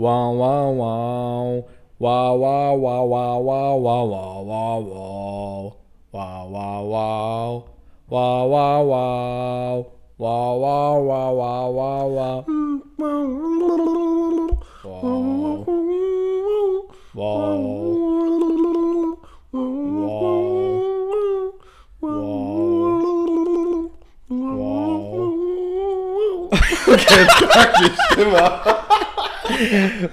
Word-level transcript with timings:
Wow, 0.00 0.32
wow, 0.32 0.70
wow. 0.70 1.68
Wow, 1.98 2.34
wow, 2.36 2.72
wow, 2.74 3.04
wow, 3.04 3.36
wow, 3.36 3.76
wow, 3.76 4.06
wow, 4.08 4.40
wow, 4.40 4.80
wow. 4.80 5.76
Wow, 6.10 6.48
wow, 6.48 6.80
wow. 6.88 7.68
Wow, 8.08 8.46
wow, 8.48 8.80
wow. 8.80 9.92
Wow, 10.16 10.56
wow, 10.56 11.00
wow, 11.04 11.32
wow, 11.36 11.68
wow, 11.68 12.08
wow. 12.08 12.40
Wow. 17.12 17.12
Wow. 17.12 17.44
Wow. 19.52 19.68
Wow. 24.30 24.80
Okay, 26.90 27.22
fuck 27.28 27.70
die 27.76 27.92
Stimme. 28.08 28.79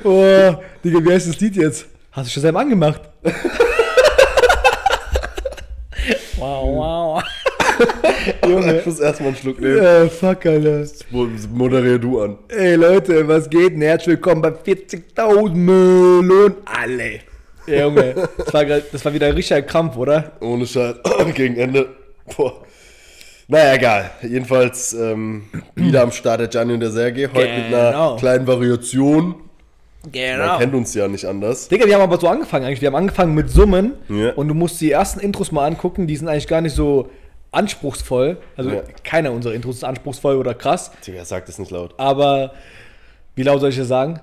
Oh, 0.03 0.55
Digga, 0.83 1.03
wie 1.03 1.11
heißt 1.13 1.29
das 1.29 1.39
Lied 1.39 1.55
jetzt? 1.55 1.85
Hast 2.11 2.27
du 2.27 2.31
schon 2.33 2.41
selber 2.41 2.59
angemacht? 2.59 3.01
wow, 6.37 6.65
wow. 6.65 7.23
Junge. 8.47 8.79
Ich 8.79 8.85
muss 8.85 8.99
erstmal 8.99 9.29
einen 9.29 9.37
Schluck 9.37 9.59
nehmen. 9.59 9.77
Äh, 9.77 10.09
fuck, 10.09 10.45
Alter. 10.45 10.85
Moderier 11.53 11.99
du 11.99 12.21
an. 12.21 12.37
Ey, 12.49 12.75
Leute, 12.75 13.27
was 13.27 13.49
geht? 13.49 13.73
Und 13.73 13.81
herzlich 13.81 14.15
willkommen 14.15 14.41
bei 14.41 14.49
40.000 14.49 15.53
Millionen 15.53 16.55
alle. 16.65 17.19
Ja, 17.67 17.85
Junge, 17.85 18.29
das 18.37 18.53
war, 18.53 18.65
grad, 18.65 18.83
das 18.91 19.03
war 19.03 19.13
wieder 19.13 19.27
ein 19.27 19.33
richtiger 19.33 19.61
Krampf, 19.61 19.97
oder? 19.97 20.31
Ohne 20.39 20.65
Scheiß. 20.65 20.95
Gegen 21.33 21.57
Ende. 21.57 21.87
Boah. 22.35 22.61
Naja, 23.47 23.73
egal. 23.75 24.11
Jedenfalls 24.21 24.93
ähm, 24.93 25.43
wieder 25.75 26.01
am 26.03 26.11
Start 26.11 26.41
der 26.41 26.47
Gianni 26.47 26.73
und 26.73 26.81
der 26.81 26.91
Sergei. 26.91 27.29
Heute 27.33 27.53
mit 27.53 27.65
einer 27.73 27.91
Genau. 27.91 28.15
kleinen 28.17 28.45
Variation. 28.47 29.27
Man 30.03 30.11
Genau. 30.11 30.57
kennt 30.57 30.73
uns 30.73 30.93
ja 30.93 31.07
nicht 31.07 31.25
anders. 31.25 31.67
Digga, 31.69 31.85
wir 31.85 31.95
haben 31.95 32.01
aber 32.01 32.17
so 32.19 32.27
angefangen 32.27 32.65
eigentlich. 32.65 32.81
Wir 32.81 32.87
haben 32.87 32.95
angefangen 32.95 33.33
mit 33.35 33.49
Summen 33.49 33.93
Ja. 34.09 34.31
und 34.33 34.47
du 34.49 34.53
musst 34.53 34.79
die 34.81 34.91
ersten 34.91 35.19
Intros 35.19 35.51
mal 35.51 35.65
angucken. 35.65 36.07
Die 36.07 36.15
sind 36.17 36.27
eigentlich 36.27 36.47
gar 36.47 36.61
nicht 36.61 36.75
so 36.75 37.09
anspruchsvoll. 37.51 38.37
Also 38.57 38.69
Ja. 38.69 38.81
keiner 39.03 39.31
unserer 39.31 39.53
Intros 39.53 39.77
ist 39.77 39.83
anspruchsvoll 39.83 40.35
oder 40.35 40.53
krass. 40.53 40.91
Digga, 41.05 41.23
sag 41.25 41.45
das 41.45 41.57
nicht 41.57 41.71
laut. 41.71 41.93
Aber 41.97 42.53
wie 43.35 43.43
laut 43.43 43.61
soll 43.61 43.69
ich 43.69 43.77
das 43.77 43.87
sagen? 43.87 44.19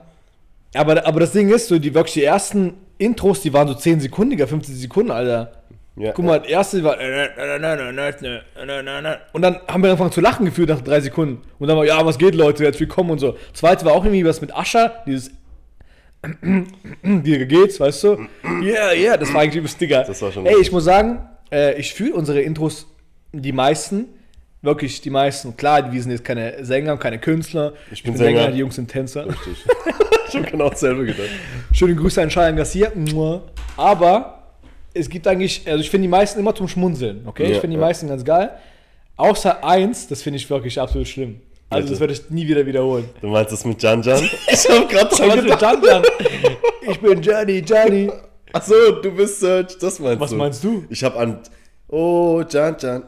Aber, 0.74 1.06
aber 1.06 1.20
das 1.20 1.32
Ding 1.32 1.48
ist, 1.50 1.68
so 1.68 1.78
die 1.78 1.94
wirklich 1.94 2.14
die 2.14 2.24
ersten 2.24 2.74
Intros, 2.98 3.40
die 3.40 3.52
waren 3.52 3.68
so 3.68 3.74
10 3.74 4.00
Sekunden, 4.00 4.30
Digga, 4.30 4.46
15 4.46 4.74
Sekunden, 4.74 5.10
Alter. 5.10 5.52
Ja. 5.96 6.10
Guck 6.12 6.24
mal, 6.24 6.40
das 6.40 6.48
erste 6.48 6.82
war. 6.82 6.98
Und 9.32 9.42
dann 9.42 9.60
haben 9.68 9.82
wir 9.82 9.90
angefangen 9.90 10.10
zu 10.10 10.20
lachen 10.20 10.44
gefühlt 10.44 10.68
nach 10.68 10.80
drei 10.80 11.00
Sekunden. 11.00 11.42
Und 11.60 11.68
dann 11.68 11.76
war, 11.76 11.84
ja, 11.84 12.04
was 12.04 12.18
geht, 12.18 12.34
Leute, 12.34 12.64
jetzt 12.64 12.80
willkommen 12.80 13.10
und 13.10 13.20
so. 13.20 13.36
Zweite 13.52 13.84
war 13.84 13.92
auch 13.92 14.04
irgendwie 14.04 14.24
was 14.24 14.40
mit 14.40 14.52
Ascher, 14.54 15.04
dieses. 15.06 15.30
Wie 17.02 17.46
geht's, 17.46 17.78
weißt 17.78 18.04
du? 18.04 18.26
Yeah, 18.62 18.92
yeah, 18.92 19.16
das 19.16 19.32
war 19.32 19.42
eigentlich 19.42 19.56
übelst, 19.56 19.80
Digga. 19.80 20.02
Das 20.02 20.20
war 20.20 20.32
schon 20.32 20.46
Ey, 20.46 20.56
ich 20.60 20.72
muss 20.72 20.84
sagen, 20.84 21.28
äh, 21.52 21.78
ich 21.78 21.94
fühle 21.94 22.14
unsere 22.14 22.40
Intros, 22.40 22.86
die 23.32 23.52
meisten, 23.52 24.06
wirklich 24.62 25.00
die 25.00 25.10
meisten. 25.10 25.56
Klar, 25.56 25.92
wir 25.92 26.02
sind 26.02 26.10
jetzt 26.10 26.24
keine 26.24 26.64
Sänger, 26.64 26.96
keine 26.96 27.20
Künstler. 27.20 27.74
Ich 27.92 28.02
bin 28.02 28.16
Sänger. 28.16 28.50
die 28.50 28.58
Jungs 28.58 28.74
sind 28.74 28.90
Tänzer. 28.90 29.26
Richtig. 29.26 29.64
ich 30.28 30.34
hab 30.34 30.50
genau 30.50 30.70
dasselbe 30.70 31.04
gedacht. 31.04 31.28
Schöne 31.72 31.94
Grüße 31.94 32.20
an 32.20 32.30
Cheyenne 32.30 32.56
Garcia. 32.56 32.90
Aber 33.76 34.43
es 34.94 35.08
gibt 35.08 35.26
eigentlich, 35.26 35.62
also 35.66 35.80
ich 35.80 35.90
finde 35.90 36.02
die 36.02 36.10
meisten 36.10 36.38
immer 36.38 36.54
zum 36.54 36.68
Schmunzeln, 36.68 37.22
okay? 37.26 37.44
Ja, 37.44 37.50
ich 37.50 37.58
finde 37.58 37.76
die 37.76 37.80
ja. 37.80 37.86
meisten 37.86 38.08
ganz 38.08 38.24
geil. 38.24 38.50
Außer 39.16 39.64
eins, 39.64 40.06
das 40.06 40.22
finde 40.22 40.38
ich 40.38 40.48
wirklich 40.48 40.80
absolut 40.80 41.06
schlimm. 41.06 41.40
Also 41.68 41.82
Bitte. 41.82 41.90
das 41.92 42.00
werde 42.00 42.12
ich 42.12 42.30
nie 42.30 42.46
wieder 42.46 42.64
wiederholen. 42.64 43.08
Du 43.20 43.28
meinst 43.28 43.52
das 43.52 43.64
mit 43.64 43.82
Jan 43.82 44.02
Jan? 44.02 44.22
Ich 44.48 44.68
hab 44.68 44.88
grad 44.88 45.18
dran 45.18 45.28
Was 45.28 45.36
gedacht. 45.42 45.62
Jan 45.62 45.82
Jan? 45.82 46.02
Ich 46.88 47.00
bin 47.00 47.22
Johnny, 47.22 47.58
Johnny. 47.58 48.10
Achso, 48.52 48.74
du 49.02 49.10
bist 49.10 49.40
Serge, 49.40 49.74
das 49.80 49.98
meinst 49.98 50.20
Was 50.20 50.30
du. 50.30 50.36
meinst 50.36 50.64
du? 50.64 50.84
Ich 50.88 51.02
hab 51.02 51.16
an. 51.16 51.40
Oh, 51.88 52.42
Jan 52.48 52.76
Jan. 52.78 53.04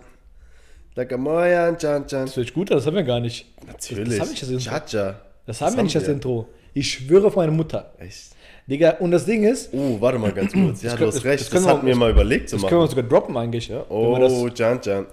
Like 0.97 1.17
Moyan, 1.19 1.77
Jan 1.79 2.05
Jan. 2.09 2.27
Das 2.27 2.35
sich 2.35 2.55
gut 2.55 2.71
das 2.71 2.87
haben 2.87 2.97
wir 2.97 3.03
gar 3.03 3.21
nicht. 3.21 3.47
Natürlich. 3.67 4.19
Das 4.19 4.27
hab 4.27 4.35
ich 4.35 4.41
das 4.41 4.49
Intro. 4.49 4.71
Jaja. 4.71 5.21
Das 5.47 5.61
haben 5.61 5.77
wir 5.77 5.83
nicht, 5.83 5.95
das 5.95 6.09
Intro. 6.09 6.49
Ich 6.73 6.91
schwöre 6.91 7.29
auf 7.29 7.37
meine 7.37 7.53
Mutter. 7.53 7.93
Echt? 7.99 8.31
Digga, 8.69 8.97
und 8.99 9.13
das 9.13 9.25
Ding 9.25 9.45
ist, 9.45 9.71
Oh, 9.73 10.01
warte 10.01 10.19
mal 10.19 10.33
ganz 10.33 10.53
kurz. 10.53 10.83
Ja, 10.83 10.91
Das 10.91 10.99
du 10.99 11.07
hast 11.07 11.25
recht. 11.25 11.41
das 11.45 11.51
Das, 11.51 11.67
hatten 11.67 11.87
wir 11.87 11.95
mal 11.97 12.11
überlegt 12.11 12.49
zu 12.49 12.57
das 12.57 12.67
können 12.69 12.81
wir 12.81 12.89
sogar 12.89 13.05
droppen 13.05 13.37
eigentlich. 13.37 13.69
Ja? 13.69 13.85
Oh, 13.89 14.49
Jan 14.55 14.81
Jan. 14.83 15.07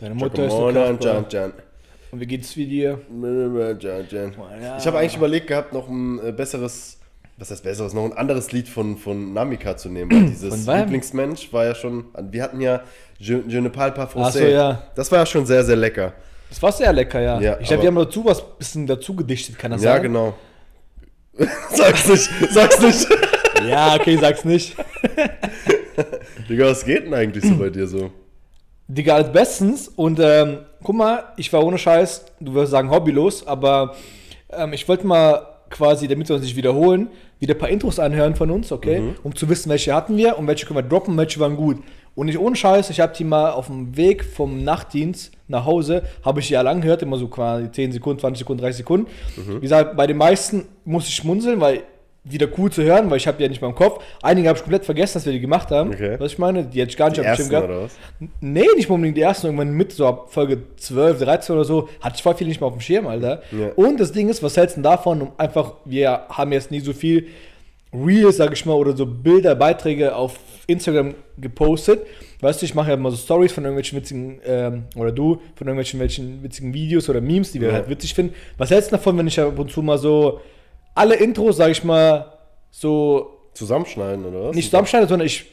deine 0.00 0.14
Mutter 0.14 0.46
ist 0.46 0.54
der 0.56 0.72
Jan. 1.00 1.26
Jan. 1.30 1.52
Und 2.10 2.20
wie 2.20 2.26
geht's 2.26 2.56
wie 2.56 2.66
dir? 2.66 2.98
Jan 3.22 3.78
Jan. 4.10 4.32
Ich 4.78 4.86
habe 4.86 4.98
eigentlich 4.98 5.16
überlegt 5.16 5.46
gehabt, 5.46 5.72
noch 5.72 5.88
ein 5.88 6.18
äh, 6.26 6.32
besseres, 6.32 6.98
was 7.36 7.50
heißt 7.52 7.62
besseres, 7.62 7.94
noch 7.94 8.04
ein 8.04 8.14
anderes 8.14 8.50
Lied 8.50 8.68
von, 8.68 8.96
von 8.96 9.32
Namika 9.32 9.76
zu 9.76 9.90
nehmen. 9.90 10.10
Weil 10.10 10.24
dieses? 10.30 10.66
Lieblingsmensch 10.66 11.52
war 11.52 11.66
ja 11.66 11.74
schon, 11.76 12.06
wir 12.30 12.42
hatten 12.42 12.60
ja 12.60 12.80
Je, 13.20 13.40
Je 13.46 13.60
ne 13.60 13.68
parle 13.70 13.92
pas 13.92 14.08
Ach 14.14 14.32
so, 14.32 14.38
français. 14.40 14.48
ja. 14.50 14.82
Das 14.94 15.10
war 15.12 15.18
ja 15.20 15.26
schon 15.26 15.44
sehr, 15.46 15.64
sehr 15.64 15.76
lecker. 15.76 16.12
Das 16.48 16.62
war 16.62 16.72
sehr 16.72 16.92
lecker, 16.92 17.20
ja. 17.20 17.40
Ja, 17.40 17.58
ich 17.60 17.68
glaube, 17.68 17.82
wir 17.82 17.88
haben 17.88 17.96
dazu 17.96 18.24
was 18.24 18.42
bisschen 18.56 18.86
dazu 18.86 19.14
gedichtet, 19.14 19.58
kann 19.58 19.70
das 19.72 19.82
Ja, 19.82 19.94
sein? 19.94 20.02
genau. 20.04 20.34
sag's 21.70 22.08
nicht, 22.08 22.30
sag's 22.50 22.80
nicht. 22.80 23.06
Ja, 23.68 23.94
okay, 23.94 24.16
sag's 24.16 24.44
nicht. 24.44 24.76
Digga, 26.48 26.66
was 26.66 26.84
geht 26.84 27.06
denn 27.06 27.14
eigentlich 27.14 27.44
so 27.44 27.56
bei 27.56 27.70
dir 27.70 27.86
so? 27.86 28.10
Digga, 28.88 29.16
als 29.16 29.32
bestens. 29.32 29.88
Und 29.88 30.18
ähm, 30.20 30.58
guck 30.82 30.96
mal, 30.96 31.24
ich 31.36 31.52
war 31.52 31.64
ohne 31.64 31.78
Scheiß, 31.78 32.24
du 32.40 32.54
würdest 32.54 32.72
sagen 32.72 32.90
hobbylos, 32.90 33.46
aber 33.46 33.94
ähm, 34.50 34.72
ich 34.72 34.88
wollte 34.88 35.06
mal 35.06 35.46
quasi, 35.70 36.08
damit 36.08 36.28
wir 36.28 36.36
uns 36.36 36.44
nicht 36.44 36.56
wiederholen, 36.56 37.08
wieder 37.38 37.54
ein 37.54 37.58
paar 37.58 37.68
Intros 37.68 37.98
anhören 37.98 38.34
von 38.34 38.50
uns, 38.50 38.72
okay? 38.72 39.14
Um 39.22 39.34
zu 39.34 39.48
wissen, 39.48 39.68
welche 39.68 39.94
hatten 39.94 40.16
wir 40.16 40.38
und 40.38 40.46
welche 40.46 40.66
können 40.66 40.78
wir 40.78 40.82
droppen, 40.82 41.16
welche 41.16 41.38
waren 41.40 41.56
gut. 41.56 41.78
Und 42.14 42.26
nicht 42.26 42.38
ohne 42.38 42.56
Scheiß, 42.56 42.90
ich 42.90 43.00
habe 43.00 43.14
die 43.16 43.24
mal 43.24 43.50
auf 43.52 43.66
dem 43.66 43.96
Weg 43.96 44.24
vom 44.24 44.64
Nachtdienst 44.64 45.32
nach 45.46 45.64
Hause, 45.64 46.02
habe 46.24 46.40
ich 46.40 46.48
die 46.48 46.56
alle 46.56 46.70
angehört, 46.70 47.02
immer 47.02 47.16
so 47.16 47.28
quasi 47.28 47.70
10 47.70 47.92
Sekunden, 47.92 48.18
20 48.20 48.40
Sekunden, 48.40 48.62
30 48.62 48.78
Sekunden. 48.78 49.06
Wie 49.36 49.60
gesagt, 49.60 49.96
bei 49.96 50.06
den 50.06 50.16
meisten 50.16 50.66
muss 50.84 51.06
ich 51.08 51.14
schmunzeln, 51.14 51.60
weil 51.60 51.82
wieder 52.24 52.48
cool 52.58 52.70
zu 52.70 52.82
hören, 52.82 53.08
weil 53.10 53.16
ich 53.16 53.26
habe 53.26 53.38
die 53.38 53.44
ja 53.44 53.48
nicht 53.48 53.62
mal 53.62 53.68
im 53.68 53.74
Kopf. 53.74 54.04
Einige 54.22 54.48
habe 54.48 54.58
ich 54.58 54.62
komplett 54.62 54.84
vergessen, 54.84 55.14
dass 55.14 55.24
wir 55.24 55.32
die 55.32 55.40
gemacht 55.40 55.70
haben. 55.70 55.90
Okay. 55.90 56.16
Was 56.18 56.32
ich 56.32 56.38
meine, 56.38 56.64
die 56.64 56.80
hätte 56.80 56.90
ich 56.90 56.96
gar 56.96 57.08
nicht 57.08 57.16
Die 57.16 57.20
auf 57.22 57.26
dem 57.26 57.36
Schirm 57.36 57.48
gehabt. 57.48 57.68
oder 57.68 57.82
was? 57.84 57.96
Nee, 58.40 58.66
nicht 58.76 58.90
unbedingt 58.90 59.16
die 59.16 59.22
ersten, 59.22 59.46
irgendwann 59.46 59.70
mit, 59.70 59.92
so 59.92 60.06
ab 60.06 60.26
Folge 60.30 60.58
12, 60.76 61.20
13 61.22 61.54
oder 61.54 61.64
so, 61.64 61.88
hatte 62.00 62.16
ich 62.16 62.22
voll 62.22 62.34
viel 62.34 62.46
nicht 62.46 62.60
mehr 62.60 62.68
auf 62.68 62.74
dem 62.74 62.80
Schirm, 62.80 63.06
Alter. 63.06 63.42
Ja. 63.52 63.68
Und 63.76 63.98
das 63.98 64.12
Ding 64.12 64.28
ist, 64.28 64.42
was 64.42 64.56
hältst 64.56 64.76
du 64.76 64.82
denn 64.82 64.90
davon, 64.90 65.22
um 65.22 65.32
einfach, 65.38 65.74
wir 65.86 66.22
haben 66.28 66.52
jetzt 66.52 66.70
nie 66.70 66.80
so 66.80 66.92
viel 66.92 67.28
Reels, 67.92 68.36
sag 68.36 68.52
ich 68.52 68.66
mal, 68.66 68.74
oder 68.74 68.96
so 68.96 69.06
Bilder, 69.06 69.54
Beiträge 69.54 70.14
auf 70.14 70.38
Instagram 70.66 71.14
gepostet. 71.38 72.06
Weißt 72.40 72.60
du, 72.60 72.66
ich 72.66 72.74
mache 72.74 72.88
ja 72.88 72.94
immer 72.94 73.10
so 73.10 73.16
Stories 73.16 73.52
von 73.52 73.64
irgendwelchen 73.64 73.98
witzigen, 73.98 74.40
ähm, 74.44 74.84
oder 74.96 75.10
du, 75.10 75.36
von 75.56 75.66
irgendwelchen 75.66 75.98
welchen 75.98 76.42
witzigen 76.42 76.74
Videos 76.74 77.08
oder 77.08 77.20
Memes, 77.20 77.52
die 77.52 77.60
wir 77.60 77.68
Ja. 77.68 77.74
halt 77.74 77.88
witzig 77.88 78.14
finden. 78.14 78.34
Was 78.58 78.70
hältst 78.70 78.92
du 78.92 78.96
davon, 78.96 79.16
wenn 79.18 79.26
ich 79.26 79.40
ab 79.40 79.58
und 79.58 79.70
zu 79.70 79.82
mal 79.82 79.98
so 79.98 80.40
alle 80.94 81.14
Intros, 81.16 81.56
sag 81.56 81.70
ich 81.70 81.82
mal, 81.84 82.32
so 82.70 83.38
Zusammenschneiden 83.54 84.24
oder 84.26 84.44
was? 84.48 84.56
nicht 84.56 84.66
zusammenschneide, 84.66 85.06
sondern 85.08 85.26
ich 85.26 85.46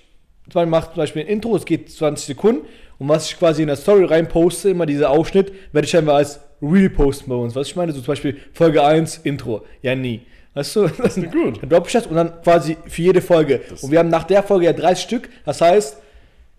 zum 0.50 0.53
Beispiel 0.53 0.69
mache 0.69 0.88
zum 0.94 0.97
Beispiel 0.97 1.22
ein 1.24 1.28
Intro, 1.28 1.56
es 1.56 1.66
geht 1.66 1.90
20 1.91 2.28
Sekunden 2.28 2.68
und 3.00 3.09
was 3.09 3.29
ich 3.29 3.40
quasi 3.40 3.62
in 3.63 3.68
der 3.68 3.78
Story 3.78 4.03
rein 4.06 4.28
poste, 4.28 4.69
immer 4.69 4.85
dieser 4.85 5.09
Ausschnitt, 5.09 5.51
werde 5.72 5.88
ich 5.88 5.95
einfach 5.97 6.16
als 6.16 6.40
Real 6.62 6.90
posten 6.90 7.29
bei 7.29 7.35
uns. 7.35 7.56
Was 7.56 7.68
ich 7.68 7.75
meine, 7.75 7.91
so 7.94 8.00
zum 8.00 8.07
Beispiel 8.07 8.38
Folge 8.53 8.84
1, 8.84 9.19
Intro. 9.24 9.63
Ja, 9.81 9.95
nie. 9.95 10.22
Weißt 10.56 10.76
du? 10.76 10.88
Das 10.88 11.18
ist 11.18 11.32
gut. 11.32 11.62
Dann 11.62 11.70
droppe 11.70 11.88
ich 11.88 11.94
das 11.94 12.08
und 12.08 12.16
dann 12.16 12.42
quasi 12.42 12.78
für 12.88 13.02
jede 13.04 13.22
Folge. 13.22 13.62
und 13.82 13.92
wir 13.92 14.00
haben 14.00 14.10
nach 14.10 14.24
der 14.24 14.42
Folge 14.42 14.66
ja 14.66 14.74
30 14.74 15.04
Stück. 15.04 15.30
Das 15.46 15.62
heißt, 15.62 15.98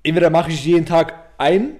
entweder 0.04 0.30
mache 0.30 0.50
ich 0.52 0.64
jeden 0.64 0.86
Tag 0.86 1.14
ein, 1.38 1.76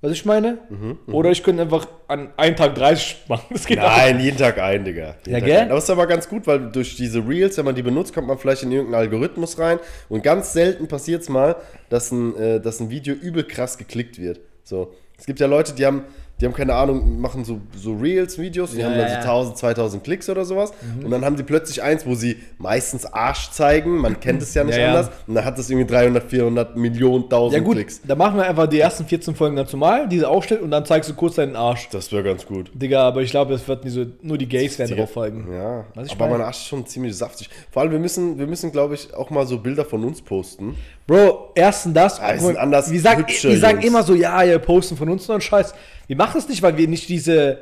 was 0.00 0.12
ich 0.12 0.24
meine, 0.26 0.58
Mhm, 0.68 0.98
oder 1.14 1.30
ich 1.30 1.42
könnte 1.42 1.62
einfach 1.62 1.86
an 2.08 2.28
einem 2.36 2.56
Tag 2.56 2.74
30 2.74 3.24
machen. 3.28 3.46
Das 3.50 3.64
geht 3.64 3.78
auch. 3.78 3.84
Nein, 3.96 4.20
jeden 4.20 4.36
Tag 4.36 4.58
ein, 4.58 4.84
Digga. 4.84 5.14
Jeden 5.24 5.32
Ja, 5.32 5.38
Tag 5.38 5.46
gell? 5.46 5.58
ein. 5.60 5.68
Aber 5.70 5.78
es 5.78 5.84
ist 5.84 5.90
aber 5.90 6.06
ganz 6.06 6.28
gut, 6.28 6.46
weil 6.46 6.70
durch 6.70 6.96
diese 6.96 7.26
Reels, 7.26 7.56
wenn 7.56 7.64
man 7.64 7.74
die 7.74 7.82
benutzt, 7.82 8.12
kommt 8.12 8.26
man 8.26 8.36
vielleicht 8.36 8.64
in 8.64 8.72
irgendeinen 8.72 9.00
Algorithmus 9.02 9.58
rein. 9.58 9.78
Und 10.10 10.22
ganz 10.22 10.52
selten 10.52 10.88
passiert 10.88 11.22
es 11.22 11.30
mal, 11.30 11.56
dass 11.88 12.10
ein, 12.12 12.36
äh, 12.36 12.60
dass 12.60 12.80
ein 12.80 12.90
Video 12.90 13.14
übel 13.14 13.44
krass 13.44 13.78
geklickt 13.78 14.18
wird. 14.20 14.40
So. 14.62 14.92
Es 15.18 15.24
gibt 15.24 15.40
ja 15.40 15.46
Leute, 15.46 15.72
die 15.74 15.86
haben, 15.86 16.04
die 16.44 16.48
haben 16.48 16.54
keine 16.54 16.74
Ahnung, 16.74 17.22
machen 17.22 17.42
so, 17.42 17.58
so 17.74 17.94
Reels-Videos, 17.94 18.72
die 18.72 18.80
Ja, 18.80 18.86
haben 18.90 18.98
dann 18.98 19.08
so 19.08 19.14
ja. 19.14 19.20
1000, 19.20 19.56
2000 19.56 20.04
Klicks 20.04 20.28
oder 20.28 20.44
sowas. 20.44 20.74
Und 21.02 21.10
dann 21.10 21.24
haben 21.24 21.38
sie 21.38 21.42
plötzlich 21.42 21.82
eins, 21.82 22.04
wo 22.04 22.14
sie 22.14 22.36
meistens 22.58 23.06
Arsch 23.06 23.50
zeigen. 23.50 23.96
Man 23.96 24.20
kennt 24.20 24.42
es 24.42 24.52
ja 24.52 24.62
nicht 24.62 24.76
Ja, 24.76 24.82
ja. 24.82 24.88
anders. 24.90 25.10
Und 25.26 25.36
dann 25.36 25.44
hat 25.46 25.58
das 25.58 25.70
irgendwie 25.70 25.86
300, 25.86 26.28
400 26.30 26.76
Millionen, 26.76 27.22
Ja 27.30 27.38
1000 27.38 27.64
gut, 27.64 27.76
Klicks. 27.76 28.02
dann 28.06 28.18
machen 28.18 28.36
wir 28.36 28.44
einfach 28.46 28.66
die 28.66 28.78
ersten 28.78 29.06
14 29.06 29.34
Folgen 29.34 29.56
ganz 29.56 29.72
normal, 29.72 30.06
diese 30.06 30.28
Ausschnitt 30.28 30.60
und 30.60 30.70
dann 30.70 30.84
zeigst 30.84 31.08
du 31.08 31.14
kurz 31.14 31.36
deinen 31.36 31.56
Arsch. 31.56 31.88
Das 31.90 32.12
wäre 32.12 32.22
ganz 32.22 32.44
gut. 32.44 32.70
Digga, 32.74 33.00
aber 33.08 33.22
ich 33.22 33.30
glaube, 33.30 33.52
das 33.52 33.66
wird 33.66 33.82
nicht 33.84 33.94
so, 33.94 34.04
nur 34.20 34.36
die 34.36 34.46
Gays 34.46 34.78
werden 34.78 34.94
drauf 34.98 35.12
folgen. 35.12 35.48
Ja, 35.50 35.86
ich 36.04 36.12
aber 36.12 36.28
mein 36.28 36.42
Arsch 36.42 36.58
ist 36.58 36.66
schon 36.66 36.84
ziemlich 36.86 37.16
saftig. 37.16 37.48
Vor 37.70 37.80
allem, 37.80 37.92
wir 37.92 37.98
müssen, 37.98 38.38
wir 38.38 38.46
müssen 38.46 38.70
glaube 38.70 38.96
ich, 38.96 39.14
auch 39.14 39.30
mal 39.30 39.46
so 39.46 39.56
Bilder 39.56 39.86
von 39.86 40.04
uns 40.04 40.20
posten. 40.20 40.76
Bro, 41.06 41.52
erstens 41.54 41.94
das. 41.94 42.18
Ja, 42.18 42.32
die 42.32 42.40
sind 42.40 42.56
anders 42.56 42.90
wir 42.90 43.00
sagen, 43.00 43.20
hübscher, 43.20 43.50
wir 43.50 43.58
sagen 43.58 43.82
immer 43.82 44.02
so, 44.02 44.14
ja, 44.14 44.42
ihr 44.42 44.58
posten 44.58 44.96
von 44.96 45.08
uns 45.10 45.28
nur 45.28 45.34
einen 45.34 45.42
Scheiß. 45.42 45.74
Wir 46.06 46.16
machen 46.16 46.32
das 46.36 46.48
nicht, 46.48 46.62
weil 46.62 46.76
wir 46.76 46.88
nicht 46.88 47.08
diese 47.08 47.58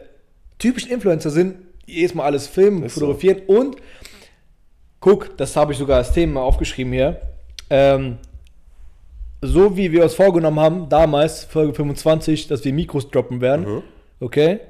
typischen 0.59 0.91
Influencer 0.91 1.31
sind, 1.31 1.57
die 1.87 1.95
jedes 1.95 2.15
Mal 2.15 2.25
alles 2.25 2.47
filmen, 2.47 2.85
Ist 2.85 2.95
so. 2.95 3.01
fotografieren 3.01 3.43
und 3.49 3.77
guck, 5.01 5.37
das 5.37 5.57
habe 5.57 5.73
ich 5.73 5.79
sogar 5.79 5.99
als 5.99 6.13
Thema 6.13 6.43
aufgeschrieben 6.43 6.93
hier. 6.93 7.21
Ähm, 7.69 8.19
so 9.41 9.77
wie 9.77 9.91
wir 9.91 10.05
uns 10.05 10.15
vorgenommen 10.15 10.61
haben, 10.61 10.89
damals, 10.89 11.45
Folge 11.45 11.75
25, 11.75 12.47
dass 12.47 12.65
wir 12.65 12.73
Mikros 12.73 13.11
droppen 13.11 13.41
werden. 13.41 13.83
Okay? 14.21 14.61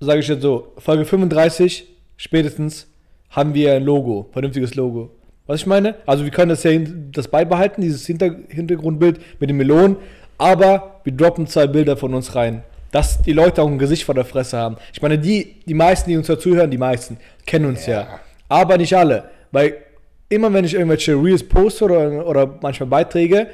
Sage 0.00 0.20
ich 0.20 0.28
jetzt 0.28 0.42
so, 0.42 0.72
Folge 0.76 1.06
35, 1.06 1.88
spätestens, 2.18 2.88
haben 3.30 3.54
wir 3.54 3.72
ein 3.72 3.84
Logo, 3.84 4.28
vernünftiges 4.32 4.74
Logo. 4.74 5.10
Was 5.52 5.60
ich 5.60 5.66
meine? 5.66 5.96
Also 6.06 6.24
wir 6.24 6.30
können 6.30 6.48
das 6.48 6.62
ja 6.62 6.70
das 7.12 7.28
beibehalten, 7.28 7.82
dieses 7.82 8.06
Hinter 8.06 8.34
Hintergrundbild 8.48 9.20
mit 9.38 9.50
den 9.50 9.58
Melonen, 9.58 9.98
aber 10.38 11.02
wir 11.04 11.12
droppen 11.12 11.46
zwei 11.46 11.66
Bilder 11.66 11.98
von 11.98 12.14
uns 12.14 12.34
rein. 12.34 12.62
Dass 12.90 13.20
die 13.20 13.34
Leute 13.34 13.60
auch 13.60 13.66
ein 13.66 13.76
Gesicht 13.76 14.04
vor 14.04 14.14
der 14.14 14.24
Fresse 14.24 14.56
haben. 14.56 14.78
Ich 14.94 15.02
meine, 15.02 15.18
die, 15.18 15.56
die 15.66 15.74
meisten, 15.74 16.08
die 16.08 16.16
uns 16.16 16.26
dazuhören, 16.26 16.70
die 16.70 16.78
meisten, 16.78 17.18
kennen 17.44 17.66
uns 17.66 17.84
ja. 17.84 18.18
Aber 18.48 18.78
nicht 18.78 18.96
alle. 18.96 19.24
Weil 19.50 19.74
immer 20.30 20.50
wenn 20.54 20.64
ich 20.64 20.72
irgendwelche 20.72 21.12
Reels 21.22 21.46
poste 21.46 21.84
oder, 21.84 22.26
oder 22.26 22.58
manchmal 22.62 22.88
Beiträge, 22.88 23.48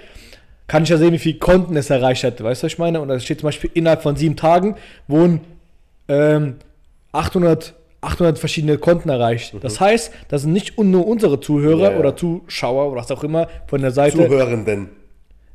kann 0.69 0.85
ich 0.85 0.91
ja 0.91 0.99
sehen, 0.99 1.15
wie 1.15 1.19
viel 1.19 1.41
Konten 1.41 1.77
es 1.77 1.91
erreicht 1.91 2.23
hat. 2.23 2.41
Weißt 2.41 2.63
du, 2.63 2.67
was 2.67 2.73
ich 2.75 2.79
meine? 2.79 3.01
Und 3.01 3.09
da 3.09 3.19
steht 3.19 3.41
zum 3.41 3.49
Beispiel, 3.49 3.73
innerhalb 3.75 4.03
von 4.03 4.15
sieben 4.15 4.37
Tagen 4.37 4.77
wurden 5.09 5.41
ähm, 6.07 6.59
800, 7.11 7.75
800 8.01 8.39
verschiedene 8.39 8.79
Konten 8.79 9.09
erreicht. 9.09 9.55
Das 9.61 9.81
heißt, 9.81 10.13
das 10.29 10.43
sind 10.43 10.53
nicht 10.53 10.79
nur 10.79 11.07
unsere 11.07 11.41
Zuhörer 11.41 11.77
Mhm. 11.77 11.83
Ja, 11.83 11.91
ja. 11.93 11.99
oder 11.99 12.17
Zuschauer 12.17 12.93
oder 12.93 13.01
was 13.01 13.11
auch 13.11 13.25
immer 13.25 13.49
von 13.67 13.81
der 13.81 13.91
Seite. 13.91 14.17
Zuhörenden. 14.17 14.91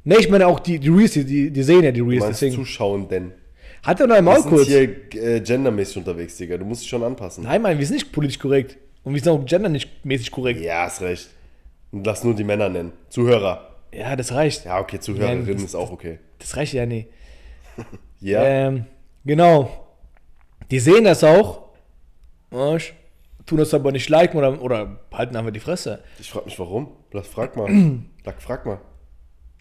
Ne, 0.03 0.17
ich 0.19 0.29
meine 0.29 0.47
auch 0.47 0.59
die, 0.59 0.79
die 0.79 0.89
Reels, 0.89 1.13
die- 1.13 1.49
die, 1.51 1.63
sehen 1.63 1.83
ja 1.83 1.91
die 1.91 2.01
Du 2.01 2.09
Reels. 2.09 2.23
meinst 2.23 2.41
Deswegen. 2.41 2.55
Zuschauenden. 2.61 3.31
Hat 3.83 3.99
er 4.01 4.07
noch 4.07 4.15
einmal 4.15 4.35
Wir 4.35 4.41
sind 4.41 4.49
kurz? 4.51 4.67
hier 4.67 4.81
äh, 5.35 5.39
gendermäßig 5.41 5.97
unterwegs, 5.97 6.37
Digga. 6.37 6.57
Du 6.57 6.65
musst 6.65 6.81
dich 6.81 6.89
schon 6.89 7.03
anpassen. 7.03 7.43
Nein, 7.45 7.61
Mann, 7.61 7.79
wir 7.79 7.85
sind 7.85 7.95
nicht 7.95 8.11
politisch 8.11 8.39
korrekt. 8.39 8.77
Und 9.03 9.13
wir 9.13 9.21
sind 9.21 9.31
auch 9.31 9.45
gender 9.45 9.69
nicht 9.69 10.05
mäßig 10.05 10.31
korrekt. 10.31 10.61
Ja, 10.61 10.83
hast 10.83 11.01
recht. 11.01 11.29
Und 11.91 12.05
lass 12.05 12.23
nur 12.23 12.33
die 12.33 12.43
Männer 12.45 12.69
nennen. 12.69 12.91
Zuhörer. 13.09 13.69
Ja, 13.93 14.15
das 14.15 14.33
reicht. 14.33 14.65
Ja, 14.65 14.79
okay, 14.79 14.99
Zuhörerinnen 14.99 15.45
das- 15.45 15.63
ist 15.63 15.75
auch 15.75 15.91
okay. 15.91 16.19
Das 16.39 16.55
reicht 16.57 16.73
ja 16.73 16.85
nie. 16.85 17.07
Ja. 18.21 18.41
Ähm, 18.43 18.85
genau. 19.25 19.69
Die 20.71 20.79
sehen 20.79 21.03
das 21.03 21.23
auch. 21.25 21.63
Arsch, 22.55 22.93
tun 23.45 23.57
das 23.57 23.73
aber 23.73 23.91
nicht 23.91 24.09
liken 24.09 24.37
oder, 24.37 24.61
oder 24.61 24.99
halten 25.11 25.35
einfach 25.35 25.51
die 25.51 25.59
Fresse. 25.59 26.03
Ich 26.19 26.29
frag 26.29 26.45
mich 26.45 26.57
warum. 26.59 26.91
Lack, 27.11 27.25
frag 27.25 27.55
mal. 27.55 27.69
Lack, 28.23 28.41
frag 28.41 28.65
mal. 28.65 28.79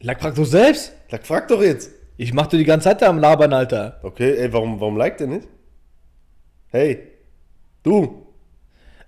Like, 0.01 0.21
frag 0.21 0.35
du 0.35 0.45
selbst. 0.45 0.93
Lack, 1.11 1.27
frag 1.27 1.49
doch 1.49 1.63
jetzt. 1.63 1.91
Ich 2.17 2.33
mach 2.35 2.49
dir 2.49 2.59
die 2.59 2.65
ganze 2.65 2.85
Zeit 2.85 3.03
da 3.03 3.09
am 3.09 3.19
Labern, 3.19 3.53
Alter. 3.53 4.01
Okay, 4.03 4.37
ey, 4.37 4.53
warum, 4.53 4.81
warum 4.81 4.97
liked 4.97 5.21
der 5.21 5.29
nicht? 5.29 5.49
Hey. 6.69 6.99
Du. 7.83 8.27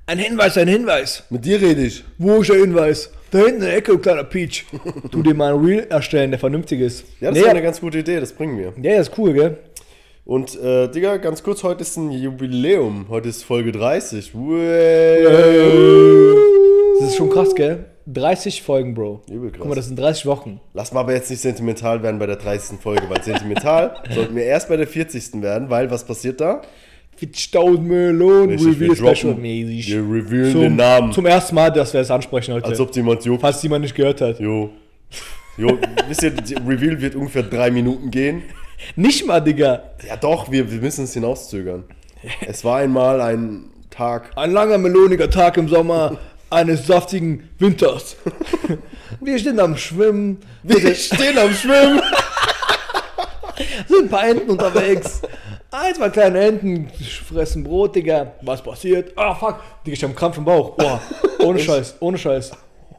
Ein 0.06 0.18
Hinweis, 0.18 0.56
ein 0.58 0.68
Hinweis. 0.68 1.24
Mit 1.30 1.44
dir 1.44 1.60
rede 1.60 1.82
ich. 1.82 2.04
Wo 2.18 2.40
ist 2.40 2.50
der 2.50 2.58
Hinweis? 2.58 3.10
Da 3.30 3.38
hinten 3.38 3.54
in 3.54 3.60
der 3.62 3.76
Ecke, 3.76 3.98
kleiner 3.98 4.24
Peach. 4.24 4.66
tu 5.10 5.22
dir 5.22 5.34
mal 5.34 5.54
ein 5.54 5.64
Reel 5.64 5.86
erstellen, 5.90 6.30
der 6.30 6.38
vernünftig 6.38 6.80
ist. 6.80 7.04
Ja, 7.20 7.30
das 7.30 7.38
nee, 7.38 7.44
ist 7.44 7.50
eine 7.50 7.62
ganz 7.62 7.80
gute 7.80 7.98
Idee. 7.98 8.20
Das 8.20 8.32
bringen 8.32 8.58
wir. 8.58 8.72
ja, 8.80 8.98
das 8.98 9.08
ist 9.08 9.18
cool, 9.18 9.32
gell? 9.32 9.58
Und, 10.24 10.58
äh, 10.58 10.88
Digga, 10.88 11.18
ganz 11.18 11.42
kurz, 11.42 11.62
heute 11.62 11.82
ist 11.82 11.96
ein 11.98 12.10
Jubiläum. 12.10 13.06
Heute 13.10 13.28
ist 13.28 13.42
Folge 13.44 13.72
30. 13.72 14.34
Uäh. 14.34 15.22
Das 16.98 17.10
ist 17.10 17.16
schon 17.16 17.28
krass, 17.28 17.54
gell? 17.54 17.84
30 18.06 18.62
Folgen, 18.62 18.94
Bro. 18.94 19.22
Übel 19.30 19.50
krass. 19.50 19.58
Guck 19.60 19.68
mal, 19.68 19.74
das 19.74 19.86
sind 19.86 19.98
30 19.98 20.24
Wochen. 20.26 20.60
Lass 20.72 20.92
mal 20.92 21.00
aber 21.00 21.12
jetzt 21.12 21.30
nicht 21.30 21.40
sentimental 21.40 22.02
werden 22.02 22.18
bei 22.18 22.26
der 22.26 22.36
30. 22.36 22.78
Folge, 22.80 23.02
weil 23.08 23.22
sentimental 23.22 23.96
sollten 24.14 24.34
wir 24.36 24.44
erst 24.44 24.68
bei 24.68 24.76
der 24.78 24.86
40. 24.86 25.42
werden, 25.42 25.68
weil 25.68 25.90
was 25.90 26.04
passiert 26.04 26.40
da? 26.40 26.62
40.000 27.20 27.80
Melonen, 27.80 28.50
Richtig, 28.58 28.80
wir 28.80 28.88
droppen- 28.94 29.36
mäßig. 29.40 29.88
Wir 29.88 29.98
revealen 30.00 30.52
Zum, 30.52 30.60
den 30.62 30.76
Namen, 30.76 31.12
zum 31.12 31.26
ersten 31.26 31.54
Mal, 31.54 31.70
dass 31.70 31.92
wir 31.92 32.00
es 32.00 32.10
ansprechen 32.10 32.54
heute. 32.54 32.66
als 32.66 32.80
ob 32.80 32.94
jemand 32.96 33.24
juckt. 33.24 33.40
Falls 33.42 33.62
jemand 33.62 33.82
nicht 33.82 33.94
gehört 33.94 34.20
hat. 34.20 34.40
Jo. 34.40 34.70
Jo, 35.56 35.78
wisst 36.08 36.22
ihr, 36.24 36.30
die 36.30 36.54
Reveal 36.54 37.00
wird 37.00 37.14
ungefähr 37.14 37.44
drei 37.44 37.70
Minuten 37.70 38.10
gehen. 38.10 38.42
Nicht 38.96 39.26
mal, 39.26 39.40
Digga. 39.40 39.82
Ja 40.06 40.16
doch, 40.16 40.50
wir, 40.50 40.70
wir 40.70 40.80
müssen 40.80 41.04
es 41.04 41.14
hinauszögern. 41.14 41.84
Es 42.46 42.64
war 42.64 42.78
einmal 42.78 43.20
ein 43.20 43.70
Tag. 43.90 44.30
Ein 44.36 44.52
langer 44.52 44.78
meloniger 44.78 45.30
Tag 45.30 45.56
im 45.56 45.68
Sommer 45.68 46.18
eines 46.50 46.86
saftigen 46.86 47.48
Winters. 47.58 48.16
Wir 49.20 49.38
stehen 49.38 49.60
am 49.60 49.76
Schwimmen. 49.76 50.38
Wir 50.62 50.94
stehen 50.94 51.38
am 51.38 51.52
Schwimmen. 51.52 52.00
sind 53.88 54.04
ein 54.04 54.08
paar 54.08 54.28
Enten 54.28 54.50
unterwegs. 54.50 55.22
Ein, 55.70 55.94
zwei 55.94 56.08
kleine 56.10 56.40
Enten 56.40 56.88
fressen 57.26 57.64
Brot, 57.64 57.96
Digga. 57.96 58.32
Was 58.42 58.62
passiert? 58.62 59.12
Ah, 59.16 59.34
fuck. 59.34 59.56
Digga, 59.84 59.94
ich 59.94 60.02
hab 60.02 60.10
einen 60.10 60.16
Krampf 60.16 60.38
im 60.38 60.44
Bauch. 60.44 60.76
Boah, 60.76 61.00
ohne 61.40 61.58
Scheiß, 61.58 61.96
ohne 62.00 62.16
Scheiß. 62.18 62.52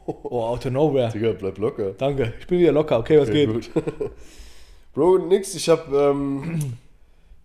Oh, 0.05 0.43
out 0.43 0.65
of 0.65 0.71
nowhere. 0.71 1.09
Digga, 1.11 1.31
bleib 1.31 1.57
locker. 1.57 1.91
Danke, 1.97 2.33
ich 2.39 2.45
bin 2.47 2.59
wieder 2.59 2.71
locker. 2.73 2.99
Okay, 2.99 3.19
was 3.19 3.29
Okay, 3.29 3.45
geht? 3.47 3.53
gut. 3.53 3.69
Bro, 4.95 5.17
nix, 5.17 5.53
ich 5.55 5.67
hab 5.67 5.91
ähm, 5.91 6.77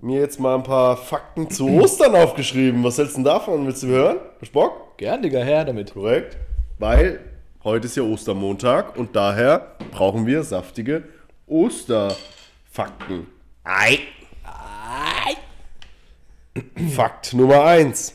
mir 0.01 0.21
jetzt 0.21 0.39
mal 0.39 0.55
ein 0.55 0.63
paar 0.63 0.97
Fakten 0.97 1.51
zu 1.51 1.69
Ostern 1.69 2.15
aufgeschrieben. 2.15 2.85
Was 2.85 2.97
hältst 2.97 3.15
du 3.15 3.19
denn 3.19 3.25
davon? 3.25 3.67
Willst 3.67 3.83
du 3.83 3.89
hören? 3.89 4.19
Hast 4.41 4.51
du 4.51 4.53
Bock? 4.53 4.97
Gern, 4.99 5.21
Digga, 5.21 5.41
her 5.41 5.65
damit. 5.65 5.93
Korrekt. 5.93 6.37
Weil 6.79 7.19
heute 7.65 7.87
ist 7.87 7.97
ja 7.97 8.05
Ostermontag 8.05 8.97
und 8.97 9.17
daher 9.17 9.75
brauchen 9.91 10.27
wir 10.27 10.45
saftige 10.45 11.03
Osterfakten. 11.49 13.27
Ei. 13.65 13.99
Fakt 16.95 17.35
Nummer 17.35 17.65
1. 17.65 18.15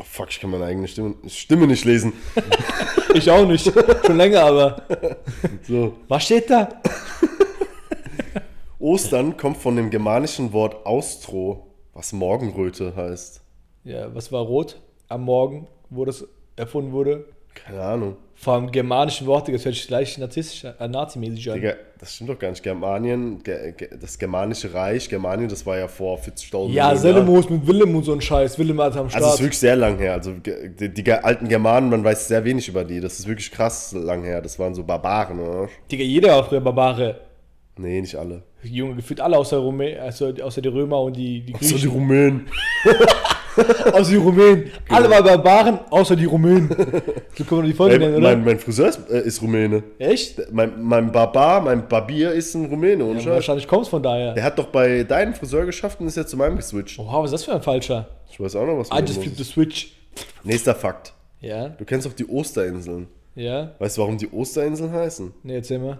Oh, 0.00 0.04
fuck, 0.04 0.30
ich 0.30 0.40
kann 0.40 0.50
meine 0.50 0.64
eigene 0.64 0.88
Stimme, 0.88 1.14
Stimme 1.28 1.68
nicht 1.68 1.84
lesen. 1.84 2.12
Ich 3.14 3.30
auch 3.30 3.46
nicht. 3.46 3.72
Schon 4.04 4.16
länger, 4.16 4.42
aber. 4.42 4.82
So. 5.62 5.98
Was 6.08 6.24
steht 6.24 6.50
da? 6.50 6.68
Ostern 8.84 9.38
kommt 9.38 9.56
von 9.56 9.76
dem 9.76 9.88
germanischen 9.88 10.52
Wort 10.52 10.84
Austro, 10.84 11.68
was 11.94 12.12
Morgenröte 12.12 12.94
heißt. 12.94 13.40
Ja, 13.84 14.14
was 14.14 14.30
war 14.30 14.42
rot 14.42 14.78
am 15.08 15.22
Morgen, 15.22 15.68
wo 15.88 16.04
das 16.04 16.26
erfunden 16.56 16.92
wurde? 16.92 17.24
Keine 17.54 17.80
Ahnung. 17.80 18.16
Allem 18.44 18.70
germanischen 18.70 19.26
Worte, 19.26 19.52
das 19.52 19.64
hört 19.64 19.74
sich 19.74 19.86
gleich 19.86 20.18
äh, 20.18 20.88
nazimäßig 20.88 21.50
an. 21.50 21.54
Digga, 21.54 21.74
das 21.98 22.14
stimmt 22.14 22.28
doch 22.28 22.38
gar 22.38 22.50
nicht. 22.50 22.62
Germanien, 22.62 23.42
Ge 23.42 23.72
Ge 23.72 23.88
das 23.98 24.18
germanische 24.18 24.74
Reich, 24.74 25.08
Germanien, 25.08 25.48
das 25.48 25.64
war 25.64 25.78
ja 25.78 25.88
vor 25.88 26.18
40.000 26.18 26.66
Ja, 26.68 26.74
Jahren. 26.74 26.98
Sellemus 26.98 27.48
mit 27.48 27.66
Willem 27.66 27.96
und 27.96 28.02
so 28.04 28.12
ein 28.12 28.20
Scheiß. 28.20 28.58
Willem 28.58 28.78
hat 28.82 28.98
am 28.98 29.08
Start. 29.08 29.22
Also 29.22 29.28
es 29.28 29.34
ist 29.36 29.40
wirklich 29.40 29.60
sehr 29.60 29.76
lang 29.76 29.96
her. 29.96 30.12
Also 30.12 30.32
die, 30.32 30.92
die 30.92 31.10
alten 31.10 31.48
Germanen, 31.48 31.88
man 31.88 32.04
weiß 32.04 32.28
sehr 32.28 32.44
wenig 32.44 32.68
über 32.68 32.84
die. 32.84 33.00
Das 33.00 33.18
ist 33.18 33.26
wirklich 33.26 33.50
krass 33.50 33.92
lang 33.92 34.24
her. 34.24 34.42
Das 34.42 34.58
waren 34.58 34.74
so 34.74 34.84
Barbaren, 34.84 35.40
oder? 35.40 35.68
Digga, 35.90 36.04
jeder 36.04 36.32
war 36.32 36.44
früher 36.44 36.60
Barbare. 36.60 37.20
Nee, 37.76 38.00
nicht 38.00 38.14
alle. 38.16 38.42
Junge, 38.62 38.96
gefühlt 38.96 39.20
alle 39.20 39.36
außer, 39.36 39.56
Rumä 39.58 39.96
also, 39.98 40.32
außer 40.42 40.60
die 40.62 40.68
Römer 40.68 41.00
und 41.02 41.16
die, 41.16 41.40
die 41.40 41.52
So 41.52 41.58
die 41.58 41.82
Griechen. 41.82 41.90
Rumänen. 41.90 42.46
außer 43.92 44.10
die 44.10 44.16
Rumänen. 44.16 44.70
Alle 44.88 45.10
waren 45.10 45.24
Barbaren, 45.24 45.78
außer 45.90 46.16
die 46.16 46.24
Rumänen. 46.24 46.68
So 47.36 47.44
kann 47.44 47.58
man 47.58 47.66
die 47.66 47.72
Folge 47.72 47.98
nennen, 47.98 48.16
oder? 48.16 48.28
mein, 48.30 48.44
mein 48.44 48.58
Friseur 48.58 48.88
ist, 48.88 49.10
äh, 49.10 49.22
ist 49.22 49.42
Rumäne. 49.42 49.82
Echt? 49.98 50.40
Mein, 50.52 50.82
mein 50.82 51.10
Barbar, 51.12 51.60
mein 51.60 51.86
Barbier 51.88 52.32
ist 52.32 52.54
ein 52.54 52.66
Rumäne. 52.66 53.04
Und 53.04 53.20
Ja, 53.24 53.32
wahrscheinlich 53.32 53.66
kommst 53.68 53.90
von 53.90 54.02
daher. 54.02 54.34
Der 54.34 54.44
hat 54.44 54.58
doch 54.58 54.66
bei 54.66 55.02
deinem 55.04 55.34
Friseur 55.34 55.66
geschafft 55.66 56.00
und 56.00 56.06
ist 56.06 56.16
jetzt 56.16 56.30
zu 56.30 56.36
meinem 56.36 56.56
geswitcht. 56.56 56.98
Oha, 56.98 57.18
was 57.22 57.26
ist 57.26 57.32
das 57.32 57.44
für 57.44 57.54
ein 57.54 57.62
Falscher? 57.62 58.08
Ich 58.30 58.38
weiß 58.40 58.56
auch 58.56 58.66
noch, 58.66 58.78
was 58.78 58.88
I 58.90 59.00
just 59.00 59.20
flipped 59.20 59.36
the 59.36 59.44
switch. 59.44 59.92
Nächster 60.42 60.74
Fakt. 60.74 61.12
Ja, 61.40 61.68
Du 61.70 61.84
kennst 61.84 62.06
doch 62.06 62.12
die 62.12 62.28
Osterinseln. 62.28 63.08
ja. 63.34 63.72
Weißt 63.78 63.96
du, 63.98 64.02
warum 64.02 64.16
die 64.16 64.32
Osterinseln 64.32 64.92
heißen? 64.92 65.32
Ne, 65.42 65.54
erzähl 65.56 65.78
mal. 65.78 65.98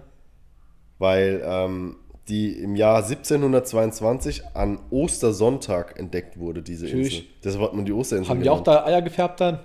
Weil 0.98 1.42
ähm, 1.44 1.96
die 2.28 2.52
im 2.52 2.76
Jahr 2.76 3.04
1722 3.04 4.42
an 4.54 4.78
Ostersonntag 4.90 5.98
entdeckt 5.98 6.38
wurde, 6.38 6.62
diese 6.62 6.86
Natürlich. 6.86 7.18
Insel. 7.18 7.28
Deshalb 7.44 7.64
hat 7.64 7.74
man 7.74 7.84
die 7.84 7.92
Osterinsel 7.92 8.30
Haben 8.30 8.42
die 8.42 8.50
auch 8.50 8.62
da 8.62 8.84
Eier 8.84 9.02
gefärbt 9.02 9.40
dann? 9.40 9.58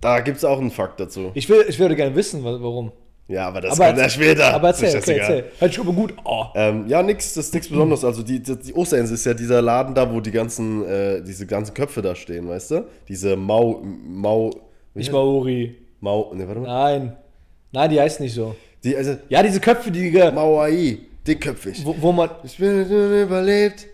Da 0.00 0.20
gibt 0.20 0.36
es 0.36 0.44
auch 0.44 0.58
einen 0.60 0.70
Fakt 0.70 1.00
dazu. 1.00 1.30
Ich, 1.34 1.48
will, 1.48 1.64
ich 1.68 1.78
würde 1.78 1.96
gerne 1.96 2.14
wissen, 2.14 2.44
wa- 2.44 2.58
warum. 2.60 2.92
Ja, 3.28 3.48
aber 3.48 3.60
das 3.60 3.72
Aber 3.72 3.86
kommt 3.86 3.98
ja 3.98 4.04
erzähl- 4.04 4.22
später. 4.24 4.54
Aber 4.54 4.68
erzähl, 4.68 4.96
okay, 4.96 5.14
egal. 5.14 5.18
erzähl. 5.30 5.44
Hört 5.58 5.72
sich 5.72 5.80
aber 5.80 5.92
gut. 5.92 6.14
Oh. 6.24 6.44
Ähm, 6.54 6.84
ja, 6.86 7.02
nix, 7.02 7.34
das 7.34 7.46
ist 7.46 7.54
nichts 7.54 7.68
Besonderes. 7.68 8.04
Also 8.04 8.22
die, 8.22 8.40
die, 8.40 8.56
die 8.56 8.74
Osterinsel 8.74 9.14
ist 9.14 9.24
ja 9.26 9.34
dieser 9.34 9.60
Laden 9.62 9.94
da, 9.96 10.12
wo 10.14 10.20
die 10.20 10.30
ganzen, 10.30 10.84
äh, 10.86 11.22
diese 11.24 11.46
ganzen 11.46 11.74
Köpfe 11.74 12.02
da 12.02 12.14
stehen, 12.14 12.48
weißt 12.48 12.70
du? 12.72 12.84
Diese 13.08 13.34
Mau, 13.34 13.80
Mau, 13.82 14.50
Nicht 14.94 15.10
Maori. 15.10 15.74
Mau, 15.98 16.32
ne, 16.34 16.46
warte 16.46 16.60
mal. 16.60 16.66
Nein. 16.68 17.16
Nein, 17.72 17.90
die 17.90 18.00
heißt 18.00 18.20
nicht 18.20 18.34
so. 18.34 18.54
Die, 18.86 18.96
also, 18.96 19.16
Ja, 19.28 19.42
diese 19.42 19.60
Köpfe, 19.60 19.90
die. 19.90 20.10
Mauai, 20.10 20.98
dickköpfig. 21.26 21.84
Wo, 21.84 21.94
wo 22.00 22.12
man. 22.12 22.30
Ich 22.44 22.56
bin 22.56 22.82
überlebt. 23.22 23.86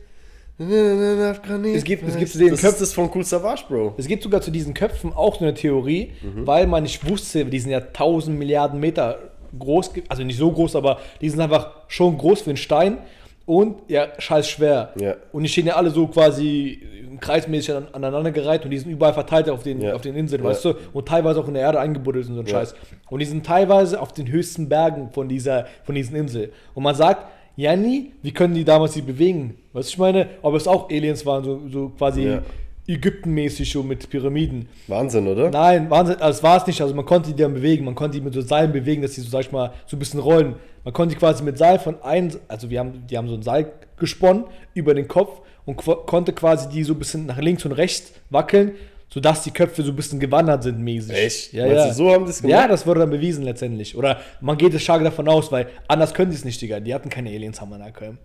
Es 1.75 1.83
gibt- 1.85 2.07
es 2.07 2.17
gibt 2.17 2.35
den 2.35 2.51
das 2.51 2.61
Köpf- 2.63 2.69
ist 2.75 2.81
das 2.83 2.93
von 2.93 3.11
Cool 3.13 3.25
Savage, 3.25 3.65
Bro. 3.69 3.95
Es 3.97 4.07
gibt 4.07 4.23
sogar 4.23 4.41
zu 4.43 4.51
diesen 4.51 4.75
Köpfen 4.75 5.13
auch 5.13 5.37
so 5.39 5.45
eine 5.45 5.55
Theorie, 5.55 6.13
weil 6.45 6.67
man 6.67 6.83
nicht 6.85 7.09
wusste, 7.09 7.45
die 7.47 7.59
sind 7.59 7.73
ja 7.73 7.81
1000 7.81 8.39
Milliarden 8.39 8.79
Meter 8.79 9.19
groß, 9.59 9.91
also 10.09 10.23
nicht 10.23 10.37
so 10.39 10.53
groß, 10.53 10.77
aber 10.77 10.99
die 11.21 11.29
sind 11.31 11.41
einfach 11.41 11.73
schon 11.89 12.17
groß 12.17 12.47
wie 12.47 12.51
ein 12.51 12.57
Stein. 12.57 12.99
Und 13.47 13.77
ja, 13.89 14.09
scheiß 14.19 14.49
schwer. 14.49 14.93
Ja. 15.01 15.15
Und 15.33 15.43
die 15.43 15.49
stehen 15.49 15.67
ja 15.67 15.75
alle 15.77 15.91
so 15.91 16.07
quasi 16.07 16.81
kreismäßig 17.21 17.75
an, 17.75 17.87
aneinandergereiht 17.93 18.65
und 18.65 18.71
die 18.71 18.79
sind 18.79 18.91
überall 18.91 19.13
verteilt 19.13 19.49
auf 19.51 19.63
den, 19.63 19.81
Ja. 19.81 19.95
auf 19.95 20.01
den 20.01 20.17
Inseln, 20.17 20.43
Ja. 20.43 20.49
weißt 20.51 20.65
du? 20.65 20.75
Und 20.93 21.07
teilweise 21.09 21.41
auch 21.41 21.49
in 21.49 21.55
der 21.55 21.63
Erde 21.63 21.79
eingebuddelt 21.81 22.29
und 22.29 22.35
so 22.35 22.41
ein. 22.41 22.47
Scheiß. 22.47 22.75
Und 23.11 23.19
die 23.21 23.27
sind 23.27 23.45
teilweise 23.45 24.01
auf 24.01 24.13
den 24.13 24.29
höchsten 24.31 24.69
Bergen 24.69 25.11
von 25.11 25.29
dieser, 25.29 25.67
von 25.85 25.95
diesen 25.95 26.17
Inseln. 26.17 26.51
Und 26.75 26.83
man 26.83 26.95
sagt, 26.95 27.27
Janni, 27.57 28.13
wie 28.23 28.33
können 28.33 28.55
die 28.55 28.65
damals 28.65 28.95
sich 28.95 29.05
bewegen? 29.05 29.59
Weißt 29.75 29.89
du, 29.91 29.93
ich 29.93 29.99
meine, 29.99 30.29
ob 30.41 30.55
es 30.55 30.67
auch 30.67 30.89
Aliens 30.89 31.27
waren, 31.27 31.45
so, 31.45 31.61
so 31.69 31.89
quasi. 31.91 32.39
Ägyptenmäßig, 32.87 33.71
so 33.73 33.83
mit 33.83 34.11
Pyramiden. 34.11 34.69
Wahnsinn, 34.89 35.29
oder? 35.29 35.51
Nein, 35.51 35.89
Wahnsinn, 35.89 36.17
also 36.17 36.39
es 36.39 36.43
war 36.43 36.57
es 36.57 36.67
nicht. 36.67 36.81
Also 36.81 36.95
man 36.95 37.05
konnte 37.07 37.33
die 37.33 37.41
dann 37.41 37.55
bewegen, 37.55 37.85
man 37.85 37.95
konnte 37.95 38.19
die 38.19 38.25
mit 38.25 38.35
so 38.35 38.41
Seilen 38.41 38.73
bewegen, 38.73 39.03
dass 39.03 39.13
die 39.13 39.21
so, 39.21 39.31
sag 39.31 39.41
ich 39.43 39.53
mal, 39.53 39.73
so 39.87 39.97
ein 39.97 40.01
bisschen 40.01 40.19
rollen. 40.21 40.57
Man 40.85 40.93
konnte 40.93 41.15
die 41.15 41.19
quasi 41.19 41.45
mit 41.45 41.57
Seil 41.59 41.79
von 41.79 42.03
ein, 42.03 42.35
also 42.49 42.71
wir 42.71 42.81
haben, 42.81 43.07
die 43.09 43.17
haben 43.17 43.29
so 43.29 43.35
ein 43.35 43.43
Seil 43.43 43.71
gesponnen 43.97 44.45
über 44.75 44.95
den 44.95 45.07
Kopf 45.07 45.43
und 45.65 45.77
konnte 45.77 46.33
quasi 46.33 46.69
die 46.69 46.83
so 46.83 46.93
ein 46.95 46.99
bisschen 46.99 47.27
nach 47.27 47.39
links 47.39 47.65
und 47.65 47.71
rechts 47.71 48.15
wackeln, 48.31 48.73
sodass 49.09 49.45
die 49.45 49.53
Köpfe 49.53 49.85
so 49.85 49.91
ein 49.93 49.97
bisschen 49.97 50.19
gewandert 50.19 50.65
sind 50.65 50.81
mäßig. 50.81 51.15
Echt? 51.17 51.53
Ja, 51.53 51.67
Meinst 51.67 51.87
ja. 51.87 51.93
so 51.95 52.11
haben 52.11 52.25
die 52.25 52.31
es 52.33 52.41
Ja, 52.41 52.49
gemacht? 52.63 52.71
das 52.71 52.87
wurde 52.87 52.99
dann 53.01 53.11
bewiesen 53.11 53.45
letztendlich. 53.45 53.97
Oder 53.97 54.19
man 54.41 54.59
geht 54.59 54.75
es 54.75 54.83
stark 54.83 55.05
davon 55.05 55.29
aus, 55.29 55.53
weil 55.53 55.69
anders 55.87 56.15
können 56.15 56.33
die 56.33 56.37
es 56.37 56.45
nicht, 56.45 56.61
Digga. 56.61 56.81
Die 56.81 56.93
hatten 56.93 57.11
keine 57.11 57.31
Aliens, 57.31 57.61
haben 57.61 57.71
wir 57.71 57.79
da 57.79 57.93
können. 57.93 58.19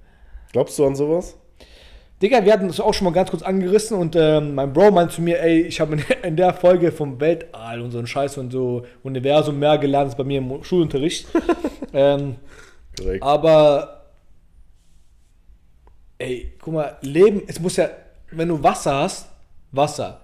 Glaubst 0.52 0.80
du 0.80 0.86
an 0.88 0.96
sowas? 0.96 1.38
Digga, 2.22 2.44
wir 2.44 2.52
hatten 2.52 2.68
das 2.68 2.80
auch 2.80 2.96
schon 2.96 3.06
mal 3.06 3.14
ganz 3.14 3.30
kurz 3.30 3.44
angerissen 3.44 3.96
und 3.96 4.16
ähm, 4.16 4.56
mein 4.56 4.74
Bro 4.74 4.90
meinte 4.90 5.14
zu 5.14 5.22
mir, 5.22 5.40
ey, 5.40 5.62
ich 5.62 5.80
habe 5.80 5.98
in, 6.24 6.36
der 6.36 6.54
Folge 6.54 6.92
vom 6.92 7.20
Weltall 7.20 7.82
und 7.82 7.92
so 7.92 8.00
ein 8.00 8.08
Scheiß 8.08 8.40
und 8.40 8.52
so 8.52 8.86
Universum 9.04 9.60
mehr 9.60 9.78
gelernt 9.78 10.08
als 10.08 10.18
bei 10.18 10.24
mir 10.24 10.40
im 10.40 10.64
Schulunterricht. 10.64 11.28
ähm, 11.94 12.38
Korrekt. 12.98 13.24
aber, 13.24 14.06
ey, 16.18 16.54
guck 16.60 16.74
mal, 16.74 16.98
Leben, 17.02 17.44
es 17.46 17.60
muss 17.60 17.76
ja, 17.76 17.90
wenn 18.32 18.48
du 18.48 18.64
Wasser 18.64 18.96
hast, 18.96 19.28
Wasser, 19.72 20.22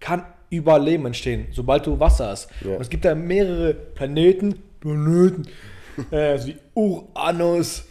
kann 0.00 0.24
überall 0.50 0.82
Leben 0.82 1.06
entstehen, 1.06 1.46
sobald 1.52 1.86
du 1.86 2.00
Wasser 2.00 2.28
hast. 2.28 2.50
Ja. 2.64 2.74
Und 2.74 2.80
es 2.80 2.90
gibt 2.90 3.04
da 3.04 3.14
mehrere 3.14 3.72
Planeten, 3.72 4.62
Planeten, 4.80 5.46
äh, 6.10 6.38
so 6.38 6.48
wie 6.48 6.56
Uranus. 6.74 7.84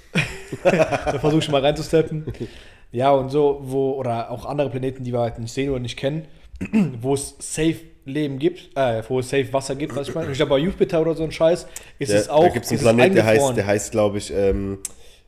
da 0.62 1.20
versuche 1.20 1.40
ich 1.40 1.50
mal 1.50 1.62
reinzusteppen. 1.62 2.26
Ja, 2.94 3.12
und 3.12 3.30
so, 3.30 3.60
wo, 3.64 3.92
oder 3.94 4.32
auch 4.32 4.46
andere 4.46 4.70
Planeten, 4.70 5.04
die 5.04 5.12
wir 5.12 5.20
halt 5.20 5.40
nicht 5.40 5.52
sehen 5.52 5.70
oder 5.72 5.80
nicht 5.80 5.98
kennen, 5.98 6.28
wo 7.02 7.16
es 7.16 7.36
safe 7.40 7.78
Leben 8.06 8.38
gibt, 8.40 8.70
äh, 8.78 9.02
wo 9.10 9.20
es 9.20 9.30
safe 9.30 9.52
Wasser 9.52 9.76
gibt, 9.76 9.96
was 9.96 10.08
ich 10.10 10.16
meine. 10.16 10.32
Ich 10.32 10.38
glaube, 10.38 10.52
bei 10.52 10.58
Jupiter 10.60 11.02
oder 11.02 11.16
so 11.16 11.24
ein 11.24 11.32
Scheiß 11.32 11.68
ist 12.00 12.12
Der, 12.12 12.20
es 12.20 12.30
auch. 12.30 12.44
da 12.44 12.50
gibt 12.50 12.66
es 12.66 12.72
einen 12.72 12.80
Planet, 12.82 13.16
der 13.16 13.26
heißt, 13.26 13.58
der 13.58 13.66
heißt 13.66 13.92
glaube 13.92 14.18
ich, 14.20 14.32
ähm, 14.34 14.80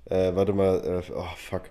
äh, 0.09 0.35
warte 0.35 0.53
mal, 0.53 1.03
äh, 1.07 1.11
oh 1.13 1.25
fuck, 1.35 1.63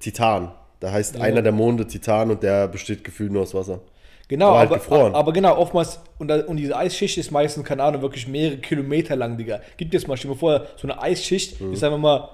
Titan. 0.00 0.52
Da 0.80 0.92
heißt 0.92 1.20
einer 1.20 1.42
der 1.42 1.52
Monde 1.52 1.86
Titan 1.86 2.30
und 2.30 2.42
der 2.42 2.68
besteht 2.68 3.02
gefühlt 3.04 3.32
nur 3.32 3.42
aus 3.42 3.54
Wasser. 3.54 3.80
Genau, 4.28 4.48
aber 4.54 4.58
halt 4.58 4.90
aber, 4.90 5.14
aber 5.14 5.32
genau, 5.32 5.56
oftmals, 5.56 6.00
und, 6.18 6.28
da, 6.28 6.44
und 6.44 6.56
diese 6.58 6.76
Eisschicht 6.76 7.16
ist 7.16 7.30
meistens, 7.30 7.64
keine 7.64 7.82
Ahnung, 7.82 8.02
wirklich 8.02 8.28
mehrere 8.28 8.58
Kilometer 8.58 9.16
lang, 9.16 9.38
Digga. 9.38 9.60
Gibt 9.78 9.94
jetzt 9.94 10.06
mal, 10.06 10.16
stell 10.16 10.28
dir 10.30 10.34
mal 10.34 10.38
vor, 10.40 10.66
so 10.76 10.86
eine 10.86 11.00
Eisschicht 11.00 11.60
ist 11.60 11.82
einfach 11.82 11.98
mal 11.98 12.28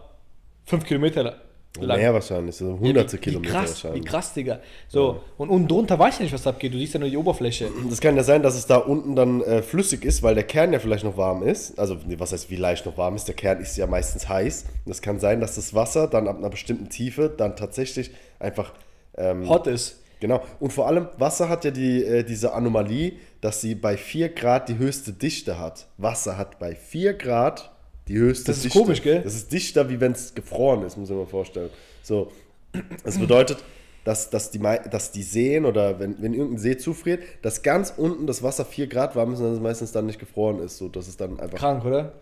fünf 0.66 0.84
Kilometer 0.84 1.22
la- 1.22 1.34
lang. 1.80 1.98
Mehr 1.98 2.14
wahrscheinlich, 2.14 2.56
so 2.56 2.70
Ja, 2.70 2.78
hunderte 2.78 3.16
wie, 3.16 3.20
Kilometer 3.20 3.48
wie 3.48 3.56
krass, 3.56 3.70
wahrscheinlich. 3.70 4.02
Wie 4.02 4.06
krass, 4.06 4.32
Digga. 4.32 4.60
So, 4.88 5.20
und 5.36 5.48
unten 5.50 5.68
drunter 5.68 5.98
weiß 5.98 6.14
ich 6.14 6.20
nicht, 6.20 6.32
was 6.32 6.42
da 6.42 6.50
abgeht. 6.50 6.72
Du 6.72 6.78
siehst 6.78 6.94
ja 6.94 7.00
nur 7.00 7.08
die 7.08 7.16
Oberfläche. 7.16 7.68
Das 7.88 8.00
kann 8.00 8.16
ja 8.16 8.22
sein, 8.22 8.42
dass 8.42 8.54
es 8.54 8.66
da 8.66 8.76
unten 8.76 9.16
dann 9.16 9.40
äh, 9.42 9.62
flüssig 9.62 10.04
ist, 10.04 10.22
weil 10.22 10.34
der 10.34 10.44
Kern 10.44 10.72
ja 10.72 10.78
vielleicht 10.78 11.04
noch 11.04 11.16
warm 11.16 11.42
ist. 11.42 11.78
Also, 11.78 11.96
nee, 12.06 12.18
was 12.18 12.32
heißt, 12.32 12.50
wie 12.50 12.56
leicht 12.56 12.86
noch 12.86 12.96
warm 12.96 13.16
ist? 13.16 13.26
Der 13.26 13.34
Kern 13.34 13.60
ist 13.60 13.76
ja 13.76 13.86
meistens 13.86 14.28
heiß. 14.28 14.66
Und 14.84 14.92
es 14.92 15.02
kann 15.02 15.18
sein, 15.18 15.40
dass 15.40 15.56
das 15.56 15.74
Wasser 15.74 16.06
dann 16.06 16.28
ab 16.28 16.38
einer 16.38 16.50
bestimmten 16.50 16.88
Tiefe 16.88 17.32
dann 17.34 17.56
tatsächlich 17.56 18.10
einfach. 18.38 18.72
Ähm, 19.16 19.48
Hot 19.48 19.66
ist. 19.66 20.00
Genau. 20.20 20.42
Und 20.60 20.72
vor 20.72 20.86
allem, 20.86 21.08
Wasser 21.18 21.48
hat 21.48 21.64
ja 21.64 21.70
die, 21.70 22.02
äh, 22.02 22.24
diese 22.24 22.54
Anomalie, 22.54 23.12
dass 23.40 23.60
sie 23.60 23.74
bei 23.74 23.96
4 23.96 24.30
Grad 24.30 24.68
die 24.68 24.78
höchste 24.78 25.12
Dichte 25.12 25.58
hat. 25.58 25.86
Wasser 25.98 26.38
hat 26.38 26.58
bei 26.58 26.74
4 26.74 27.14
Grad 27.14 27.73
die 28.08 28.18
höchste 28.18 28.46
Das 28.46 28.56
ist 28.58 28.64
Dichte. 28.64 28.78
komisch, 28.78 29.02
gell? 29.02 29.22
Das 29.22 29.34
ist 29.34 29.52
dichter, 29.52 29.88
wie 29.88 30.00
wenn 30.00 30.12
es 30.12 30.34
gefroren 30.34 30.84
ist, 30.84 30.96
muss 30.96 31.10
ich 31.10 31.16
mir 31.16 31.26
vorstellen. 31.26 31.70
So. 32.02 32.30
Das 33.04 33.18
bedeutet, 33.18 33.58
dass, 34.04 34.28
dass, 34.30 34.50
die, 34.50 34.58
dass 34.58 35.12
die 35.12 35.22
Seen 35.22 35.64
oder 35.64 35.98
wenn, 35.98 36.20
wenn 36.20 36.34
irgendein 36.34 36.58
See 36.58 36.76
zufriert, 36.76 37.22
dass 37.42 37.62
ganz 37.62 37.94
unten 37.96 38.26
das 38.26 38.42
Wasser 38.42 38.64
4 38.64 38.86
Grad 38.88 39.16
warm 39.16 39.32
ist 39.32 39.38
und 39.40 39.46
dass 39.46 39.54
es 39.54 39.60
meistens 39.62 39.92
dann 39.92 40.06
nicht 40.06 40.18
gefroren 40.18 40.58
ist. 40.58 40.76
So, 40.76 40.88
dass 40.88 41.08
es 41.08 41.16
dann 41.16 41.40
einfach. 41.40 41.58
Krank, 41.58 41.84
oder? 41.84 42.12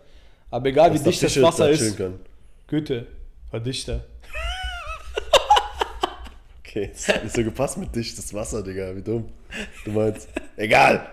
Aber 0.49 0.69
egal, 0.69 0.93
wie 0.93 0.99
dicht 0.99 1.21
das 1.21 1.41
Wasser 1.41 1.69
ist. 1.69 1.97
Können. 1.97 2.19
Goethe, 2.67 3.07
Verdichter. 3.49 4.05
Okay, 6.59 6.89
das 6.91 7.07
hat 7.07 7.23
nicht 7.23 7.35
so 7.35 7.43
gepasst 7.43 7.77
mit 7.77 7.95
dichtes 7.95 8.33
Wasser, 8.33 8.63
Digga. 8.63 8.95
Wie 8.95 9.01
dumm. 9.01 9.29
Du 9.85 9.91
meinst. 9.91 10.27
Egal. 10.55 11.07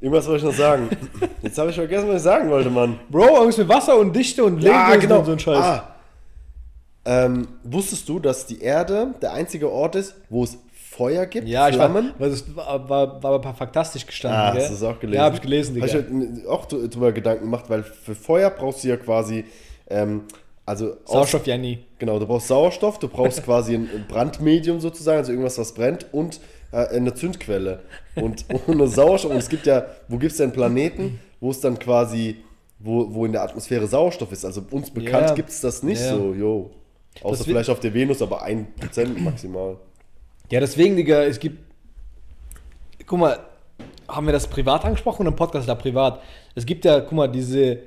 Irgendwas 0.00 0.26
wollte 0.28 0.38
ich 0.38 0.44
noch 0.52 0.56
sagen. 0.58 0.88
Jetzt 1.42 1.58
habe 1.58 1.70
ich 1.70 1.76
vergessen, 1.76 2.08
was 2.08 2.16
ich 2.16 2.22
sagen 2.22 2.48
wollte, 2.50 2.70
Mann. 2.70 2.98
Bro, 3.10 3.26
irgendwas 3.26 3.58
mit 3.58 3.68
Wasser 3.68 3.98
und 3.98 4.14
Dichte 4.14 4.44
und 4.44 4.60
Lebewesen 4.60 5.12
und 5.12 5.24
so 5.24 5.32
ein 5.32 5.38
Scheiß. 5.38 5.64
Ah. 5.64 5.94
Ähm, 7.04 7.48
wusstest 7.64 8.08
du, 8.08 8.18
dass 8.18 8.46
die 8.46 8.60
Erde 8.60 9.14
der 9.22 9.32
einzige 9.32 9.70
Ort 9.70 9.96
ist, 9.96 10.14
wo 10.28 10.44
es 10.44 10.58
Feuer 10.90 11.26
gibt? 11.26 11.48
Ja, 11.48 11.68
ich 11.68 11.78
war, 11.78 11.88
Flammen? 11.90 12.12
weil 12.18 12.30
das 12.30 12.44
war, 12.54 12.88
war, 12.88 13.22
war 13.22 13.40
bei 13.40 13.52
fantastisch 13.54 14.04
gestanden, 14.06 14.38
Ah, 14.40 14.52
gell? 14.52 14.60
hast 14.62 14.68
du 14.70 14.74
das 14.74 14.82
auch 14.82 15.00
gelesen? 15.00 15.16
Ja, 15.18 15.24
hab 15.24 15.34
ich 15.34 15.40
gelesen, 15.40 15.74
Digga. 15.74 15.86
Habe 15.86 16.28
ich 16.42 16.46
auch 16.46 16.66
dr- 16.66 16.88
drüber 16.88 17.12
Gedanken 17.12 17.44
gemacht, 17.44 17.64
weil 17.68 17.82
für 17.82 18.14
Feuer 18.14 18.50
brauchst 18.50 18.84
du 18.84 18.88
ja 18.88 18.96
quasi, 18.96 19.44
ähm, 19.88 20.24
also 20.66 20.92
aus- 21.04 21.12
Sauerstoff, 21.12 21.46
Janni. 21.46 21.78
Genau, 21.98 22.18
du 22.18 22.26
brauchst 22.26 22.48
Sauerstoff, 22.48 22.98
du 22.98 23.08
brauchst 23.08 23.42
quasi 23.44 23.74
ein 23.74 24.04
Brandmedium 24.08 24.80
sozusagen, 24.80 25.18
also 25.18 25.32
irgendwas, 25.32 25.56
was 25.58 25.72
brennt 25.72 26.06
und 26.12 26.40
äh, 26.72 26.86
eine 26.88 27.14
Zündquelle. 27.14 27.80
Und 28.14 28.44
ohne 28.68 28.86
Sauerstoff, 28.88 29.30
und 29.30 29.36
es 29.38 29.48
gibt 29.48 29.66
ja, 29.66 29.86
wo 30.08 30.18
gibt 30.18 30.32
es 30.32 30.38
denn 30.38 30.52
Planeten, 30.52 31.20
wo 31.40 31.50
es 31.50 31.60
dann 31.60 31.78
quasi, 31.78 32.36
wo, 32.78 33.12
wo 33.14 33.24
in 33.26 33.32
der 33.32 33.42
Atmosphäre 33.42 33.86
Sauerstoff 33.86 34.32
ist? 34.32 34.44
Also 34.44 34.62
uns 34.70 34.90
bekannt 34.90 35.28
Ja. 35.30 35.34
gibt 35.34 35.50
es 35.50 35.60
das 35.60 35.82
nicht 35.82 36.00
Ja. 36.00 36.16
so, 36.16 36.34
jo. 36.34 36.70
Außer 37.22 37.38
Das 37.38 37.46
vielleicht 37.46 37.70
auf 37.70 37.80
der 37.80 37.92
Venus, 37.94 38.22
aber 38.22 38.44
1% 38.46 39.18
maximal. 39.20 39.76
Ja, 40.50 40.60
deswegen, 40.60 40.94
Digga, 40.96 41.24
es 41.24 41.38
gibt. 41.40 41.58
Guck 43.06 43.18
mal, 43.18 43.38
haben 44.06 44.26
wir 44.26 44.32
das 44.32 44.46
privat 44.46 44.84
angesprochen 44.84 45.22
oder 45.22 45.30
im 45.30 45.36
Podcast 45.36 45.68
da 45.68 45.74
privat? 45.74 46.20
Es 46.54 46.64
gibt 46.64 46.84
ja, 46.84 47.00
guck 47.00 47.12
mal, 47.12 47.26
diese 47.28 47.78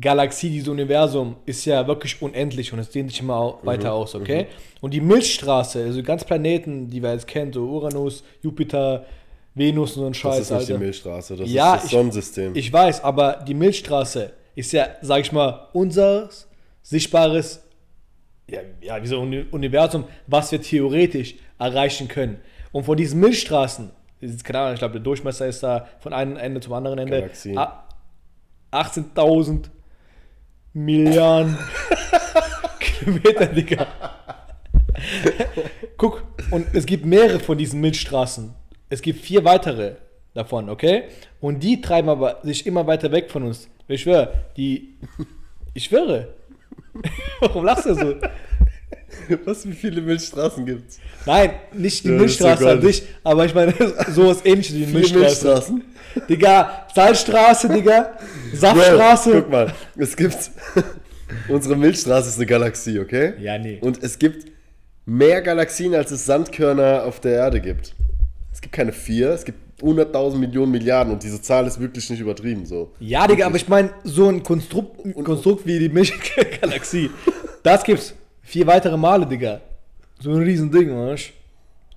Galaxie, 0.00 0.50
dieses 0.50 0.68
Universum 0.68 1.36
ist 1.44 1.64
ja 1.64 1.86
wirklich 1.86 2.20
unendlich 2.22 2.72
und 2.72 2.78
es 2.78 2.90
dehnt 2.90 3.10
sich 3.10 3.20
immer 3.20 3.36
au- 3.36 3.58
Mhm, 3.62 3.66
weiter 3.66 3.92
aus, 3.92 4.14
okay? 4.14 4.46
Und 4.80 4.94
die 4.94 5.00
Milchstraße, 5.00 5.82
also 5.84 6.02
ganz 6.02 6.24
Planeten, 6.24 6.88
die 6.88 7.02
wir 7.02 7.12
jetzt 7.12 7.26
kennen, 7.26 7.52
so 7.52 7.64
Uranus, 7.66 8.22
Jupiter, 8.42 9.04
Venus 9.54 9.96
und 9.96 10.00
so 10.02 10.06
ein 10.06 10.12
Das 10.12 10.18
Scheiß, 10.18 10.38
ist 10.40 10.50
nicht 10.52 10.68
die 10.68 10.72
Alter. 10.74 10.84
Milchstraße, 10.84 11.36
das 11.36 11.50
Ja, 11.50 11.74
ist 11.74 11.82
das 11.82 11.84
ich- 11.86 11.90
Sonnensystem. 11.98 12.52
Ich 12.54 12.72
weiß, 12.72 13.02
aber 13.02 13.42
die 13.46 13.54
Milchstraße 13.54 14.32
ist 14.54 14.72
ja, 14.72 14.86
sag 15.02 15.20
ich 15.22 15.32
mal, 15.32 15.68
unser 15.72 16.28
sichtbares, 16.82 17.64
ja, 18.48 18.60
ja 18.80 19.02
wie 19.02 19.06
so 19.08 19.16
ein 19.16 19.22
Uni- 19.22 19.46
Universum, 19.50 20.04
was 20.28 20.52
wir 20.52 20.62
theoretisch 20.62 21.34
erreichen 21.58 22.06
können. 22.06 22.38
Und 22.70 22.84
von 22.84 22.96
diesen 22.96 23.18
Milchstraßen, 23.18 23.90
das 24.20 24.44
keine 24.44 24.60
Ahnung, 24.60 24.72
ich 24.74 24.78
glaube, 24.78 24.92
der 24.92 25.02
Durchmesser 25.02 25.46
ist 25.48 25.62
da 25.62 25.88
von 25.98 26.12
einem 26.12 26.36
Ende 26.36 26.60
zum 26.60 26.72
anderen 26.74 26.98
Ende 26.98 27.16
Galaxien. 27.20 27.58
a- 27.58 27.84
18.000 28.70 29.70
Milliarden 30.84 31.58
Kilometer, 32.78 33.46
Digga. 33.46 33.86
Guck, 35.96 36.22
und 36.50 36.66
es 36.72 36.86
gibt 36.86 37.04
mehrere 37.04 37.40
von 37.40 37.58
diesen 37.58 37.80
Milchstraßen. 37.80 38.54
Es 38.88 39.02
gibt 39.02 39.20
vier 39.20 39.44
weitere 39.44 39.96
davon, 40.34 40.68
okay? 40.68 41.04
Und 41.40 41.62
die 41.62 41.80
treiben 41.80 42.08
aber 42.08 42.40
sich 42.42 42.66
immer 42.66 42.86
weiter 42.86 43.10
weg 43.10 43.30
von 43.30 43.42
uns. 43.42 43.68
Ich 43.88 44.02
schwöre, 44.02 44.32
die. 44.56 44.94
Ich 45.74 45.84
schwöre. 45.84 46.34
Warum 47.40 47.64
lachst 47.64 47.86
du 47.86 47.94
so? 47.94 48.14
Was, 49.44 49.66
wie 49.68 49.72
viele 49.72 50.00
Milchstraßen 50.00 50.64
gibt 50.66 50.90
es? 50.90 50.98
Nein, 51.26 51.50
nicht 51.72 52.04
die 52.04 52.08
Ja, 52.10 52.14
Milchstraße 52.14 52.62
so 52.62 52.68
an 52.68 52.82
sich, 52.82 53.02
aber 53.24 53.44
ich 53.46 53.54
meine 53.54 53.74
sowas 54.14 54.44
ähnliches 54.44 54.74
wie 54.74 54.80
die 54.80 54.84
Viele 54.86 54.98
Milchstraße. 55.20 55.72
Milchstraßen? 55.72 55.84
Digga, 56.28 56.86
Salzstraße, 56.94 57.68
Digga, 57.68 58.12
Bro, 58.50 58.56
Saftstraße. 58.56 59.32
guck 59.32 59.50
mal, 59.50 59.72
es 59.96 60.16
gibt. 60.16 60.36
unsere 61.48 61.76
Milchstraße 61.76 62.28
ist 62.30 62.36
eine 62.36 62.46
Galaxie, 62.46 62.98
okay? 62.98 63.34
Ja, 63.40 63.58
nee. 63.58 63.78
Und 63.80 64.02
es 64.02 64.18
gibt 64.18 64.46
mehr 65.04 65.42
Galaxien, 65.42 65.94
als 65.94 66.10
es 66.10 66.24
Sandkörner 66.26 67.04
auf 67.04 67.20
der 67.20 67.32
Erde 67.32 67.60
gibt. 67.60 67.94
Es 68.52 68.60
gibt 68.60 68.74
keine 68.74 68.92
vier, 68.92 69.30
es 69.30 69.44
gibt 69.44 69.58
100.000 69.82 70.36
Millionen 70.36 70.72
Milliarden 70.72 71.12
und 71.12 71.22
diese 71.22 71.40
Zahl 71.40 71.66
ist 71.66 71.78
wirklich 71.80 72.10
nicht 72.10 72.18
übertrieben 72.20 72.66
so. 72.66 72.92
Ja, 72.98 73.26
Digga, 73.28 73.46
aber 73.46 73.56
ich 73.56 73.68
meine, 73.68 73.90
so 74.02 74.28
ein 74.28 74.42
Konstrukt, 74.42 75.04
ein 75.04 75.22
Konstrukt 75.22 75.66
wie 75.66 75.78
die 75.78 75.88
Milchgalaxie, 75.88 77.10
das 77.62 77.84
gibt's 77.84 78.14
vier 78.48 78.66
weitere 78.66 78.96
Male, 78.96 79.26
Digga. 79.26 79.60
So 80.20 80.32
ein 80.32 80.42
riesen 80.42 80.70
Ding, 80.70 80.90
weißt 80.96 81.30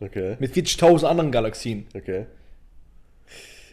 Okay, 0.01 0.35
Mit 0.39 0.53
40.000 0.53 1.05
anderen 1.05 1.31
Galaxien. 1.31 1.85
okay. 1.95 2.25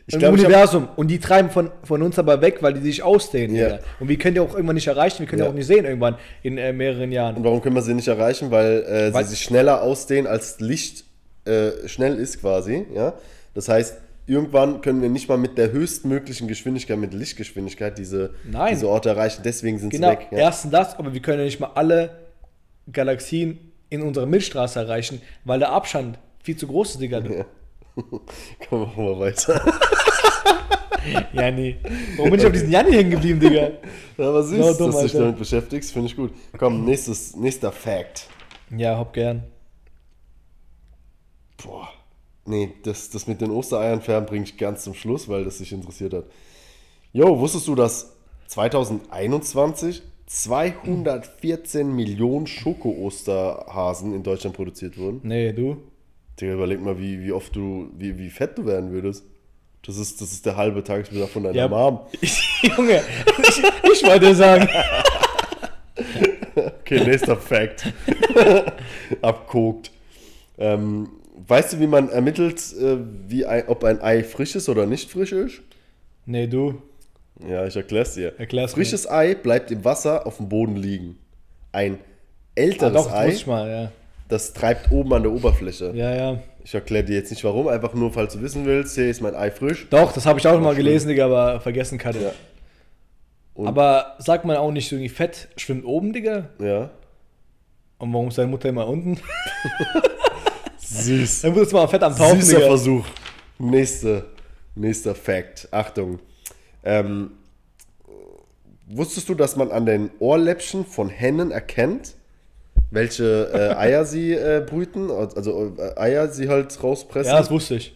Ich 0.07 0.15
im 0.15 0.21
glaub, 0.21 0.35
ich 0.37 0.41
Universum. 0.45 0.89
und 0.97 1.09
die 1.09 1.19
treiben 1.19 1.51
von, 1.51 1.71
von 1.85 2.01
uns 2.03 2.19
aber 2.19 2.41
weg, 2.41 2.59
weil 2.63 2.73
die 2.73 2.81
sich 2.81 3.03
ausdehnen. 3.03 3.55
Ja. 3.55 3.65
Digga. 3.69 3.79
Und 4.01 4.09
wir 4.09 4.17
können 4.17 4.35
die 4.35 4.41
auch 4.41 4.55
irgendwann 4.55 4.77
nicht 4.77 4.87
erreichen, 4.87 5.19
wir 5.21 5.27
können 5.27 5.41
die 5.41 5.45
Ja. 5.45 5.51
auch 5.51 5.55
nicht 5.55 5.67
sehen 5.67 5.85
irgendwann 5.85 6.17
in 6.43 6.57
äh, 6.57 6.73
mehreren 6.73 7.13
Jahren. 7.13 7.37
Und 7.37 7.45
warum 7.45 7.61
können 7.61 7.75
wir 7.75 7.83
sie 7.83 7.93
nicht 7.95 8.09
erreichen? 8.09 8.51
Weil, 8.51 8.85
äh, 8.85 9.13
Weil- 9.13 9.25
sie 9.25 9.31
sich 9.31 9.41
schneller 9.43 9.83
ausdehnen, 9.83 10.27
als 10.27 10.61
Licht 10.61 11.05
äh, 11.45 11.87
schnell 11.89 12.17
ist 12.17 12.41
quasi. 12.41 12.87
Ja? 12.95 13.15
Das 13.55 13.69
heißt, 13.69 13.99
irgendwann 14.27 14.81
können 14.83 15.01
wir 15.03 15.09
nicht 15.11 15.29
mal 15.29 15.37
mit 15.39 15.57
der 15.59 15.73
höchstmöglichen 15.73 16.47
Geschwindigkeit, 16.49 16.97
mit 16.99 17.13
Lichtgeschwindigkeit, 17.15 17.97
diese, 17.99 18.31
Nein. 18.51 18.75
diese 18.75 18.89
Orte 18.89 19.11
erreichen. 19.11 19.43
Deswegen 19.45 19.79
sind 19.79 19.91
Genau, 19.91 20.11
sie 20.11 20.17
weg. 20.19 20.29
Ja. 20.31 20.39
erstens 20.39 20.71
das, 20.71 20.99
aber 20.99 21.13
wir 21.13 21.21
können 21.21 21.39
ja 21.41 21.45
nicht 21.47 21.61
mal 21.61 21.71
alle 21.75 22.11
Galaxien 22.93 23.73
in 23.91 24.03
unserer 24.03 24.27
Milchstraße 24.27 24.81
erreichen, 24.81 25.21
weil 25.45 25.59
der 25.59 25.73
Abstand 25.73 26.19
viel 26.43 26.57
zu 26.57 26.67
groß 26.67 26.93
ist, 26.93 27.01
Digga. 27.01 27.21
Ja. 27.21 27.45
Komm, 28.69 28.81
machen 28.83 29.05
wir 29.05 29.19
weiter. 29.19 29.63
Ja, 31.33 31.51
nee. 31.51 31.77
Warum 32.17 32.33
bin 32.33 32.41
ich 32.41 32.47
auf 32.47 32.53
diesen 32.53 32.71
Janni 32.71 32.93
hängen 32.93 33.11
geblieben, 33.13 33.41
Digga? 33.41 33.71
Ja, 34.19 34.29
aber 34.29 34.43
süß, 34.43 34.59
So 34.59 34.85
dumm, 34.85 34.91
dass 34.93 34.97
du 35.01 35.03
dich 35.05 35.13
Alter. 35.15 35.19
damit 35.21 35.39
beschäftigst, 35.39 35.93
finde 35.93 36.09
ich 36.09 36.17
gut. 36.17 36.33
Komm, 36.59 36.85
nächstes, 36.85 37.35
nächster 37.37 37.73
Fact. 37.73 38.27
Ja, 38.77 38.99
hopp 38.99 39.13
gern. 39.15 39.45
Boah. 41.63 41.89
Nee, 42.45 42.75
das, 42.83 43.11
das 43.11 43.27
mit 43.27 43.41
den 43.41 43.51
Ostereiern 43.51 44.03
färben 44.03 44.27
bringe 44.27 44.45
ich 44.45 44.59
ganz 44.59 44.85
zum 44.85 44.93
Schluss, 44.95 45.29
weil 45.29 45.45
das 45.45 45.59
dich 45.59 45.73
interessiert 45.73 46.13
hat. 46.15 46.25
Jo, 47.13 47.39
wusstest 47.39 47.69
du, 47.69 47.75
dass 47.75 48.17
2021 48.49 50.03
214 50.29 51.95
Millionen 51.95 52.47
Schoko-Osterhasen 52.47 54.15
in 54.15 54.23
Deutschland 54.23 54.55
produziert 54.55 54.99
wurden? 54.99 55.21
Nee, 55.23 55.53
du? 55.53 55.79
Digga, 56.39 56.53
überleg 56.53 56.81
mal, 56.81 56.99
wie, 56.99 57.21
wie 57.23 57.33
oft 57.33 57.57
du, 57.57 57.91
wie, 57.97 58.19
wie 58.19 58.29
fett 58.31 58.57
du 58.59 58.67
werden 58.67 58.93
würdest. 58.93 59.25
Das 59.85 59.97
ist, 59.97 60.21
das 60.21 60.33
ist 60.33 60.45
der 60.45 60.57
halbe 60.57 60.85
Tagesbedarf 60.85 61.31
von 61.31 61.45
deiner 61.45 61.57
Ja. 61.57 61.69
Mom. 61.69 62.01
Junge, 62.63 63.03
ich, 63.43 63.63
ich 63.93 64.03
wollte 64.05 64.35
sagen. 64.35 64.69
Okay, 66.57 67.05
nächster 67.05 67.37
Fact. 67.37 67.93
Abkokt. 69.23 69.93
Ähm, 70.57 71.09
weißt 71.47 71.75
du, 71.75 71.81
wie 71.81 71.87
man 71.87 72.09
ermittelt, 72.09 72.61
äh, 72.81 72.97
wie 73.29 73.47
ein, 73.47 73.69
ob 73.69 73.85
ein 73.85 74.01
Ei 74.01 74.25
frisch 74.25 74.57
ist 74.57 74.69
oder 74.69 74.87
nicht 74.87 75.11
frisch 75.11 75.33
ist? 75.33 75.61
Nee, 76.27 76.47
du. 76.49 76.83
Ja, 77.47 77.67
ich 77.67 77.77
erklär's 77.77 78.15
dir. 78.15 78.33
Erklär's 78.39 78.73
mir. 78.73 78.83
Frisches 78.83 79.09
Ei 79.09 79.35
bleibt 79.35 79.71
im 79.71 79.85
Wasser 79.85 80.27
auf 80.27 80.39
dem 80.39 80.49
Boden 80.49 80.77
liegen. 80.77 81.19
Ein 81.73 81.95
Ah, 81.95 82.61
älteres 82.61 82.93
doch, 82.93 83.13
das 83.13 83.15
Ei, 83.15 83.47
mal, 83.47 83.71
ja. 83.71 83.93
das 84.29 84.53
treibt 84.53 84.91
oben 84.91 85.13
an 85.15 85.23
der 85.23 85.31
Oberfläche. 85.33 85.93
Ja, 85.95 86.13
ja. 86.15 86.39
Ich 86.65 86.75
erkläre 86.75 87.05
dir 87.05 87.15
jetzt 87.15 87.31
nicht 87.31 87.45
warum, 87.45 87.69
einfach 87.69 87.95
nur, 87.95 88.13
falls 88.13 88.33
du 88.35 88.43
wissen 88.43 88.67
willst, 88.67 88.95
hier 88.97 89.09
ist 89.09 89.21
mein 89.23 89.37
Ei 89.37 89.51
frisch. 89.53 89.87
Doch, 89.91 90.11
das 90.13 90.27
habe 90.27 90.39
ich 90.41 90.47
auch 90.49 90.61
mal 90.61 90.75
gelesen, 90.75 91.09
Digga, 91.09 91.27
aber 91.27 91.61
vergessen 91.61 91.97
kann 91.99 92.17
ich. 92.17 92.23
Ja. 92.23 92.33
Aber 93.65 94.17
sagt 94.19 94.45
man 94.45 94.57
auch 94.57 94.71
nicht 94.73 94.89
so 94.89 94.97
irgendwie 94.97 95.09
Fett 95.09 95.49
schwimmt 95.57 95.85
oben, 95.85 96.13
Digga? 96.13 96.49
Ja. 96.61 96.91
Und 97.99 98.13
warum 98.13 98.29
ist 98.29 98.39
deine 98.39 98.49
Mutter 98.49 98.69
immer 98.69 98.87
unten? 98.89 99.19
Süß. 100.79 101.43
Dann 101.43 101.55
wird 101.55 101.67
es 101.69 101.73
mal 101.73 101.87
Fett 101.89 102.03
am 102.03 102.17
Tauchen, 102.17 102.41
Süßer 102.41 102.57
Digga. 102.57 102.69
Versuch. 102.69 103.07
Nächste, 103.59 104.25
nächster 104.75 105.15
Fact. 105.15 105.69
Achtung. 105.71 106.19
Ähm, 106.89 107.33
wusstest 108.89 109.29
du, 109.29 109.35
dass 109.35 109.57
man 109.57 109.71
an 109.71 109.85
den 109.85 110.11
Ohrläppchen 110.21 110.87
von 110.87 111.11
Hennen 111.11 111.51
erkennt, 111.51 112.15
welche 112.91 113.51
äh, 113.53 113.77
Eier 113.77 114.07
sie 114.07 114.33
äh, 114.33 114.65
brüten? 114.67 115.11
Also 115.11 115.75
äh, 115.77 116.01
Eier 116.01 116.29
sie 116.29 116.49
halt 116.49 116.83
rauspressen? 116.83 117.31
Ja, 117.31 117.39
das 117.39 117.51
wusste 117.51 117.75
ich. 117.75 117.95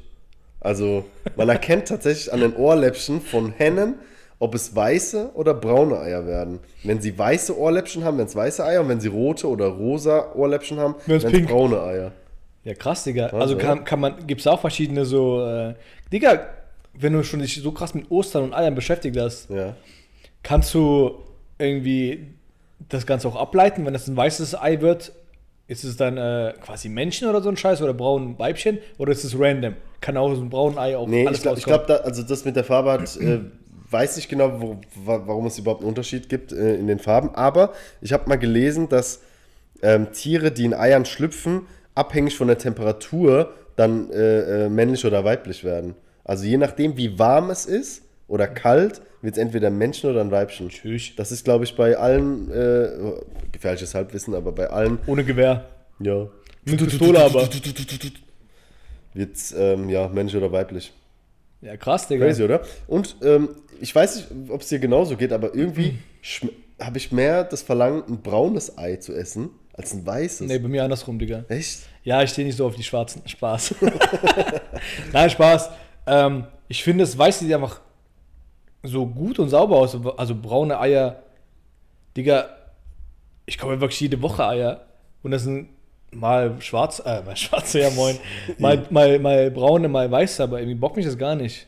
Also 0.60 1.06
man 1.36 1.48
erkennt 1.48 1.88
tatsächlich 1.88 2.30
an 2.30 2.40
den 2.40 2.54
Ohrläppchen 2.54 3.22
von 3.22 3.52
Hennen, 3.52 3.94
ob 4.38 4.54
es 4.54 4.76
weiße 4.76 5.30
oder 5.34 5.54
braune 5.54 5.98
Eier 5.98 6.26
werden. 6.26 6.58
Wenn 6.84 7.00
sie 7.00 7.18
weiße 7.18 7.58
Ohrläppchen 7.58 8.04
haben, 8.04 8.18
werden 8.18 8.28
es 8.28 8.36
weiße 8.36 8.62
Eier 8.62 8.82
und 8.82 8.90
wenn 8.90 9.00
sie 9.00 9.08
rote 9.08 9.48
oder 9.48 9.68
rosa 9.68 10.32
Ohrläppchen 10.34 10.78
haben, 10.78 10.96
werden 11.06 11.34
es 11.34 11.46
braune 11.48 11.80
Eier. 11.80 12.12
Ja, 12.64 12.74
krass, 12.74 13.04
Digga. 13.04 13.28
Also 13.28 13.54
ja. 13.54 13.60
kann, 13.60 13.84
kann 13.84 14.00
man, 14.00 14.26
gibt 14.26 14.42
es 14.42 14.46
auch 14.46 14.60
verschiedene 14.60 15.06
so, 15.06 15.44
äh, 15.46 15.74
Digga, 16.12 16.46
wenn 17.02 17.12
du 17.12 17.22
schon 17.24 17.40
dich 17.40 17.60
so 17.60 17.72
krass 17.72 17.94
mit 17.94 18.10
Ostern 18.10 18.44
und 18.44 18.54
Eiern 18.54 18.74
beschäftigt 18.74 19.16
hast, 19.18 19.50
Ja. 19.50 19.74
kannst 20.42 20.72
du 20.74 21.18
irgendwie 21.58 22.28
das 22.88 23.06
Ganze 23.06 23.28
auch 23.28 23.36
ableiten, 23.36 23.84
wenn 23.86 23.92
das 23.92 24.08
ein 24.08 24.16
weißes 24.16 24.60
Ei 24.60 24.80
wird, 24.80 25.12
ist 25.68 25.84
es 25.84 25.96
dann 25.96 26.16
äh, 26.18 26.54
quasi 26.60 26.88
Männchen 26.88 27.28
oder 27.28 27.40
so 27.40 27.48
ein 27.48 27.56
Scheiß 27.56 27.80
oder 27.82 27.94
braun 27.94 28.38
Weibchen 28.38 28.78
oder 28.98 29.12
ist 29.12 29.24
es 29.24 29.38
random? 29.38 29.74
Kann 30.00 30.16
auch 30.16 30.34
so 30.34 30.42
ein 30.42 30.50
braunes 30.50 30.76
Ei 30.78 30.96
auch 30.96 31.06
Nee, 31.06 31.26
alles 31.26 31.38
ich 31.38 31.42
glaube, 31.44 31.60
glaub, 31.60 31.86
da, 31.86 31.96
also 31.98 32.22
das 32.22 32.44
mit 32.44 32.56
der 32.56 32.64
Farbe 32.64 32.90
hat, 32.92 33.16
äh, 33.18 33.38
weiß 33.90 34.16
nicht 34.16 34.28
genau, 34.28 34.60
wo, 34.60 34.80
wa- 35.04 35.22
warum 35.26 35.46
es 35.46 35.58
überhaupt 35.58 35.80
einen 35.82 35.88
Unterschied 35.90 36.28
gibt 36.28 36.52
äh, 36.52 36.74
in 36.74 36.88
den 36.88 36.98
Farben, 36.98 37.30
aber 37.34 37.72
ich 38.00 38.12
habe 38.12 38.28
mal 38.28 38.36
gelesen, 38.36 38.88
dass 38.88 39.20
ähm, 39.82 40.12
Tiere, 40.12 40.50
die 40.50 40.64
in 40.64 40.74
Eiern 40.74 41.04
schlüpfen, 41.04 41.62
abhängig 41.94 42.36
von 42.36 42.48
der 42.48 42.58
Temperatur 42.58 43.52
dann 43.76 44.10
äh, 44.10 44.64
äh, 44.64 44.68
männlich 44.68 45.04
oder 45.06 45.24
weiblich 45.24 45.62
werden. 45.64 45.94
Also 46.24 46.44
je 46.44 46.56
nachdem, 46.56 46.96
wie 46.96 47.18
warm 47.18 47.50
es 47.50 47.66
ist 47.66 48.02
oder 48.28 48.46
kalt, 48.46 49.02
wird 49.22 49.34
es 49.36 49.38
entweder 49.38 49.68
ein 49.68 49.78
Männchen 49.78 50.10
oder 50.10 50.20
ein 50.20 50.30
Weibchen. 50.30 50.68
Tschüss. 50.68 51.14
Das 51.16 51.32
ist, 51.32 51.44
glaube 51.44 51.64
ich, 51.64 51.76
bei 51.76 51.96
allen, 51.96 52.50
äh, 52.50 52.88
gefährliches 53.52 53.94
Halbwissen, 53.94 54.34
aber 54.34 54.52
bei 54.52 54.68
allen, 54.68 54.98
Ohne 55.06 55.24
Gewehr. 55.24 55.68
ja, 56.00 56.28
Mit 56.64 56.78
Pistole 56.78 57.22
aber. 57.22 57.48
wird 59.14 59.36
es, 59.36 59.52
ähm, 59.56 59.88
ja, 59.88 60.08
männlich 60.08 60.36
oder 60.36 60.50
weiblich. 60.50 60.92
Ja, 61.60 61.76
krass, 61.76 62.08
Digga. 62.08 62.26
Crazy, 62.26 62.42
oder? 62.42 62.62
Und 62.88 63.16
ähm, 63.22 63.50
ich 63.80 63.94
weiß 63.94 64.16
nicht, 64.16 64.28
ob 64.50 64.62
es 64.62 64.68
dir 64.68 64.78
genauso 64.80 65.16
geht, 65.16 65.32
aber 65.32 65.54
irgendwie 65.54 65.98
habe 66.80 66.98
ich 66.98 67.12
mehr 67.12 67.44
das 67.44 67.62
Verlangen, 67.62 68.02
ein 68.08 68.22
braunes 68.22 68.76
Ei 68.76 68.96
zu 68.96 69.12
essen, 69.14 69.50
als 69.72 69.92
ein 69.92 70.04
weißes. 70.04 70.48
Nee, 70.48 70.58
bei 70.58 70.68
mir 70.68 70.82
andersrum, 70.82 71.18
Digga. 71.20 71.44
Echt? 71.48 71.82
Ja, 72.02 72.20
ich 72.22 72.30
stehe 72.30 72.46
nicht 72.46 72.56
so 72.56 72.66
auf 72.66 72.74
die 72.74 72.82
schwarzen. 72.82 73.22
Spaß. 73.24 73.76
Nein, 75.12 75.30
Spaß. 75.30 75.70
Ähm, 76.06 76.44
ich 76.68 76.82
finde, 76.82 77.04
es 77.04 77.16
weiß 77.16 77.40
sieht 77.40 77.52
einfach 77.52 77.80
so 78.82 79.06
gut 79.06 79.38
und 79.38 79.48
sauber 79.48 79.76
aus. 79.76 79.96
Also 80.16 80.34
braune 80.34 80.78
Eier. 80.80 81.22
Digga, 82.16 82.46
ich 83.46 83.58
kaufe 83.58 83.80
wirklich 83.80 84.00
jede 84.00 84.20
Woche 84.22 84.46
Eier. 84.46 84.84
Und 85.22 85.30
das 85.30 85.42
sind 85.44 85.68
mal 86.10 86.56
schwarz, 86.60 87.00
äh, 87.04 87.22
mal 87.22 87.36
schwarze, 87.36 87.80
ja 87.80 87.90
moin. 87.90 88.18
Mal, 88.58 88.84
mal, 88.90 89.18
mal 89.18 89.50
braune, 89.50 89.88
mal 89.88 90.10
weiße, 90.10 90.42
aber 90.42 90.58
irgendwie 90.60 90.74
bockt 90.78 90.96
mich 90.96 91.06
das 91.06 91.16
gar 91.16 91.34
nicht. 91.36 91.66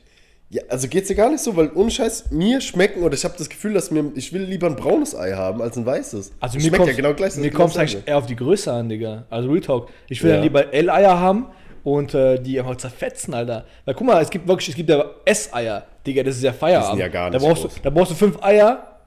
Ja, 0.50 0.62
also 0.68 0.86
geht's 0.88 1.08
dir 1.08 1.14
gar 1.16 1.30
nicht 1.30 1.40
so, 1.42 1.56
weil 1.56 1.70
ohne 1.74 1.90
Scheiß, 1.90 2.30
mir 2.30 2.60
schmecken, 2.60 3.02
oder 3.02 3.14
ich 3.14 3.24
habe 3.24 3.34
das 3.38 3.48
Gefühl, 3.48 3.72
dass 3.72 3.90
mir, 3.90 4.12
ich 4.14 4.32
will 4.32 4.42
lieber 4.42 4.66
ein 4.66 4.76
braunes 4.76 5.16
Ei 5.16 5.32
haben, 5.32 5.62
als 5.62 5.76
ein 5.76 5.86
weißes. 5.86 6.32
Also 6.38 6.54
Das 6.54 6.54
mir 6.54 6.60
schmeckt 6.60 6.76
kommt 6.76 6.90
ja 6.90 6.96
genau 6.96 7.14
gleich. 7.14 7.30
das 7.30 7.38
mir 7.38 7.48
ist 7.48 7.54
kommt 7.54 7.70
dasselbe. 7.70 7.92
eigentlich 7.92 8.08
eher 8.08 8.18
auf 8.18 8.26
die 8.26 8.36
Größe 8.36 8.72
an, 8.72 8.88
Digga. 8.88 9.24
Also 9.30 9.48
Real 9.50 9.60
Talk. 9.62 9.88
Ich 10.08 10.22
will 10.22 10.30
Ja. 10.30 10.36
dann 10.36 10.44
lieber 10.44 10.72
L-Eier 10.72 11.18
haben 11.18 11.46
und 11.84 12.14
äh, 12.14 12.38
die 12.40 12.58
einfach 12.58 12.76
zerfetzen, 12.76 13.32
Alter. 13.34 13.64
Weil 13.84 13.94
guck 13.94 14.06
mal, 14.06 14.20
es 14.22 14.30
gibt 14.30 14.48
wirklich, 14.48 14.70
es 14.70 14.74
gibt 14.74 14.90
ja 14.90 15.04
S-Eier, 15.24 15.84
Digga, 16.06 16.22
das 16.22 16.36
ist 16.36 16.42
ja 16.42 16.52
Feierabend. 16.52 16.94
Die 16.94 16.96
sind 16.96 17.00
ja 17.00 17.08
gar 17.08 17.30
da 17.30 17.38
nicht 17.38 17.46
brauchst, 17.46 17.62
groß. 17.62 17.74
du, 17.74 17.80
da 17.82 17.90
brauchst 17.90 18.10
du 18.10 18.14
fünf 18.16 18.42
Eier, 18.42 18.98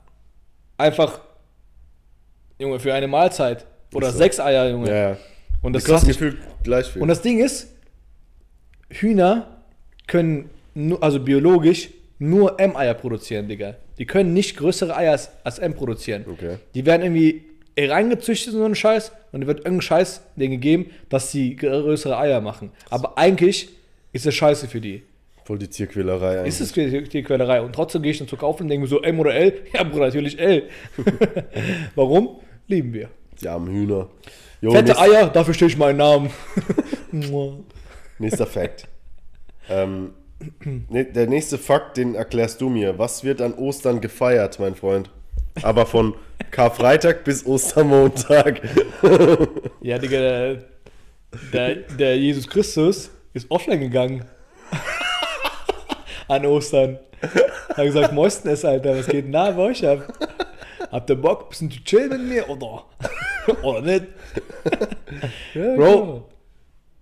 einfach, 0.77 1.19
Junge, 2.59 2.79
für 2.79 2.93
eine 2.93 3.07
Mahlzeit. 3.07 3.65
Oder 3.93 4.07
Ist 4.07 4.13
so. 4.13 4.19
sechs 4.19 4.39
Eier, 4.39 4.69
Junge. 4.69 4.89
Ja, 4.89 4.95
ja. 5.11 5.17
Und 5.61 5.73
Das 5.73 5.83
das 5.83 5.91
krass. 5.91 6.05
gefühlt 6.07 6.37
gleich 6.63 6.87
viel. 6.87 7.01
Und 7.01 7.07
das 7.07 7.21
Ding 7.21 7.39
ist, 7.43 7.73
Hühner 8.89 9.47
können, 10.07 10.49
nur, 10.73 11.01
also 11.03 11.19
biologisch, 11.19 11.89
nur 12.19 12.59
M-Eier 12.59 12.93
produzieren, 12.93 13.47
Digga. 13.47 13.75
Die 13.97 14.05
können 14.05 14.33
nicht 14.33 14.55
größere 14.57 14.95
Eier 14.95 15.11
als, 15.11 15.29
als 15.43 15.59
M 15.59 15.73
produzieren. 15.73 16.25
Okay. 16.31 16.57
Die 16.75 16.85
werden 16.85 17.01
irgendwie 17.03 17.45
reingezüchtet 17.77 18.53
in 18.53 18.59
so 18.59 18.65
einen 18.65 18.75
Scheiß 18.75 19.11
und 19.31 19.45
wird 19.45 19.59
irgendein 19.59 19.81
Scheiß 19.81 20.21
denen 20.35 20.51
gegeben, 20.51 20.91
dass 21.09 21.31
sie 21.31 21.55
größere 21.55 22.17
Eier 22.17 22.41
machen. 22.41 22.71
Aber 22.89 23.17
eigentlich 23.17 23.69
ist 24.13 24.25
das 24.25 24.33
scheiße 24.35 24.67
für 24.67 24.81
die. 24.81 25.03
Voll 25.45 25.59
die 25.59 25.67
Tierquälerei 25.67 26.39
eigentlich. 26.39 26.47
Ist 26.49 26.59
es 26.59 26.71
die, 26.73 27.03
die 27.03 27.23
Quälerei. 27.23 27.61
Und 27.61 27.73
trotzdem 27.73 28.01
gehe 28.01 28.11
ich 28.11 28.17
dann 28.17 28.27
zu 28.27 28.35
kaufen 28.35 28.63
und 28.63 28.69
denke 28.69 28.81
mir 28.81 28.87
so, 28.89 29.01
M 29.01 29.19
oder 29.19 29.33
L? 29.33 29.53
Ja, 29.73 29.83
Bruder, 29.83 30.07
natürlich 30.07 30.37
L. 30.39 30.63
Warum? 31.95 32.39
Lieben 32.67 32.93
wir. 32.93 33.09
Die 33.41 33.47
armen 33.47 33.73
Hühner. 33.73 34.09
Jo, 34.59 34.71
Fette 34.71 34.97
Eier, 34.99 35.27
dafür 35.29 35.53
stehe 35.53 35.69
ich 35.69 35.77
meinen 35.77 35.97
Namen. 35.97 36.31
Nächster 38.19 38.47
Fact. 38.47 38.87
ähm, 39.69 40.15
ne, 40.89 41.05
der 41.05 41.27
nächste 41.27 41.57
Fakt, 41.57 41.97
den 41.97 42.15
erklärst 42.15 42.59
du 42.59 42.69
mir. 42.69 42.97
Was 42.97 43.23
wird 43.23 43.41
an 43.41 43.53
Ostern 43.53 44.01
gefeiert, 44.01 44.59
mein 44.59 44.75
Freund? 44.75 45.11
Aber 45.61 45.85
von 45.85 46.15
Karfreitag 46.51 47.23
bis 47.23 47.45
Ostermontag. 47.45 48.61
Ja, 49.81 49.97
Digga, 49.97 50.19
der, 50.19 50.63
der, 51.53 51.75
der 51.75 52.17
Jesus 52.17 52.47
Christus 52.47 53.09
ist 53.33 53.49
offline 53.49 53.79
gegangen. 53.79 54.25
An 56.27 56.45
Ostern. 56.45 56.99
Hat 57.69 57.85
gesagt, 57.85 58.13
Moisten 58.13 58.49
ist, 58.49 58.65
Alter, 58.65 58.97
was 58.97 59.07
geht 59.07 59.25
denn 59.25 59.31
da 59.31 59.51
bei 59.51 59.63
euch 59.63 59.85
ab? 59.87 60.11
Habt 60.91 61.09
ihr 61.09 61.15
Bock, 61.15 61.43
ein 61.43 61.49
bisschen 61.49 61.71
zu 61.71 61.83
chillen 61.83 62.09
mit 62.09 62.21
mir? 62.21 62.49
Oder? 62.49 62.85
Oder 63.63 63.81
nicht? 63.81 64.05
Ja, 65.53 65.75
Bro, 65.75 66.29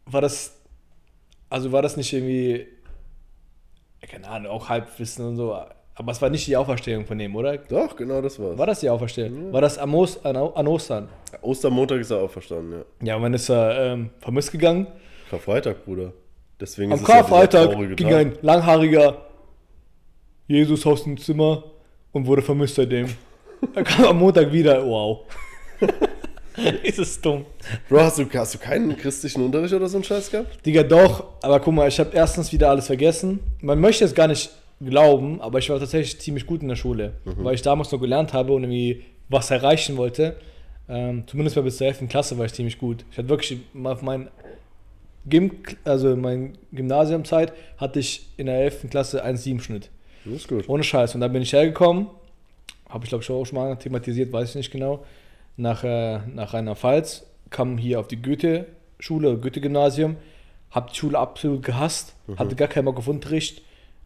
war 0.05 0.21
das. 0.21 0.53
Also 1.49 1.71
war 1.71 1.81
das 1.81 1.97
nicht 1.97 2.11
irgendwie 2.13 2.67
keine 4.07 4.27
Ahnung, 4.27 4.51
auch 4.51 4.69
Halbwissen 4.69 5.25
und 5.25 5.37
so. 5.37 5.59
Aber 5.97 6.11
es 6.11 6.21
war 6.21 6.29
nicht 6.29 6.45
die 6.45 6.57
Auferstehung 6.57 7.05
von 7.05 7.17
dem, 7.17 7.33
oder? 7.35 7.57
Doch, 7.57 7.95
genau 7.95 8.21
das 8.21 8.37
war's. 8.37 8.57
War 8.57 8.67
das 8.67 8.81
die 8.81 8.89
Auferstehung? 8.89 9.53
War 9.53 9.61
das 9.61 9.77
am 9.77 9.95
Os 9.95 10.23
an, 10.25 10.35
an 10.35 10.67
Ostern? 10.67 11.07
Ostermontag 11.41 12.01
ist 12.01 12.11
er 12.11 12.17
auferstanden, 12.17 12.79
ja. 13.01 13.07
Ja, 13.07 13.15
und 13.15 13.21
wann 13.21 13.33
ist 13.33 13.49
er 13.49 13.93
ähm, 13.93 14.09
vermisst 14.19 14.51
gegangen? 14.51 14.87
Karfreitag, 15.29 15.85
Bruder. 15.85 16.11
Deswegen 16.59 16.91
Am 16.91 16.97
ist 16.97 17.03
es 17.03 17.07
ja 17.07 17.15
dieser 17.15 17.29
Karfreitag 17.29 17.71
traurige 17.71 17.95
ging 17.95 18.09
Tag. 18.09 18.17
ein 18.17 18.37
langhaariger 18.41 19.25
Jesus 20.47 20.85
aus 20.85 21.03
dem 21.03 21.17
Zimmer 21.17 21.63
und 22.11 22.27
wurde 22.27 22.41
vermisst 22.41 22.75
seitdem. 22.75 23.07
Er 23.73 23.83
kam 23.83 24.05
am 24.05 24.19
Montag 24.19 24.51
wieder. 24.51 24.85
Wow. 24.85 25.21
ist 26.83 26.99
es 26.99 27.19
dumm. 27.19 27.45
Bro, 27.89 28.01
hast 28.01 28.19
du, 28.19 28.25
hast 28.33 28.53
du 28.53 28.57
keinen 28.59 28.95
christlichen 28.95 29.43
Unterricht 29.43 29.73
oder 29.73 29.87
so 29.87 29.97
einen 29.97 30.03
Scheiß 30.03 30.29
gehabt? 30.29 30.63
Digga, 30.65 30.83
doch. 30.83 31.23
Aber 31.41 31.59
guck 31.59 31.73
mal, 31.73 31.87
ich 31.87 31.99
habe 31.99 32.11
erstens 32.13 32.51
wieder 32.51 32.69
alles 32.69 32.87
vergessen. 32.87 33.39
Man 33.61 33.79
möchte 33.79 34.05
es 34.05 34.13
gar 34.13 34.27
nicht 34.27 34.51
glauben, 34.81 35.41
aber 35.41 35.59
ich 35.59 35.69
war 35.69 35.79
tatsächlich 35.79 36.19
ziemlich 36.19 36.45
gut 36.45 36.61
in 36.61 36.67
der 36.67 36.75
Schule, 36.75 37.13
weil 37.23 37.55
ich 37.55 37.61
damals 37.61 37.91
noch 37.91 37.99
gelernt 37.99 38.33
habe 38.33 38.53
und 38.53 38.63
irgendwie 38.63 39.03
was 39.29 39.49
erreichen 39.51 39.97
wollte. 39.97 40.35
Ähm, 40.87 41.23
zumindest 41.27 41.61
bis 41.63 41.77
zur 41.77 41.87
11. 41.87 42.07
Klasse 42.09 42.37
war 42.37 42.45
ich 42.45 42.53
ziemlich 42.53 42.77
gut. 42.77 43.05
Ich 43.11 43.17
hatte 43.17 43.29
wirklich 43.29 43.59
auf 43.83 44.01
mein 44.01 44.29
Gym, 45.25 45.51
also 45.83 46.11
in 46.11 46.21
meiner 46.21 46.49
Gymnasiumzeit 46.71 47.53
hatte 47.77 47.99
ich 47.99 48.27
in 48.37 48.45
der 48.45 48.59
11. 48.59 48.89
Klasse 48.89 49.25
1,7 49.25 49.61
Schnitt. 49.61 49.89
Das 50.25 50.33
ist 50.35 50.47
gut. 50.47 50.69
Ohne 50.69 50.83
Scheiß. 50.83 51.15
Und 51.15 51.21
dann 51.21 51.33
bin 51.33 51.41
ich 51.41 51.53
hergekommen, 51.53 52.07
habe 52.89 53.05
ich 53.05 53.09
glaube 53.09 53.23
ich 53.23 53.29
auch 53.31 53.45
schon 53.45 53.57
mal 53.57 53.75
thematisiert, 53.77 54.31
weiß 54.31 54.49
ich 54.49 54.55
nicht 54.55 54.71
genau, 54.71 55.03
nach, 55.57 55.83
äh, 55.83 56.19
nach 56.27 56.53
Rheinland-Pfalz, 56.53 57.25
kam 57.49 57.77
hier 57.77 57.99
auf 57.99 58.07
die 58.07 58.21
Goethe-Schule, 58.21 59.37
Goethe-Gymnasium, 59.37 60.17
habe 60.69 60.91
die 60.91 60.97
Schule 60.97 61.17
absolut 61.17 61.63
gehasst, 61.63 62.15
hatte 62.37 62.55
gar 62.55 62.67
keinen 62.67 62.85
Bock 62.85 62.97
auf 62.97 63.07
Unterricht. 63.07 63.61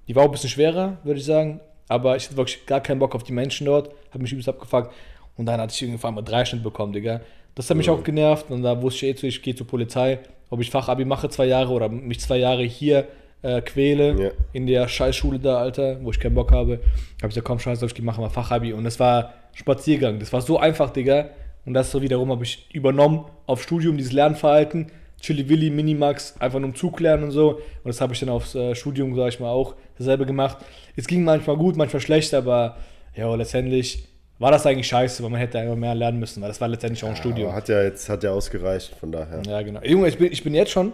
Die 0.10 0.16
war 0.16 0.24
auch 0.24 0.28
ein 0.28 0.32
bisschen 0.32 0.50
schwerer, 0.50 0.98
würde 1.04 1.20
ich 1.20 1.26
sagen, 1.26 1.62
aber 1.88 2.16
ich 2.18 2.26
hatte 2.26 2.36
wirklich 2.36 2.66
gar 2.66 2.82
keinen 2.82 3.00
Bock 3.00 3.16
auf 3.16 3.24
die 3.24 3.32
Menschen 3.32 3.66
dort, 3.66 3.92
habe 4.10 4.24
mich 4.24 4.32
übelst 4.32 4.50
abgefuckt. 4.50 4.92
Und 5.38 5.46
dann 5.46 5.62
hatte 5.62 5.74
ich 5.74 5.82
irgendwann 5.82 6.16
mal 6.16 6.22
drei 6.24 6.44
Schnitt 6.44 6.64
bekommen, 6.64 6.92
Digga. 6.92 7.22
Das 7.56 7.70
hat 7.70 7.78
mich 7.78 7.90
auch 7.90 8.04
genervt 8.04 8.50
und 8.52 8.64
da 8.64 8.82
wusste 8.82 9.06
ich 9.06 9.12
eh 9.12 9.16
zu, 9.16 9.28
ich 9.28 9.42
gehe 9.42 9.56
zur 9.56 9.68
Polizei, 9.68 10.20
ob 10.50 10.60
ich 10.62 10.70
Fachabi 10.72 11.06
mache 11.06 11.30
zwei 11.30 11.46
Jahre 11.46 11.72
oder 11.72 11.88
mich 11.90 12.20
zwei 12.20 12.38
Jahre 12.38 12.64
hier 12.64 13.08
äh, 13.42 13.62
quäle 13.62 14.22
Ja. 14.22 14.32
in 14.52 14.68
der 14.68 14.88
Scheißschule 14.88 15.40
da, 15.40 15.58
Alter, 15.60 16.04
wo 16.04 16.12
ich 16.12 16.20
keinen 16.20 16.36
Bock 16.36 16.52
habe. 16.52 16.74
Habe 16.74 16.82
ich 17.22 17.30
gesagt, 17.30 17.46
komm, 17.46 17.60
scheiß 17.60 17.80
drauf, 17.80 17.92
ich 17.96 18.02
mache 18.02 18.20
mal 18.20 18.30
Fachabi. 18.30 18.74
Und 18.74 18.84
das 18.84 19.00
war 19.00 19.34
Spaziergang. 19.54 20.20
Das 20.20 20.34
war 20.34 20.42
so 20.42 20.58
einfach, 20.60 20.90
Digga. 20.90 21.30
Und 21.66 21.74
das 21.74 21.92
so 21.92 22.02
wiederum 22.02 22.32
habe 22.32 22.44
ich 22.44 22.68
übernommen 22.74 23.26
auf 23.46 23.62
Studium, 23.64 23.96
dieses 23.98 24.12
Lernverhalten. 24.12 24.88
Chili 25.22 25.48
Willi, 25.50 25.70
Minimax, 25.70 26.36
einfach 26.40 26.60
nur 26.60 26.70
um 26.70 26.76
Zug 26.76 27.00
lernen 27.00 27.26
und 27.26 27.32
so. 27.32 27.56
Und 27.84 27.86
das 27.86 28.02
habe 28.02 28.14
ich 28.14 28.20
dann 28.20 28.30
aufs 28.30 28.56
äh, 28.56 28.76
Studium, 28.76 29.16
sag 29.16 29.30
ich 29.30 29.40
mal, 29.40 29.50
auch 29.50 29.76
dasselbe 29.98 30.26
gemacht. 30.26 30.58
Es 30.96 31.08
ging 31.08 31.24
manchmal 31.24 31.58
gut, 31.58 31.76
manchmal 31.76 32.02
schlecht, 32.02 32.34
aber 32.34 32.78
ja, 33.16 33.34
letztendlich 33.36 34.08
war 34.40 34.52
das 34.52 34.66
eigentlich 34.66 34.88
scheiße, 34.88 35.22
weil 35.22 35.30
man 35.30 35.40
hätte 35.40 35.60
einfach 35.60 35.76
mehr 35.76 35.94
lernen 35.94 36.20
müssen, 36.20 36.42
weil 36.42 36.48
das 36.48 36.62
war 36.62 36.70
letztendlich 36.70 37.04
auch 37.04 37.10
ein 37.10 37.16
Studium. 37.16 37.50
Aber 37.50 37.58
hat 37.58 37.68
ja 37.70 37.84
jetzt 37.84 38.08
hat 38.08 38.24
ja 38.24 38.32
ausgereicht, 38.32 38.96
von 38.96 39.12
daher. 39.12 39.42
Ja, 39.46 39.62
genau. 39.62 39.82
Junge, 39.82 40.08
ich 40.08 40.18
bin, 40.18 40.32
ich 40.32 40.44
bin 40.44 40.54
jetzt 40.54 40.72
schon, 40.72 40.94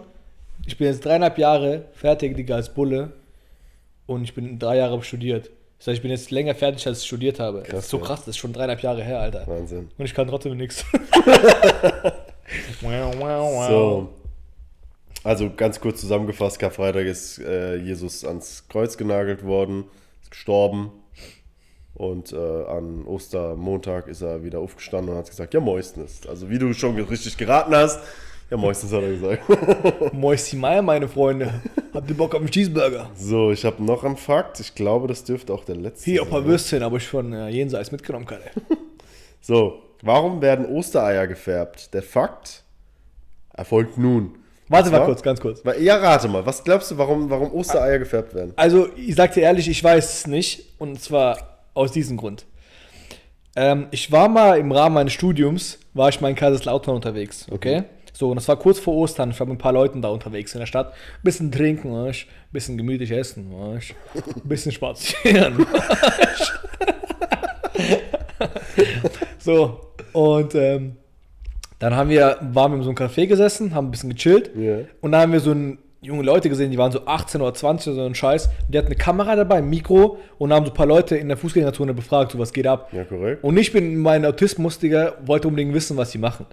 ich 0.66 0.76
bin 0.76 0.88
jetzt 0.88 1.04
dreieinhalb 1.04 1.38
Jahre 1.38 1.84
fertig, 1.92 2.36
Digga, 2.36 2.56
als 2.56 2.72
Bulle. 2.72 3.12
Und 4.06 4.22
ich 4.22 4.34
bin 4.34 4.58
drei 4.58 4.76
Jahre 4.76 5.02
studiert. 5.02 5.50
Das 5.78 5.88
heißt, 5.88 5.96
ich 5.96 6.02
bin 6.02 6.10
jetzt 6.10 6.30
länger 6.30 6.54
fertig, 6.54 6.86
als 6.86 7.00
ich 7.00 7.06
studiert 7.06 7.40
habe. 7.40 7.64
das 7.68 7.84
ist 7.84 7.90
so 7.90 7.98
ja. 7.98 8.04
krass, 8.04 8.20
das 8.20 8.28
ist 8.28 8.38
schon 8.38 8.52
dreieinhalb 8.52 8.80
Jahre 8.82 9.02
her, 9.02 9.20
Alter. 9.20 9.46
Wahnsinn. 9.46 9.88
Und 9.98 10.04
ich 10.04 10.14
kann 10.14 10.26
trotzdem 10.26 10.56
nichts. 10.56 10.84
So. 13.68 14.08
Also 15.26 15.50
ganz 15.50 15.80
kurz 15.80 16.00
zusammengefasst, 16.00 16.60
Karfreitag 16.60 17.04
ist 17.04 17.40
äh, 17.40 17.74
Jesus 17.78 18.24
ans 18.24 18.68
Kreuz 18.68 18.96
genagelt 18.96 19.44
worden, 19.44 19.86
ist 20.22 20.30
gestorben. 20.30 20.92
Und 21.94 22.32
äh, 22.32 22.36
an 22.36 23.04
Ostermontag 23.04 24.06
ist 24.06 24.22
er 24.22 24.44
wieder 24.44 24.60
aufgestanden 24.60 25.12
und 25.12 25.18
hat 25.18 25.28
gesagt, 25.28 25.52
ja, 25.52 25.58
Moistens. 25.58 26.24
Also 26.28 26.48
wie 26.48 26.60
du 26.60 26.72
schon 26.74 26.96
richtig 26.96 27.36
geraten 27.36 27.74
hast, 27.74 27.98
ja, 28.50 28.56
Moistens 28.56 28.92
hat 28.92 29.02
er 29.02 29.10
gesagt. 29.10 30.12
Moisty 30.14 30.54
Meier, 30.54 30.82
meine 30.82 31.08
Freunde. 31.08 31.60
Habt 31.92 32.08
ihr 32.08 32.16
Bock 32.16 32.32
auf 32.32 32.40
einen 32.40 32.50
Cheeseburger? 32.50 33.10
So, 33.16 33.50
ich 33.50 33.64
habe 33.64 33.82
noch 33.82 34.04
einen 34.04 34.16
Fakt. 34.16 34.60
Ich 34.60 34.76
glaube, 34.76 35.08
das 35.08 35.24
dürfte 35.24 35.52
auch 35.52 35.64
der 35.64 35.74
letzte 35.74 36.08
Hier, 36.08 36.22
ein 36.22 36.28
paar 36.28 36.42
sein. 36.42 36.50
Würstchen 36.50 36.84
habe 36.84 36.98
ich 36.98 37.08
von 37.08 37.32
äh, 37.32 37.48
jenseits 37.48 37.90
mitgenommen, 37.90 38.26
Kalle. 38.26 38.44
So, 39.40 39.82
warum 40.02 40.40
werden 40.40 40.66
Ostereier 40.66 41.26
gefärbt? 41.26 41.94
Der 41.94 42.04
Fakt 42.04 42.62
erfolgt 43.52 43.98
nun. 43.98 44.38
Warte 44.68 44.90
mal 44.90 44.96
zwar- 44.98 45.06
kurz, 45.06 45.22
ganz 45.22 45.40
kurz. 45.40 45.62
Ja, 45.78 45.96
rate 45.96 46.28
mal. 46.28 46.44
Was 46.44 46.64
glaubst 46.64 46.90
du, 46.90 46.98
warum, 46.98 47.30
warum 47.30 47.52
Ostereier 47.52 47.98
gefärbt 47.98 48.34
werden? 48.34 48.52
Also, 48.56 48.88
ich 48.96 49.14
sag 49.14 49.32
dir 49.32 49.42
ehrlich, 49.42 49.68
ich 49.68 49.82
weiß 49.82 50.12
es 50.20 50.26
nicht. 50.26 50.64
Und 50.78 51.00
zwar 51.00 51.60
aus 51.74 51.92
diesem 51.92 52.16
Grund. 52.16 52.46
Ähm, 53.54 53.86
ich 53.90 54.10
war 54.12 54.28
mal 54.28 54.58
im 54.58 54.70
Rahmen 54.72 54.94
meines 54.94 55.12
Studiums, 55.12 55.78
war 55.94 56.08
ich 56.10 56.20
mal 56.20 56.28
in 56.28 56.34
Kaiserslautern 56.34 56.94
unterwegs, 56.94 57.46
okay? 57.50 57.84
So, 58.12 58.30
und 58.30 58.36
das 58.36 58.48
war 58.48 58.56
kurz 58.56 58.78
vor 58.78 58.94
Ostern. 58.94 59.30
Ich 59.30 59.40
war 59.40 59.46
mit 59.46 59.56
ein 59.56 59.58
paar 59.58 59.72
Leuten 59.72 60.00
da 60.00 60.08
unterwegs 60.08 60.54
in 60.54 60.60
der 60.60 60.66
Stadt. 60.66 60.94
Bisschen 61.22 61.52
trinken, 61.52 61.92
weißt? 61.92 62.26
bisschen 62.50 62.78
gemütlich 62.78 63.10
essen, 63.10 63.52
weißt? 63.52 63.94
bisschen 64.44 64.72
spazieren. 64.72 65.58
weißt? 65.66 66.52
so, 69.38 69.80
und 70.12 70.54
ähm, 70.54 70.96
dann 71.78 71.94
haben 71.94 72.08
wir, 72.08 72.38
waren 72.40 72.72
wir 72.72 72.78
in 72.78 72.82
so 72.82 72.90
einem 72.90 72.96
Café 72.96 73.26
gesessen, 73.26 73.74
haben 73.74 73.88
ein 73.88 73.90
bisschen 73.90 74.10
gechillt. 74.10 74.50
Ja. 74.56 74.78
Und 75.00 75.12
da 75.12 75.20
haben 75.20 75.32
wir 75.32 75.40
so 75.40 75.54
junge 76.00 76.22
Leute 76.22 76.48
gesehen, 76.48 76.70
die 76.70 76.78
waren 76.78 76.92
so 76.92 77.04
18 77.04 77.40
oder 77.40 77.52
20 77.52 77.92
oder 77.92 78.02
so 78.02 78.08
ein 78.08 78.14
Scheiß. 78.14 78.46
Und 78.46 78.74
die 78.74 78.78
hatten 78.78 78.86
eine 78.86 78.96
Kamera 78.96 79.36
dabei, 79.36 79.56
ein 79.56 79.68
Mikro 79.68 80.18
und 80.38 80.52
haben 80.52 80.64
so 80.64 80.72
ein 80.72 80.74
paar 80.74 80.86
Leute 80.86 81.16
in 81.16 81.28
der 81.28 81.36
Fußgängerzone 81.36 81.92
befragt, 81.94 82.32
so 82.32 82.38
was 82.38 82.52
geht 82.52 82.66
ab. 82.66 82.88
Ja, 82.92 83.04
korrekt. 83.04 83.44
Und 83.44 83.56
ich 83.56 83.72
bin 83.72 83.98
mein 83.98 84.24
Autismus, 84.24 84.78
Digga, 84.78 85.14
wollte 85.24 85.48
unbedingt 85.48 85.74
wissen, 85.74 85.96
was 85.96 86.12
sie 86.12 86.18
machen. 86.18 86.46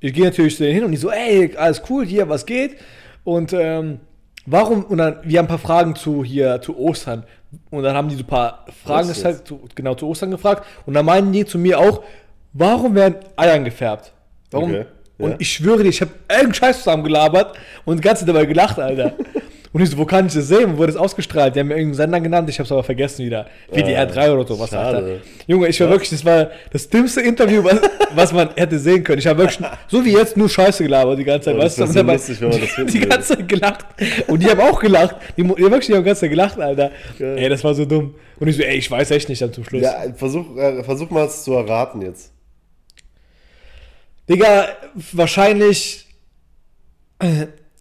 Ich 0.00 0.12
gehe 0.12 0.24
natürlich 0.24 0.56
zu 0.56 0.62
denen 0.62 0.74
hin 0.74 0.84
und 0.84 0.92
die 0.92 0.96
so, 0.96 1.10
ey, 1.10 1.56
alles 1.56 1.82
cool, 1.88 2.04
hier, 2.04 2.28
was 2.28 2.44
geht? 2.44 2.76
Und 3.24 3.52
ähm, 3.52 4.00
warum, 4.46 4.84
und 4.84 4.98
dann, 4.98 5.18
wir 5.22 5.38
haben 5.38 5.46
ein 5.46 5.48
paar 5.48 5.58
Fragen 5.58 5.96
zu 5.96 6.24
hier, 6.24 6.60
zu 6.60 6.78
Ostern. 6.78 7.24
Und 7.70 7.82
dann 7.82 7.96
haben 7.96 8.08
die 8.08 8.14
so 8.14 8.22
ein 8.22 8.26
paar 8.26 8.66
Fragen 8.84 9.08
halt 9.08 9.46
zu, 9.46 9.60
genau 9.74 9.94
zu 9.94 10.06
Ostern 10.06 10.30
gefragt. 10.30 10.66
Und 10.86 10.94
dann 10.94 11.06
meinen 11.06 11.32
die 11.32 11.44
zu 11.44 11.58
mir 11.58 11.78
auch, 11.78 12.02
warum 12.52 12.94
werden 12.94 13.16
Eiern 13.36 13.64
gefärbt? 13.64 14.12
Warum? 14.50 14.70
Okay, 14.70 14.84
Und 15.18 15.30
ja. 15.30 15.36
ich 15.38 15.52
schwöre 15.52 15.82
dir, 15.82 15.88
ich 15.90 16.00
habe 16.00 16.12
irgendeinen 16.28 16.54
Scheiß 16.54 16.78
zusammengelabert 16.78 17.56
und 17.84 17.98
die 17.98 18.02
ganze 18.02 18.24
Zeit 18.24 18.34
dabei 18.34 18.46
gelacht, 18.46 18.78
Alter. 18.78 19.12
Und 19.70 19.82
ich 19.82 19.90
so, 19.90 19.98
wo 19.98 20.06
kann 20.06 20.26
ich 20.26 20.32
das 20.32 20.48
sehen? 20.48 20.72
Wo 20.72 20.78
wurde 20.78 20.92
das 20.92 20.96
ausgestrahlt? 21.00 21.54
Die 21.54 21.60
haben 21.60 21.68
mir 21.68 21.74
irgendeinen 21.74 21.94
Sender 21.94 22.20
genannt, 22.20 22.48
ich 22.48 22.58
hab's 22.58 22.72
aber 22.72 22.82
vergessen 22.82 23.26
wieder. 23.26 23.46
WDR 23.70 24.06
3 24.06 24.32
oder 24.32 24.46
so, 24.46 24.58
was 24.58 24.70
schade. 24.70 25.20
Junge, 25.46 25.68
ich 25.68 25.78
war 25.80 25.90
wirklich, 25.90 26.08
das 26.08 26.24
war 26.24 26.50
das 26.72 26.88
dümmste 26.88 27.20
Interview, 27.20 27.62
was, 27.62 27.78
was 28.14 28.32
man 28.32 28.48
hätte 28.56 28.78
sehen 28.78 29.04
können. 29.04 29.18
Ich 29.18 29.26
habe 29.26 29.40
wirklich, 29.40 29.58
so 29.86 30.02
wie 30.02 30.12
jetzt, 30.12 30.38
nur 30.38 30.48
Scheiße 30.48 30.82
gelabert 30.84 31.18
die 31.18 31.24
ganze 31.24 31.50
Zeit. 31.50 31.56
Oh, 31.56 31.60
das 31.60 31.78
weißt 31.78 31.78
du? 31.78 31.82
Und 31.82 31.88
so 31.88 31.94
dabei- 31.98 32.12
lustig, 32.14 32.40
wenn 32.40 32.48
man 32.48 32.60
das 32.62 32.74
die, 32.76 32.84
die 32.86 33.00
ganze 33.06 33.36
Zeit 33.36 33.48
gelacht. 33.48 33.84
Und 34.26 34.42
die 34.42 34.46
haben 34.48 34.60
auch 34.60 34.80
gelacht. 34.80 35.16
Die, 35.36 35.42
die 35.42 35.48
haben 35.48 35.58
wirklich 35.58 35.86
die 35.86 35.92
haben 35.92 36.02
die 36.02 36.06
ganze 36.06 36.20
Zeit 36.22 36.30
gelacht, 36.30 36.58
Alter. 36.58 36.90
Geil. 37.18 37.36
Ey, 37.38 37.48
das 37.50 37.62
war 37.62 37.74
so 37.74 37.84
dumm. 37.84 38.14
Und 38.40 38.48
ich 38.48 38.56
so, 38.56 38.62
ey, 38.62 38.78
ich 38.78 38.90
weiß 38.90 39.10
echt 39.10 39.28
nicht 39.28 39.42
dann 39.42 39.52
zum 39.52 39.64
Schluss. 39.64 39.82
Ja, 39.82 39.96
versuch, 40.16 40.56
äh, 40.56 40.82
versuch 40.82 41.10
mal 41.10 41.26
es 41.26 41.44
zu 41.44 41.52
erraten 41.52 42.00
jetzt. 42.00 42.32
Digga, 44.28 44.68
wahrscheinlich. 45.12 46.06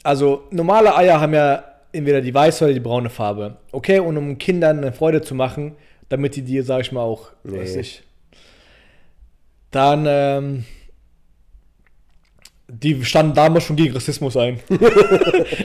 Also, 0.03 0.43
normale 0.51 0.95
Eier 0.95 1.19
haben 1.19 1.33
ja 1.33 1.63
entweder 1.91 2.21
die 2.21 2.33
weiße 2.33 2.63
oder 2.65 2.73
die 2.73 2.79
braune 2.79 3.09
Farbe. 3.09 3.57
Okay, 3.71 3.99
und 3.99 4.17
um 4.17 4.37
Kindern 4.37 4.77
eine 4.77 4.91
Freude 4.93 5.21
zu 5.21 5.35
machen, 5.35 5.75
damit 6.09 6.35
die 6.35 6.41
dir, 6.41 6.63
sag 6.63 6.81
ich 6.81 6.91
mal, 6.91 7.01
auch, 7.01 7.31
Nee. 7.43 7.59
weiß 7.59 7.75
ich. 7.77 8.03
Dann, 9.71 10.05
ähm. 10.07 10.65
Die 12.69 13.05
standen 13.05 13.33
damals 13.33 13.63
schon 13.63 13.77
gegen 13.77 13.93
Rassismus 13.93 14.35
ein. 14.35 14.59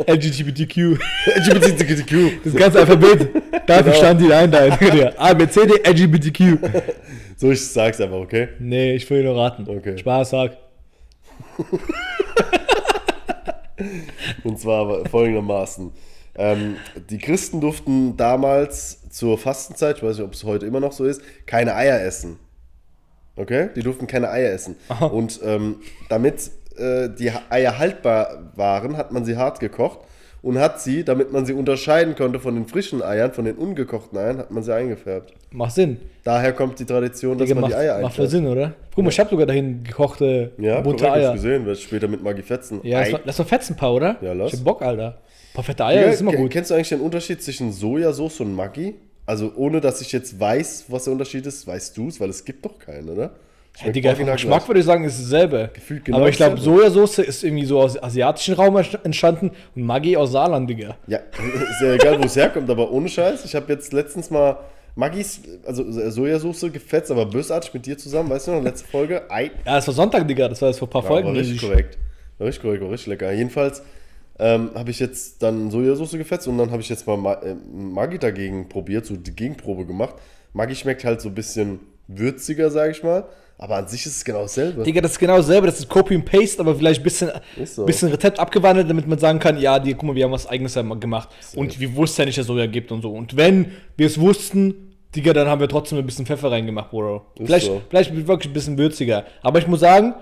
LGBTQ. 0.06 0.76
LGBTQ. 1.26 2.44
Das 2.44 2.54
ganze 2.54 2.78
Alphabet. 2.78 3.28
Dafür 3.66 3.82
Genau. 3.84 3.96
standen 3.96 4.24
die 4.26 4.32
ein, 4.32 4.50
da. 4.52 4.66
A, 5.18 5.34
B, 5.34 5.48
C, 5.48 5.66
D, 5.66 5.80
LGBTQ. 5.88 6.58
So, 7.36 7.50
ich 7.50 7.60
sag's 7.66 8.00
einfach, 8.00 8.18
okay? 8.18 8.50
Nee, 8.60 8.94
ich 8.94 9.10
will 9.10 9.24
nur 9.24 9.36
raten. 9.36 9.66
Okay. 9.68 9.98
Spaß, 9.98 10.30
sag. 10.30 10.56
Und 14.44 14.59
zwar 14.59 15.05
folgendermaßen. 15.07 15.92
Ähm, 16.35 16.77
die 17.11 17.18
Christen 17.18 17.61
durften 17.61 18.16
damals 18.16 19.09
zur 19.11 19.38
Fastenzeit, 19.38 19.98
ich 19.98 20.03
weiß 20.03 20.16
nicht, 20.16 20.27
ob 20.27 20.33
es 20.33 20.44
heute 20.44 20.66
immer 20.66 20.81
noch 20.81 20.92
so 20.92 21.05
ist, 21.05 21.22
keine 21.46 21.75
Eier 21.75 22.03
essen. 22.03 22.38
Okay? 23.37 23.70
Die 23.75 23.83
durften 23.83 24.07
keine 24.07 24.31
Eier 24.31 24.53
essen. 24.53 24.77
Aha. 24.88 25.07
Und 25.07 25.40
ähm, 25.42 25.81
damit 26.09 26.51
äh, 26.77 27.09
die 27.09 27.33
Eier 27.51 27.79
haltbar 27.79 28.53
waren, 28.57 28.96
hat 28.96 29.12
man 29.12 29.25
sie 29.25 29.37
hart 29.37 29.61
gekocht 29.61 30.01
und 30.42 30.59
hat 30.59 30.81
sie, 30.81 31.05
damit 31.05 31.33
man 31.33 31.46
sie 31.46 31.52
unterscheiden 31.52 32.16
konnte 32.16 32.40
von 32.40 32.55
den 32.55 32.66
frischen 32.66 33.00
Eiern, 33.02 33.33
von 33.33 33.44
den 33.44 33.55
ungekochten 33.57 34.18
Eiern, 34.18 34.38
hat 34.38 34.50
man 34.50 34.62
sie 34.62 34.74
eingefärbt. 34.74 35.33
Macht 35.52 35.72
Sinn. 35.72 35.98
Daher 36.24 36.52
kommt 36.52 36.78
die 36.78 36.85
Tradition, 36.85 37.38
dass 37.38 37.46
Digga, 37.46 37.61
man 37.61 37.70
macht, 37.70 37.72
die 37.72 37.76
Eier 37.85 38.00
macht 38.00 38.16
voll 38.16 38.24
einfärbt. 38.24 38.31
Sinn, 38.31 38.46
oder? 38.46 38.74
Guck 38.94 39.05
mal, 39.05 39.11
ich 39.11 39.20
habe 39.20 39.31
sogar 39.31 39.46
dahin 39.46 39.85
gekochte 39.85 40.52
Ja, 40.59 40.81
bunte 40.81 41.05
korrekt, 41.05 41.22
Eier. 41.24 41.28
ich 41.31 41.42
gesehen, 41.42 41.64
wird 41.64 41.78
später 41.78 42.09
mit 42.09 42.22
Magie 42.22 42.42
Fetzen. 42.42 42.81
Ja, 42.83 42.98
lass 43.00 43.09
Ei. 43.09 43.12
mal, 43.12 43.20
lass 43.24 43.38
mal 43.38 43.44
fetzen 43.44 43.72
ein 43.74 43.76
paar, 43.76 43.94
oder? 43.94 44.16
Ja, 44.20 44.33
lass. 44.33 44.52
Ich 44.52 44.59
hab 44.59 44.64
Bock, 44.64 44.83
Alter. 44.83 45.18
Ein 45.52 45.55
paar 45.55 45.64
fette 45.64 45.85
Eier, 45.85 46.07
das 46.07 46.14
ist 46.16 46.20
immer 46.22 46.33
gut. 46.33 46.50
Kennst 46.50 46.70
du 46.70 46.74
eigentlich 46.74 46.88
den 46.88 47.00
Unterschied 47.00 47.42
zwischen 47.42 47.72
Sojasauce 47.72 48.40
und 48.40 48.55
Maggi? 48.55 48.94
Also 49.24 49.52
ohne, 49.55 49.81
dass 49.81 50.00
ich 50.00 50.11
jetzt 50.11 50.40
weiß, 50.40 50.87
was 50.88 51.05
der 51.05 51.12
Unterschied 51.12 51.46
ist, 51.46 51.66
weißt 51.66 51.96
du 51.96 52.09
es, 52.09 52.20
weil 52.20 52.31
es 52.31 52.44
gibt 52.44 52.64
doch 52.64 52.78
keinen, 52.78 53.09
oder? 53.09 53.31
Ja, 53.80 53.90
Digga, 53.90 54.11
original 54.11 54.35
Geschmack 54.37 54.68
würde 54.68 54.80
ich 54.80 54.87
sagen, 54.87 55.04
ist 55.04 55.20
dasselbe. 55.22 55.70
Gefühlt 55.72 56.04
genau 56.04 56.18
Aber 56.18 56.28
ich 56.28 56.37
glaube. 56.37 56.58
Sojasauce 56.61 57.18
ist 57.20 57.42
irgendwie 57.42 57.64
so 57.64 57.80
aus 57.80 58.00
asiatischen 58.00 58.54
Raum 58.54 58.76
entstanden 58.76 59.50
und 59.74 59.82
Maggi 59.85 60.16
aus 60.16 60.32
Saarland, 60.32 60.68
Digga. 60.68 60.96
Ja, 61.06 61.18
ist 61.18 61.80
ja 61.80 61.94
egal, 61.94 62.18
wo 62.20 62.24
es 62.24 62.37
herkommt, 62.37 62.68
aber 62.68 62.90
ohne 62.92 63.08
Scheiß. 63.08 63.44
Ich 63.46 63.54
habe 63.54 63.72
jetzt 63.72 63.92
letztens 63.92 64.30
mal 64.30 64.58
Maggis, 64.94 65.40
also 65.64 65.85
Sojasauce 66.11 66.70
gefetzt, 66.70 67.11
aber 67.11 67.24
bösartig 67.24 67.72
mit 67.72 67.87
dir 67.87 67.96
zusammen, 67.96 68.28
weißt 68.28 68.48
du 68.48 68.50
noch, 68.52 68.62
letzte 68.62 68.87
Folge. 68.88 69.22
Ei, 69.30 69.50
Ja, 69.64 69.76
das 69.76 69.87
war 69.87 69.94
Sonntag, 69.94 70.28
Digga, 70.28 70.48
das 70.48 70.61
war 70.61 70.68
jetzt 70.68 70.78
vor 70.78 70.88
ein 70.88 70.90
paar 70.90 71.02
Ja, 71.04 71.08
Folgen. 71.08 71.28
war 71.28 71.35
richtig 71.35 71.61
korrekt. 71.62 71.98
War 72.37 72.46
richtig 72.46 72.62
korrekt, 72.62 72.82
war 72.82 72.90
richtig 72.90 73.08
lecker. 73.08 73.32
Jedenfalls 73.32 73.82
ähm, 74.38 74.70
habe 74.74 74.90
ich 74.90 75.00
jetzt 75.00 75.42
dann 75.42 75.70
Sojasauce 75.70 76.12
gefetzt 76.12 76.46
und 76.46 76.58
dann 76.58 76.70
habe 76.70 76.82
ich 76.82 76.90
jetzt 76.90 77.06
mal 77.06 77.16
Ma 77.16 77.35
äh, 77.35 77.54
Maggi 77.72 78.18
dagegen 78.18 78.68
probiert, 78.68 79.06
so 79.06 79.16
die 79.16 79.35
Gegenprobe 79.35 79.87
gemacht. 79.87 80.16
Maggi 80.52 80.74
schmeckt 80.74 81.04
halt 81.04 81.22
so 81.22 81.30
ein 81.30 81.35
bisschen 81.35 81.80
würziger, 82.06 82.70
sage 82.70 82.92
ich 82.92 83.02
mal. 83.02 83.24
Aber 83.62 83.77
an 83.77 83.87
sich 83.87 84.05
ist 84.07 84.16
es 84.16 84.25
genau 84.25 84.42
dasselbe. 84.42 84.83
Digga, 84.83 85.01
das 85.01 85.12
ist 85.12 85.20
genau 85.20 85.37
dasselbe, 85.37 85.68
das 85.68 85.79
ist 85.79 85.88
Copy 85.88 86.16
and 86.16 86.25
Paste, 86.25 86.59
aber 86.59 86.75
vielleicht 86.75 87.01
ein 87.01 87.05
bisschen, 87.05 87.31
so. 87.64 87.85
bisschen 87.87 88.11
Rezept 88.11 88.40
abgewandelt, 88.40 88.90
damit 88.90 89.07
man 89.07 89.20
sagen 89.20 89.38
kann, 89.38 89.57
ja, 89.61 89.79
die, 89.79 89.94
guck 89.94 90.03
mal, 90.03 90.16
wir 90.16 90.25
haben 90.25 90.33
was 90.33 90.48
eigenes 90.48 90.75
gemacht. 90.75 91.29
Und 91.55 91.79
wir 91.79 91.94
wussten 91.94 92.22
ja 92.22 92.27
nicht, 92.27 92.38
dass 92.38 92.42
es 92.42 92.48
Soja 92.48 92.66
gibt 92.66 92.90
und 92.90 93.03
so. 93.03 93.12
Und 93.12 93.37
wenn 93.37 93.70
wir 93.96 94.09
es 94.09 94.18
wussten, 94.18 94.96
Digga, 95.14 95.33
dann 95.33 95.46
haben 95.46 95.61
wir 95.61 95.68
trotzdem 95.68 95.98
ein 95.98 96.05
bisschen 96.05 96.27
Pfeffer 96.27 96.51
reingemacht, 96.51 96.90
Bro. 96.90 97.22
Ist 97.38 97.46
Vielleicht, 97.46 97.66
so. 97.66 97.81
vielleicht 97.88 98.27
wirklich 98.27 98.51
ein 98.51 98.53
bisschen 98.53 98.79
würziger. 98.79 99.27
Aber 99.42 99.61
ich 99.61 99.68
muss 99.68 99.79
sagen, 99.79 100.14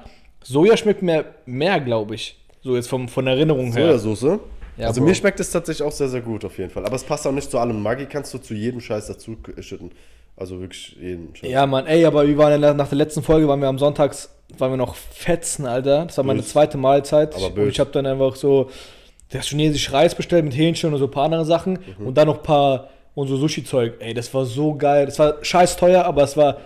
Soja 0.45 0.77
schmeckt 0.77 1.01
mir 1.01 1.25
mehr, 1.47 1.81
glaube 1.81 2.17
ich. 2.17 2.39
So 2.61 2.77
jetzt 2.77 2.91
vom, 2.91 3.09
von 3.09 3.25
der 3.25 3.37
Erinnerung 3.37 3.73
her. 3.73 3.99
Sojasauce. 3.99 4.39
Ja, 4.77 4.89
also 4.89 5.01
Bro. 5.01 5.09
mir 5.09 5.15
schmeckt 5.15 5.41
es 5.41 5.51
tatsächlich 5.51 5.87
auch 5.87 5.93
sehr, 5.93 6.09
sehr 6.09 6.21
gut 6.21 6.45
auf 6.45 6.59
jeden 6.59 6.69
Fall. 6.69 6.85
Aber 6.85 6.97
es 6.97 7.05
passt 7.05 7.27
auch 7.27 7.33
nicht 7.33 7.51
zu 7.51 7.59
allem. 7.59 7.83
Maggi 7.83 8.05
kannst 8.05 8.35
du 8.35 8.39
zu 8.39 8.53
jedem 8.53 8.83
Scheiß 8.83 9.07
dazu 9.07 9.39
schütten. 9.61 9.93
Also 10.41 10.59
wirklich 10.59 10.97
jeden 10.99 11.37
Scheiß. 11.37 11.51
Ja, 11.51 11.67
Mann, 11.67 11.87
ey, 11.87 12.07
aber 12.07 12.27
wir 12.27 12.39
waren 12.39 12.63
ja 12.63 12.73
nach 12.73 12.89
der 12.89 12.97
letzten 12.97 13.23
Folge, 13.23 13.47
waren 13.47 13.61
wir 13.61 13.69
am 13.69 13.79
Sonntags, 13.79 14.35
waren 14.57 14.73
wir 14.73 14.79
noch 14.79 14.95
fetzen, 14.95 15.67
Alter. 15.67 16.07
Das 16.07 16.17
war 16.17 16.25
meine 16.25 16.43
zweite 16.43 16.79
Mahlzeit. 16.79 17.35
Aber 17.35 17.49
und 17.49 17.55
bös. 17.57 17.75
ich 17.75 17.79
habe 17.79 17.91
dann 17.91 18.07
einfach 18.07 18.35
so 18.37 18.71
das 19.29 19.49
chinesische 19.49 19.93
Reis 19.93 20.15
bestellt 20.15 20.47
mit 20.47 20.57
Hähnchen 20.57 20.95
und 20.95 20.99
so 20.99 21.05
ein 21.05 21.11
paar 21.11 21.25
andere 21.27 21.45
Sachen. 21.45 21.79
Mhm. 21.99 22.07
Und 22.07 22.15
dann 22.17 22.27
noch 22.27 22.39
ein 22.39 22.43
paar 22.43 22.89
und 23.15 23.29
so 23.29 23.37
Sushi-Zeug. 23.37 23.97
Ey, 23.99 24.15
das 24.15 24.33
war 24.33 24.47
so 24.47 24.75
geil. 24.75 25.05
Das 25.05 25.19
war 25.19 25.45
scheiß 25.45 25.77
teuer, 25.77 26.05
aber 26.07 26.23
es 26.23 26.35
war 26.39 26.57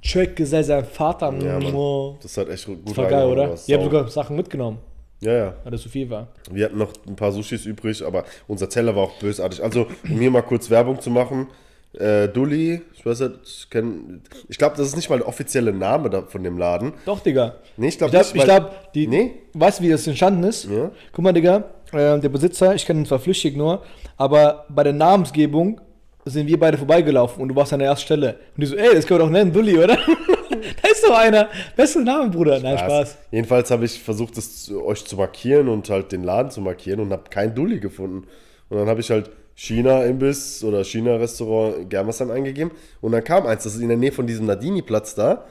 check 0.00 0.38
sehr 0.38 0.62
sein 0.62 0.84
Vater. 0.84 1.34
Ja, 1.42 1.58
Mann. 1.58 2.16
Das 2.22 2.36
hat 2.36 2.48
echt 2.48 2.66
gut 2.66 2.78
das 2.86 2.96
war 2.96 3.08
geil, 3.08 3.26
oder? 3.26 3.48
haben 3.48 3.56
Sau. 3.56 3.82
sogar 3.82 4.08
Sachen 4.08 4.36
mitgenommen, 4.36 4.78
Ja, 5.20 5.32
ja. 5.32 5.54
weil 5.64 5.72
das 5.72 5.82
so 5.82 5.88
viel 5.88 6.08
war. 6.08 6.28
Wir 6.52 6.66
hatten 6.66 6.78
noch 6.78 6.92
ein 7.08 7.16
paar 7.16 7.32
Sushis 7.32 7.66
übrig, 7.66 8.06
aber 8.06 8.22
unser 8.46 8.68
Teller 8.68 8.94
war 8.94 9.02
auch 9.02 9.18
bösartig. 9.18 9.60
Also, 9.60 9.88
um 10.08 10.20
hier 10.20 10.30
mal 10.30 10.42
kurz 10.42 10.70
Werbung 10.70 11.00
zu 11.00 11.10
machen. 11.10 11.48
Äh, 11.98 12.28
Dulli, 12.28 12.80
ich 12.94 13.06
weiß 13.06 13.20
nicht, 13.20 13.34
ich, 13.44 13.66
kenn- 13.70 14.20
ich 14.48 14.58
glaube, 14.58 14.76
das 14.76 14.88
ist 14.88 14.96
nicht 14.96 15.08
mal 15.10 15.18
der 15.18 15.28
offizielle 15.28 15.72
Name 15.72 16.10
da, 16.10 16.22
von 16.22 16.42
dem 16.42 16.58
Laden. 16.58 16.92
Doch, 17.06 17.20
Digga. 17.20 17.56
Nee, 17.76 17.88
ich 17.88 17.98
glaube 17.98 18.10
glaube, 18.10 18.24
nicht. 18.26 18.34
ich 18.34 18.40
weil- 18.48 18.60
glaub, 18.60 18.92
die. 18.92 19.06
Nee? 19.06 19.32
Weißt 19.52 19.78
du, 19.78 19.84
wie 19.84 19.90
das 19.90 20.06
entstanden 20.06 20.42
ist? 20.44 20.64
Ja. 20.64 20.90
Guck 21.12 21.22
mal, 21.24 21.32
Digga, 21.32 21.64
äh, 21.92 22.18
der 22.18 22.28
Besitzer, 22.28 22.74
ich 22.74 22.84
kenne 22.84 23.00
ihn 23.00 23.06
zwar 23.06 23.18
flüchtig 23.20 23.56
nur, 23.56 23.82
aber 24.16 24.64
bei 24.68 24.82
der 24.82 24.92
Namensgebung 24.92 25.80
sind 26.24 26.46
wir 26.46 26.58
beide 26.58 26.78
vorbeigelaufen 26.78 27.42
und 27.42 27.48
du 27.50 27.54
warst 27.56 27.72
an 27.74 27.78
der 27.80 27.88
ersten 27.88 28.06
Stelle. 28.06 28.38
Und 28.56 28.60
die 28.62 28.66
so, 28.66 28.76
ey, 28.76 28.94
das 28.94 29.06
können 29.06 29.20
wir 29.20 29.26
doch 29.26 29.30
nennen, 29.30 29.52
Dulli, 29.52 29.76
oder? 29.78 29.96
da 30.82 30.88
ist 30.90 31.04
doch 31.06 31.16
einer. 31.16 31.48
Bester 31.76 32.00
Name, 32.00 32.30
Bruder. 32.30 32.58
Nein, 32.60 32.78
Spaß. 32.78 33.18
Jedenfalls 33.30 33.70
habe 33.70 33.84
ich 33.84 34.02
versucht, 34.02 34.36
das 34.38 34.70
euch 34.72 35.04
zu 35.04 35.16
markieren 35.16 35.68
und 35.68 35.90
halt 35.90 36.12
den 36.12 36.24
Laden 36.24 36.50
zu 36.50 36.60
markieren 36.62 37.00
und 37.00 37.12
habe 37.12 37.24
keinen 37.30 37.54
Dulli 37.54 37.78
gefunden. 37.78 38.26
Und 38.70 38.78
dann 38.78 38.88
habe 38.88 39.00
ich 39.00 39.10
halt 39.10 39.30
China-Imbiss 39.56 40.64
oder 40.64 40.84
China-Restaurant 40.84 41.88
Germersheim 41.90 42.30
eingegeben. 42.30 42.72
Und 43.00 43.12
dann 43.12 43.22
kam 43.24 43.46
eins, 43.46 43.64
das 43.64 43.74
ist 43.76 43.80
in 43.82 43.88
der 43.88 43.96
Nähe 43.96 44.12
von 44.12 44.26
diesem 44.26 44.46
Nadini-Platz 44.46 45.14
da. 45.14 45.44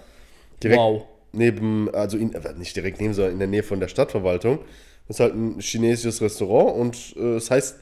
Direkt 0.61 0.79
Wow. 0.79 1.03
neben, 1.31 1.93
also 1.93 2.17
in, 2.17 2.33
äh, 2.33 2.53
nicht 2.57 2.75
direkt 2.75 2.99
neben, 3.01 3.13
sondern 3.13 3.33
in 3.33 3.39
der 3.39 3.47
Nähe 3.47 3.63
von 3.63 3.79
der 3.79 3.87
Stadtverwaltung. 3.87 4.59
Das 5.07 5.17
ist 5.17 5.19
halt 5.19 5.35
ein 5.35 5.59
chinesisches 5.59 6.21
Restaurant 6.21 6.75
und 6.77 7.15
äh, 7.17 7.35
es 7.35 7.51
heißt, 7.51 7.77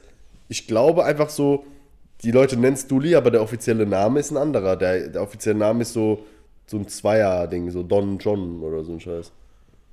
ich 0.48 0.66
glaube 0.66 1.04
einfach 1.04 1.28
so, 1.30 1.64
die 2.24 2.30
Leute 2.30 2.56
nennen 2.56 2.74
es 2.74 2.86
Duli, 2.86 3.14
aber 3.14 3.30
der 3.30 3.42
offizielle 3.42 3.86
Name 3.86 4.20
ist 4.20 4.30
ein 4.30 4.36
anderer. 4.36 4.76
Der, 4.76 5.08
der 5.08 5.22
offizielle 5.22 5.58
Name 5.58 5.82
ist 5.82 5.92
so, 5.92 6.20
so 6.66 6.76
ein 6.76 6.86
Zweier-Ding, 6.86 7.70
so 7.70 7.82
Don 7.82 8.18
John 8.18 8.62
oder 8.62 8.84
so 8.84 8.92
ein 8.92 9.00
Scheiß. 9.00 9.32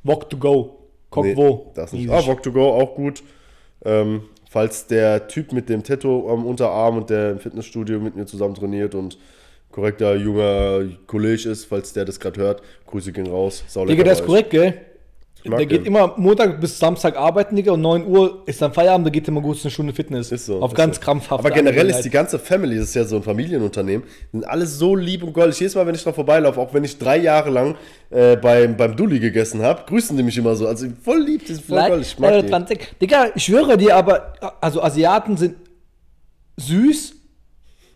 Walk 0.04 0.30
to 0.30 0.38
go. 0.38 0.76
Cock 1.10 1.26
Nee, 1.26 1.36
wo. 1.36 1.72
Das 1.74 1.92
nicht. 1.92 2.10
Ah, 2.10 2.26
Walk 2.28 2.44
to 2.44 2.52
Go 2.52 2.70
auch 2.72 2.94
gut. 2.96 3.24
Ähm, 3.84 4.24
falls 4.50 4.88
der 4.88 5.28
Typ 5.28 5.54
mit 5.54 5.70
dem 5.70 5.84
Tattoo 5.84 6.30
am 6.30 6.46
Unterarm 6.46 6.98
und 6.98 7.10
der 7.10 7.32
im 7.32 7.40
Fitnessstudio 7.40 8.00
mit 8.00 8.16
mir 8.16 8.26
zusammen 8.26 8.56
trainiert 8.56 8.96
und 8.96 9.18
korrekter 9.72 10.16
junger 10.16 10.86
Kollege 11.06 11.50
ist, 11.50 11.66
falls 11.66 11.94
der 11.94 12.04
das 12.04 12.20
gerade 12.20 12.42
hört, 12.42 12.62
Grüße 12.88 13.12
gehen 13.12 13.28
raus. 13.28 13.64
Digga, 13.88 14.04
der 14.04 14.14
ist 14.14 14.26
korrekt, 14.26 14.50
gell? 14.50 14.74
Der 15.46 15.66
geht 15.66 15.86
immer 15.86 16.16
Montag 16.18 16.60
bis 16.60 16.78
Samstag 16.78 17.16
arbeiten, 17.16 17.56
Digga, 17.56 17.72
und 17.72 17.82
9 17.82 18.06
Uhr 18.06 18.44
ist 18.46 18.62
dann 18.62 18.74
Feierabend, 18.74 19.08
da 19.08 19.10
geht 19.10 19.28
immer 19.28 19.42
gut 19.42 19.58
eine 19.64 19.72
Stunde 19.72 19.94
Fitness. 19.94 20.32
Ist 20.32 20.48
so. 20.48 20.62
Auf 20.62 20.72
ist 20.72 20.78
ganz 20.78 20.98
so. 20.98 21.02
krampfhaft. 21.02 21.40
Aber 21.40 21.52
generell 21.52 21.90
ist 21.90 22.02
die 22.02 22.10
ganze 22.10 22.38
Family, 22.38 22.78
das 22.78 22.90
ist 22.90 22.96
ja 22.96 23.06
so 23.06 23.16
ein 23.16 23.24
Familienunternehmen, 23.24 24.06
sind 24.32 24.46
alles 24.46 24.78
so 24.78 24.96
lieb 24.96 25.24
und 25.24 25.34
goldig. 25.34 25.60
Jedes 25.60 25.76
Mal, 25.76 25.88
wenn 25.88 25.96
ich 25.96 26.04
da 26.04 26.12
vorbeilaufe, 26.12 26.60
auch 26.60 26.74
wenn 26.74 26.84
ich 26.84 26.98
drei 26.98 27.18
Jahre 27.18 27.50
lang 27.50 27.76
äh, 28.10 28.36
beim, 28.36 28.76
beim 28.76 28.96
Dulli 28.96 29.20
gegessen 29.20 29.62
habe, 29.62 29.84
grüßen 29.88 30.18
die 30.18 30.24
mich 30.24 30.38
immer 30.38 30.56
so. 30.56 30.68
Also 30.68 30.88
voll 31.04 31.22
lieb, 31.22 31.46
die 31.46 31.54
sind 31.54 31.66
voll 31.66 31.88
goldig. 31.88 32.08
Ich 32.08 32.20
mag 32.20 32.46
die. 32.46 32.52
Like, 32.52 33.00
Digga, 33.00 33.28
ich 33.34 33.44
schwöre 33.44 33.78
dir, 33.78 33.96
aber, 33.96 34.34
also 34.60 34.84
Asiaten 34.84 35.38
sind 35.38 35.56
süß, 36.58 37.16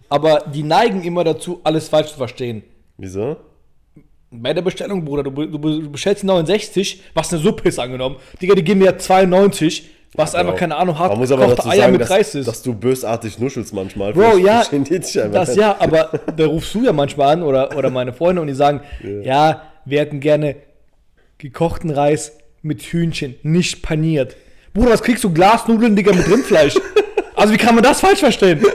aber 0.08 0.46
die 0.54 0.64
neigen 0.64 1.04
immer 1.04 1.26
dazu, 1.26 1.60
alles 1.64 1.90
falsch 1.90 2.12
zu 2.12 2.18
verstehen. 2.18 2.64
Wieso? 2.98 3.36
Bei 4.36 4.54
der 4.54 4.62
Bestellung, 4.64 5.06
Bruder, 5.06 5.24
du, 5.24 5.30
du, 5.30 5.60
be- 5.60 5.80
du 5.80 5.92
bestellst 5.92 6.24
69, 6.24 7.02
was 7.14 7.32
eine 7.32 7.42
Suppe 7.42 7.70
ist 7.70 7.78
angenommen. 7.80 8.16
Digga, 8.42 8.56
die 8.56 8.64
geben 8.64 8.80
mir 8.80 8.98
92, 8.98 9.90
was 10.16 10.34
einfach, 10.36 10.56
keine 10.56 10.76
Ahnung, 10.76 10.98
hart 10.98 11.12
Man 11.12 11.20
muss 11.20 11.32
aber 11.32 11.48
dazu 11.48 11.68
Eier 11.70 11.82
sagen, 11.82 11.92
mit 11.94 12.02
dass, 12.02 12.10
Reis 12.10 12.36
ist. 12.36 12.48
dass 12.48 12.62
du 12.64 12.74
bösartig 12.74 13.40
nuschelst 13.40 13.74
manchmal. 13.74 14.14
Bro, 14.14 14.38
ja, 14.38 14.64
das 15.32 15.56
ja, 15.56 15.76
aber 15.80 16.20
da 16.36 16.46
rufst 16.46 16.74
du 16.74 16.84
ja 16.84 16.94
manchmal 16.94 17.34
an 17.34 17.44
oder, 17.44 17.76
oder 17.78 17.90
meine 17.90 18.14
Freunde 18.14 18.42
und 18.42 18.48
die 18.48 18.54
sagen, 18.54 18.82
ja. 19.24 19.62
wir 19.86 20.00
hätten 20.00 20.20
gerne 20.20 20.56
gekochten 21.38 21.90
Reis 21.90 22.38
mit 22.62 22.82
Hühnchen, 22.82 23.36
nicht 23.44 23.82
paniert. 23.82 24.36
Bruder, 24.74 24.92
was 24.92 25.04
kriegst 25.04 25.24
du? 25.24 25.32
Glasnudeln, 25.32 25.96
Digga, 25.96 26.14
mit 26.14 26.28
Rindfleisch. 26.28 26.76
also 27.36 27.54
wie 27.54 27.58
kann 27.58 27.76
man 27.76 27.84
das 27.84 28.00
falsch 28.00 28.20
verstehen? 28.20 28.64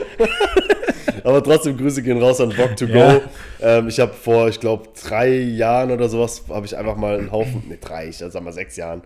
Aber 1.28 1.42
trotzdem 1.42 1.76
Grüße 1.76 2.02
gehen 2.02 2.22
raus 2.22 2.40
an 2.40 2.54
Bock 2.56 2.74
to 2.74 2.86
Ja. 2.86 3.18
Go. 3.18 3.22
Ähm, 3.60 3.88
ich 3.88 4.00
habe 4.00 4.14
vor, 4.14 4.48
ich 4.48 4.60
glaube, 4.60 4.88
drei 4.98 5.28
Jahren 5.28 5.90
oder 5.90 6.08
sowas, 6.08 6.44
habe 6.48 6.64
ich 6.64 6.74
einfach 6.74 6.96
mal 6.96 7.18
einen 7.18 7.30
Haufen, 7.30 7.64
ne, 7.68 7.76
drei, 7.76 8.08
ich 8.08 8.16
sag 8.16 8.42
mal 8.42 8.50
sechs 8.54 8.76
Jahren. 8.76 9.02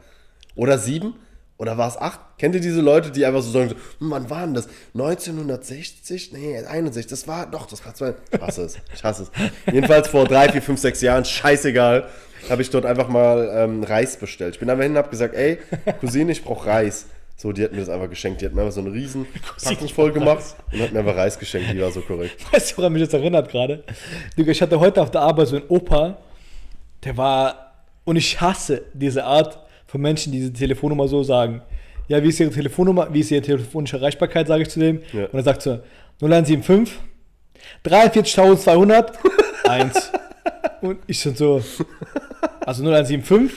Oder 0.54 0.78
sieben? 0.78 1.14
Oder 1.58 1.78
war 1.78 1.88
es 1.88 1.96
acht? 1.96 2.20
Kennt 2.38 2.54
ihr 2.54 2.60
diese 2.60 2.80
Leute, 2.80 3.10
die 3.10 3.26
einfach 3.26 3.42
so 3.42 3.50
sagen, 3.50 3.74
hm, 3.98 4.10
wann 4.10 4.30
war 4.30 4.44
denn 4.44 4.54
das? 4.54 4.68
1960? 4.94 6.32
Nee, 6.32 6.58
61. 6.58 7.08
Das 7.08 7.26
war, 7.26 7.50
doch, 7.50 7.66
das 7.66 7.84
war 7.84 7.92
zwei. 7.92 8.14
Ich 8.30 8.40
hasse 8.40 8.62
es. 8.62 8.78
Ich 8.94 9.02
hasse 9.02 9.24
es. 9.24 9.30
Jedenfalls 9.72 10.06
vor 10.06 10.24
drei, 10.24 10.48
vier, 10.48 10.62
fünf, 10.62 10.78
sechs 10.78 11.00
Jahren, 11.00 11.24
scheißegal, 11.24 12.08
habe 12.48 12.62
ich 12.62 12.70
dort 12.70 12.86
einfach 12.86 13.08
mal 13.08 13.50
ähm, 13.52 13.82
Reis 13.82 14.16
bestellt. 14.16 14.54
Ich 14.54 14.60
bin 14.60 14.70
einfach 14.70 14.84
hin 14.84 14.92
und 14.92 14.98
habe 14.98 15.10
gesagt, 15.10 15.34
ey, 15.34 15.58
Cousine, 16.00 16.30
ich 16.30 16.44
brauche 16.44 16.68
Reis. 16.68 17.06
So, 17.42 17.50
die 17.50 17.64
hat 17.64 17.72
mir 17.72 17.80
das 17.80 17.88
einfach 17.88 18.08
geschenkt. 18.08 18.40
Die 18.40 18.46
hat 18.46 18.54
mir 18.54 18.60
einfach 18.60 18.72
so 18.72 18.82
eine 18.82 18.92
riesen 18.92 19.26
Packung 19.64 19.88
voll 19.88 20.12
gemacht 20.12 20.54
und 20.70 20.80
hat 20.80 20.92
mir 20.92 21.00
einfach 21.00 21.16
Reis 21.16 21.36
geschenkt. 21.36 21.72
Die 21.72 21.80
war 21.80 21.90
so 21.90 22.00
korrekt. 22.00 22.36
Weißt 22.52 22.70
du, 22.70 22.76
woran 22.76 22.92
mich 22.92 23.02
das 23.02 23.12
erinnert 23.14 23.50
gerade? 23.50 23.82
Ich 24.36 24.62
hatte 24.62 24.78
heute 24.78 25.02
auf 25.02 25.10
der 25.10 25.22
Arbeit 25.22 25.48
so 25.48 25.56
einen 25.56 25.64
Opa, 25.66 26.18
der 27.02 27.16
war, 27.16 27.74
und 28.04 28.14
ich 28.14 28.40
hasse 28.40 28.84
diese 28.94 29.24
Art 29.24 29.58
von 29.88 30.00
Menschen, 30.00 30.30
die 30.30 30.38
diese 30.38 30.52
Telefonnummer 30.52 31.08
so 31.08 31.24
sagen. 31.24 31.62
Ja, 32.06 32.22
wie 32.22 32.28
ist 32.28 32.38
Ihre 32.38 32.50
Telefonnummer? 32.50 33.12
Wie 33.12 33.18
ist 33.18 33.32
Ihre 33.32 33.42
telefonische 33.42 33.96
Erreichbarkeit, 33.96 34.46
sage 34.46 34.62
ich 34.62 34.68
zu 34.68 34.78
dem. 34.78 35.02
Ja. 35.12 35.24
Und 35.24 35.34
er 35.34 35.42
sagt 35.42 35.62
so, 35.62 35.80
0175 36.20 36.96
43.200 37.84 39.14
1. 39.68 40.12
Und 40.80 41.00
ich 41.08 41.20
schon 41.20 41.34
so, 41.34 41.60
also 42.66 42.82
0175. 42.82 43.56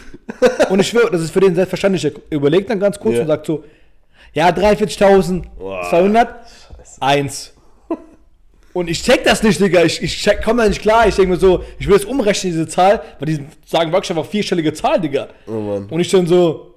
Und 0.70 0.80
ich 0.80 0.88
schwöre, 0.88 1.12
das 1.12 1.22
ist 1.22 1.32
für 1.32 1.40
den 1.40 1.56
selbstverständlich. 1.56 2.06
Er 2.06 2.12
überlegt 2.30 2.70
dann 2.70 2.80
ganz 2.80 3.00
kurz 3.00 3.16
Ja. 3.16 3.22
und 3.22 3.28
sagt 3.28 3.46
so, 3.46 3.64
ja, 4.34 4.50
43.200 4.50 6.28
1. 7.00 7.52
Und 8.74 8.90
ich 8.90 9.02
check 9.04 9.24
das 9.24 9.42
nicht, 9.42 9.60
Digga. 9.62 9.84
Ich, 9.84 10.02
ich 10.04 10.22
check, 10.22 10.42
komm 10.44 10.58
da 10.58 10.68
nicht 10.68 10.82
klar. 10.82 11.08
Ich 11.08 11.16
denke 11.16 11.32
mir 11.32 11.38
so, 11.38 11.64
ich 11.80 11.88
will 11.88 11.96
es 11.96 12.04
umrechnen, 12.04 12.52
diese 12.52 12.68
Zahl, 12.68 13.02
weil 13.20 13.26
die 13.28 13.46
sagen 13.66 13.92
wirklich 13.94 14.10
einfach 14.10 14.30
vierstellige 14.30 14.74
Zahl, 14.74 15.00
Digga. 15.00 15.30
Oh. 15.48 15.82
Und 15.90 16.00
ich 16.02 16.10
dann 16.12 16.28
so, 16.28 16.76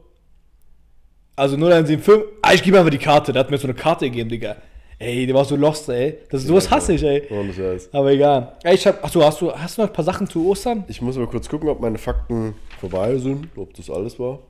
also 1.34 1.56
0175, 1.56 2.24
ah, 2.42 2.52
ich 2.54 2.62
gebe 2.62 2.78
einfach 2.78 2.90
die 2.90 2.98
Karte. 2.98 3.32
Der 3.32 3.40
hat 3.40 3.50
mir 3.50 3.58
so 3.58 3.66
eine 3.66 3.74
Karte 3.74 4.04
gegeben, 4.04 4.30
Digga. 4.30 4.56
Ey, 5.00 5.26
der 5.26 5.34
war 5.34 5.44
so 5.44 5.54
lost, 5.54 5.88
ey. 5.90 6.18
Das, 6.28 6.42
sowas 6.42 6.68
hasse 6.70 6.94
ich, 6.94 7.02
ey. 7.04 7.22
Ohne 7.30 7.52
Scheiß. 7.52 7.88
Aber 7.92 8.10
egal. 8.10 8.56
Ey, 8.64 8.74
ich 8.74 8.84
hab, 8.86 9.04
achso, 9.04 9.22
hast 9.24 9.40
du, 9.40 9.52
hast 9.52 9.78
du 9.78 9.82
noch 9.82 9.88
ein 9.88 9.92
paar 9.92 10.04
Sachen 10.04 10.28
zu 10.28 10.48
Ostern? 10.48 10.84
Ich 10.88 11.00
muss 11.00 11.16
aber 11.16 11.28
kurz 11.28 11.48
gucken, 11.48 11.68
ob 11.68 11.80
meine 11.80 11.98
Fakten 11.98 12.54
vorbei 12.80 13.16
sind, 13.18 13.48
ob 13.56 13.72
das 13.74 13.88
alles 13.90 14.18
war. 14.18 14.40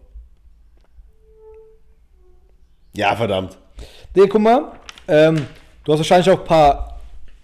Ja, 2.95 3.15
verdammt. 3.15 3.59
Nee, 4.15 4.27
guck 4.27 4.41
mal, 4.41 4.73
ähm, 5.07 5.47
du 5.85 5.93
hast 5.93 5.99
wahrscheinlich 6.01 6.31
auch 6.31 6.41
ein 6.41 6.45
paar 6.47 6.99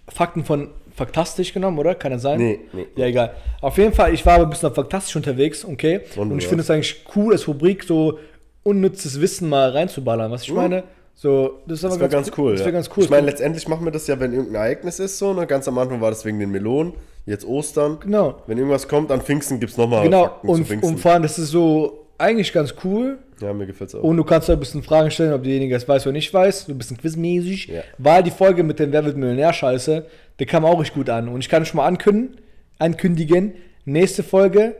Fakten 0.09 0.43
von 0.43 0.69
Faktastisch 0.95 1.53
genommen, 1.53 1.77
oder? 1.77 1.93
Kann 1.93 2.11
das 2.13 2.23
sein? 2.23 2.39
Nee, 2.39 2.59
nee. 2.73 2.87
Ja, 2.95 3.05
egal. 3.05 3.35
Auf 3.61 3.77
jeden 3.77 3.93
Fall, 3.93 4.13
ich 4.13 4.25
war 4.25 4.35
aber 4.35 4.45
ein 4.45 4.49
bisschen 4.49 4.69
auf 4.69 4.75
Faktastisch 4.75 5.15
unterwegs, 5.15 5.63
okay? 5.65 6.01
Und 6.15 6.31
Und, 6.31 6.37
ich 6.39 6.47
finde 6.47 6.63
es 6.63 6.69
eigentlich 6.71 7.05
cool, 7.15 7.33
als 7.33 7.47
Rubrik 7.47 7.83
so 7.83 8.17
unnützes 8.63 9.21
Wissen 9.21 9.47
mal 9.49 9.69
reinzuballern. 9.69 10.31
Was 10.31 10.43
ich 10.43 10.53
meine? 10.53 10.83
So, 11.17 11.61
das 11.65 11.79
ist 11.79 11.85
aber 11.85 11.91
Das 11.93 11.99
wäre 12.01 12.09
ganz 12.09 12.31
cool. 12.37 12.51
Das 12.51 12.59
ja. 12.59 12.65
wäre 12.65 12.73
ganz 12.73 12.89
cool. 12.95 13.03
Ich 13.03 13.09
meine, 13.09 13.25
letztendlich 13.25 13.67
machen 13.69 13.85
wir 13.85 13.91
das 13.91 14.05
ja, 14.07 14.19
wenn 14.19 14.33
irgendein 14.33 14.55
Ereignis 14.55 14.99
ist, 14.99 15.17
so, 15.17 15.33
ne? 15.33 15.47
Ganz 15.47 15.67
am 15.67 15.77
Anfang 15.77 16.01
war 16.01 16.09
das 16.11 16.25
wegen 16.25 16.39
den 16.39 16.51
Melonen, 16.51 16.93
jetzt 17.25 17.45
Ostern. 17.45 17.99
genau. 18.01 18.41
Wenn 18.47 18.57
irgendwas 18.57 18.87
kommt, 18.87 19.11
an 19.11 19.21
Pfingsten 19.21 19.59
gibt 19.59 19.71
es 19.71 19.77
nochmal 19.77 20.03
Genau. 20.03 20.23
Fakten 20.25 20.47
Und, 20.49 20.67
Pfingsten. 20.67 20.93
und 20.93 20.99
vor 20.99 21.11
allem, 21.13 21.23
das 21.23 21.39
ist 21.39 21.49
so 21.51 22.05
eigentlich 22.17 22.51
ganz 22.51 22.75
cool. 22.83 23.17
ja, 23.41 23.53
mir 23.53 23.65
gefällt's 23.65 23.95
auch. 23.95 24.03
Und 24.03 24.17
du 24.17 24.23
kannst 24.25 24.49
da 24.49 24.53
ein 24.53 24.59
bisschen 24.59 24.83
Fragen 24.83 25.09
stellen, 25.09 25.31
ob 25.33 25.43
derjenige 25.43 25.75
es 25.75 25.87
weiß 25.87 26.05
oder 26.05 26.13
nicht 26.13 26.33
weiß. 26.33 26.65
So 26.65 26.73
ein 26.73 26.77
bisschen 26.77 26.97
quizmäßig. 26.97 27.67
Ja. 27.67 27.81
Weil 27.97 28.21
die 28.23 28.31
Folge 28.31 28.63
mit 28.63 28.79
dem 28.79 28.91
Wer 28.91 29.05
wird 29.05 29.15
Millionär-Scheiße, 29.15 30.05
der 30.39 30.45
kam 30.45 30.65
auch 30.65 30.79
richtig 30.79 30.95
gut 30.95 31.09
an. 31.09 31.29
Und 31.29 31.39
ich 31.39 31.47
kann 31.49 31.65
schon 31.65 31.77
mal 31.77 31.85
ankündigen, 31.87 32.37
ankündigen 32.77 33.53
nächste 33.85 34.21
Folge, 34.23 34.75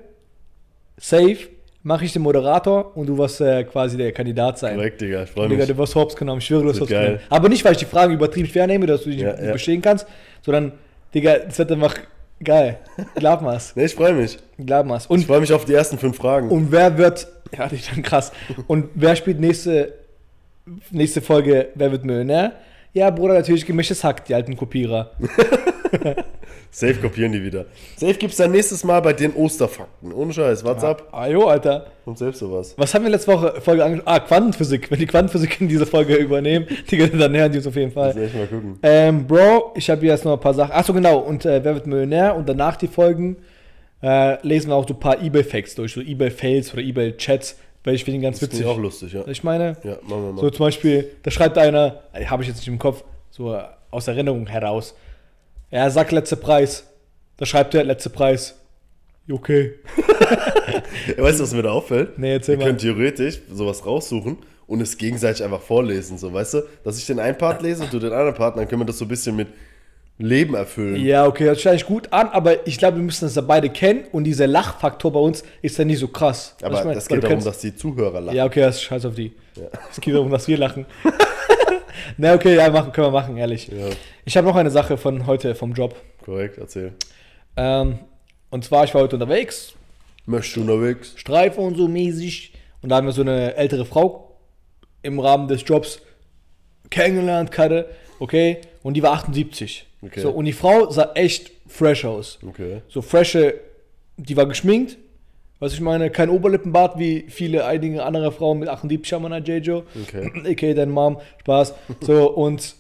safe, 0.97 1.37
mache 1.85 2.03
ich 2.03 2.13
den 2.13 2.23
Moderator 2.23 2.97
und 2.97 3.05
du 3.05 3.15
wirst 3.19 3.39
äh, 3.41 3.63
quasi 3.63 3.95
der 3.95 4.11
Kandidat 4.11 4.57
sein. 4.57 4.75
Korrekt, 4.75 4.99
Digga, 5.01 5.21
ich 5.23 5.29
freue 5.29 5.47
Digga, 5.47 5.59
mich. 5.61 5.69
du 5.69 5.77
wirst 5.77 5.93
hops 5.93 6.15
genommen, 6.15 6.39
ich 6.39 6.45
schwöre, 6.47 6.63
du 6.63 6.69
wirst 6.69 6.81
hops 6.81 6.89
geil. 6.89 7.05
genommen. 7.05 7.21
Aber 7.29 7.47
nicht, 7.47 7.63
weil 7.63 7.73
ich 7.73 7.77
die 7.77 7.85
Fragen 7.85 8.11
übertrieben 8.13 8.47
schwer 8.49 8.65
nehme, 8.65 8.87
dass 8.87 9.03
du 9.03 9.11
die 9.11 9.17
Ja, 9.19 9.33
nicht 9.33 9.43
ja. 9.43 9.51
bestehen 9.53 9.81
kannst, 9.83 10.07
sondern, 10.41 10.71
Digga, 11.13 11.37
das 11.37 11.59
wird 11.59 11.71
einfach 11.71 11.95
geil. 12.43 12.79
Glaub 13.15 13.41
mal's. 13.43 13.73
Ne, 13.75 13.85
ich 13.85 13.93
freue 13.93 14.13
mich. 14.13 14.37
Glaub 14.57 14.87
mal's. 14.87 15.03
Ich 15.05 15.09
Und, 15.11 15.25
freue 15.25 15.39
mich 15.41 15.53
auf 15.53 15.63
die 15.65 15.73
ersten 15.75 15.99
fünf 15.99 16.17
Fragen. 16.17 16.49
und 16.49 16.71
wer 16.71 16.97
wird, 16.97 17.27
ja, 17.55 17.65
das 17.65 17.73
ist 17.73 17.91
dann 17.91 18.01
krass. 18.01 18.31
Und 18.65 18.89
wer 18.95 19.15
spielt 19.15 19.39
nächste, 19.39 19.93
nächste 20.89 21.21
Folge 21.21 21.67
Wer 21.75 21.91
wird 21.91 22.03
Millionär? 22.03 22.53
Ja, 22.93 23.11
Bruder, 23.11 23.35
natürlich 23.35 23.65
gemischtes 23.65 24.03
Hack, 24.03 24.25
die 24.25 24.33
alten 24.33 24.57
Kopierer. 24.57 25.11
Safe 26.71 26.95
kopieren 26.95 27.31
die 27.31 27.41
wieder. 27.43 27.65
Safe 27.95 28.13
gibt's 28.15 28.37
dann 28.37 28.51
nächstes 28.51 28.83
Mal 28.83 28.99
bei 29.01 29.13
den 29.13 29.33
Osterfakten. 29.33 30.11
Ohne 30.11 30.33
Scheiß, 30.33 30.63
WhatsApp 30.65 31.07
Ah, 31.11 31.27
jo, 31.27 31.45
Alter. 31.47 31.87
und 32.05 32.17
selbst 32.17 32.39
sowas. 32.39 32.73
Was 32.77 32.93
haben 32.93 33.03
wir 33.03 33.11
letzte 33.11 33.31
Woche 33.31 33.61
Folge 33.61 33.83
angeschaut? 33.83 34.07
Ah, 34.07 34.19
Quantenphysik. 34.19 34.91
Wenn 34.91 34.99
die 34.99 35.05
Quantenphysik 35.05 35.61
in 35.61 35.67
dieser 35.69 35.85
Folge 35.85 36.15
übernehmen, 36.15 36.67
Digga, 36.91 37.07
dann 37.07 37.35
hören 37.35 37.51
die 37.51 37.59
uns 37.59 37.67
auf 37.67 37.75
jeden 37.75 37.91
Fall. 37.91 38.13
Muss 38.13 38.23
echt 38.23 38.35
mal 38.35 38.47
gucken. 38.47 38.79
Ähm, 38.83 39.25
Bro, 39.25 39.73
ich 39.75 39.89
habe 39.89 40.01
hier 40.01 40.11
jetzt 40.11 40.25
noch 40.25 40.33
ein 40.33 40.39
paar 40.39 40.53
Sachen. 40.53 40.71
Achso, 40.73 40.93
genau. 40.93 41.19
Und 41.19 41.45
äh, 41.45 41.63
Wer 41.63 41.75
wird 41.75 41.87
Millionär? 41.87 42.35
Und 42.35 42.49
danach 42.49 42.75
die 42.75 42.87
Folgen 42.87 43.37
äh, 44.03 44.45
lesen 44.45 44.69
wir 44.69 44.75
auch 44.75 44.87
so 44.87 44.93
ein 44.93 44.99
paar 44.99 45.21
Ebay-Facts 45.21 45.75
durch, 45.75 45.93
so 45.93 46.01
Ebay-Fails 46.01 46.73
oder 46.73 46.81
Ebay-Chats, 46.81 47.57
weil 47.85 47.95
ich 47.95 48.03
finde 48.03 48.17
ihn 48.19 48.21
ganz 48.23 48.39
Das 48.39 48.49
witzig. 48.51 48.65
auch 48.65 48.77
lustig, 48.77 49.13
ja. 49.13 49.23
Ich 49.27 49.43
meine, 49.43 49.77
Ja, 49.83 49.93
machen 50.03 50.25
wir 50.25 50.31
mal. 50.33 50.41
so 50.41 50.49
zum 50.49 50.65
Beispiel, 50.65 51.11
da 51.23 51.31
schreibt 51.31 51.57
einer, 51.57 52.01
habe 52.25 52.43
ich 52.43 52.49
jetzt 52.49 52.57
nicht 52.57 52.67
im 52.67 52.77
Kopf, 52.79 53.03
so 53.31 53.57
aus 53.91 54.07
Erinnerung 54.09 54.47
heraus. 54.47 54.93
Er 55.69 55.89
sagt 55.91 56.11
letzter 56.11 56.35
Preis. 56.35 56.85
Da 57.37 57.45
schreibt 57.45 57.73
er 57.75 57.83
letzter 57.83 58.09
Preis. 58.09 58.55
Okay. 59.29 59.73
Ja, 61.17 61.17
weißt 61.23 61.39
du, 61.39 61.43
was 61.43 61.53
mir 61.53 61.63
da 61.63 61.71
auffällt? 61.71 62.17
Nee, 62.17 62.33
erzähl 62.33 62.53
Wir 62.53 62.59
mal. 62.59 62.65
können 62.67 62.77
theoretisch 62.77 63.39
sowas 63.51 63.85
raussuchen 63.85 64.37
und 64.67 64.81
es 64.81 64.97
gegenseitig 64.97 65.43
einfach 65.43 65.61
vorlesen, 65.61 66.17
so, 66.17 66.31
weißt 66.33 66.55
du? 66.55 66.61
Dass 66.83 66.97
ich 66.97 67.05
den 67.05 67.19
einen 67.19 67.37
Part 67.37 67.61
lese 67.61 67.83
und 67.83 67.93
du 67.93 67.99
den 67.99 68.11
anderen 68.13 68.35
Part, 68.35 68.57
dann 68.57 68.67
können 68.67 68.81
wir 68.81 68.85
das 68.85 68.97
so 68.99 69.05
ein 69.05 69.07
bisschen 69.07 69.35
mit 69.35 69.47
Leben 70.17 70.53
erfüllen. 70.53 71.03
Ja, 71.03 71.25
okay, 71.25 71.45
das 71.45 71.65
hört 71.65 71.73
sich 71.73 71.85
gut 71.85 72.13
an, 72.13 72.29
aber 72.29 72.65
ich 72.65 72.77
glaube, 72.77 72.97
wir 72.97 73.03
müssen 73.03 73.25
das 73.25 73.35
ja 73.35 73.41
beide 73.41 73.69
kennen 73.69 74.05
und 74.11 74.23
dieser 74.23 74.47
Lachfaktor 74.47 75.11
bei 75.11 75.19
uns 75.19 75.43
ist 75.61 75.77
ja 75.77 75.83
nicht 75.83 75.99
so 75.99 76.07
krass. 76.07 76.55
Aber 76.61 76.85
weil 76.85 76.97
geht 76.97 77.23
darum, 77.23 77.43
dass 77.43 77.59
die 77.59 77.75
Zuhörer 77.75 78.21
lachen. 78.21 78.35
Ja, 78.35 78.45
okay, 78.45 78.61
das 78.61 78.77
ist 78.77 78.83
scheiß 78.83 79.05
auf 79.05 79.15
die. 79.15 79.33
Es 79.91 79.99
geht 79.99 80.13
darum, 80.13 80.31
dass 80.31 80.47
wir 80.47 80.57
lachen. 80.57 80.85
Na, 82.17 82.33
okay, 82.33 82.55
ja, 82.55 82.69
machen, 82.69 82.91
können 82.91 83.07
wir 83.07 83.11
machen, 83.11 83.37
ehrlich. 83.37 83.67
Ja, 83.67 83.89
Ich 84.25 84.35
habe 84.37 84.47
noch 84.47 84.55
eine 84.55 84.71
Sache 84.71 84.97
von 84.97 85.25
heute 85.25 85.55
vom 85.55 85.73
Job. 85.73 85.95
korrekt, 86.23 86.57
erzähl. 86.57 86.93
Ähm, 87.57 87.99
und 88.49 88.63
zwar, 88.65 88.83
ich 88.83 88.93
war 88.93 89.01
heute 89.01 89.15
unterwegs, 89.15 89.73
Möchtest 90.27 90.55
du 90.55 90.61
unterwegs? 90.61 91.13
Streife 91.17 91.61
und 91.61 91.75
so 91.75 91.87
mäßig. 91.87 92.53
Und 92.81 92.89
da 92.89 92.95
haben 92.97 93.05
wir 93.05 93.13
so 93.13 93.21
eine 93.21 93.55
ältere 93.55 93.85
Frau 93.85 94.37
im 95.03 95.19
Rahmen 95.19 95.47
des 95.47 95.63
Jobs 95.65 96.01
kennengelernt, 96.89 97.51
Kadde, 97.51 97.89
okay? 98.19 98.57
Und 98.81 98.95
die 98.95 99.03
war 99.03 99.13
78. 99.13 99.85
Okay. 100.01 100.19
So, 100.19 100.31
und 100.31 100.45
die 100.45 100.53
Frau 100.53 100.89
sah 100.89 101.11
echt 101.13 101.51
fresh 101.67 102.05
aus. 102.05 102.39
Okay. 102.47 102.81
So 102.87 103.01
frische, 103.01 103.55
die 104.17 104.35
war 104.37 104.45
geschminkt. 104.47 104.97
Was 105.59 105.73
ich 105.73 105.81
meine, 105.81 106.09
kein 106.09 106.29
Oberlippenbart 106.29 106.99
wie 106.99 107.25
viele 107.29 107.65
einige 107.65 108.03
andere 108.03 108.31
Frauen 108.31 108.59
mit 108.59 108.67
78 108.67 109.13
haben 109.13 109.25
an 109.25 109.43
der 109.43 109.57
J-Jo. 109.57 109.83
Okay. 110.03 110.31
Okay, 110.51 110.73
dein 110.73 110.89
Mom, 110.89 111.19
Spaß. 111.41 111.73
So, 112.01 112.29
und 112.31 112.75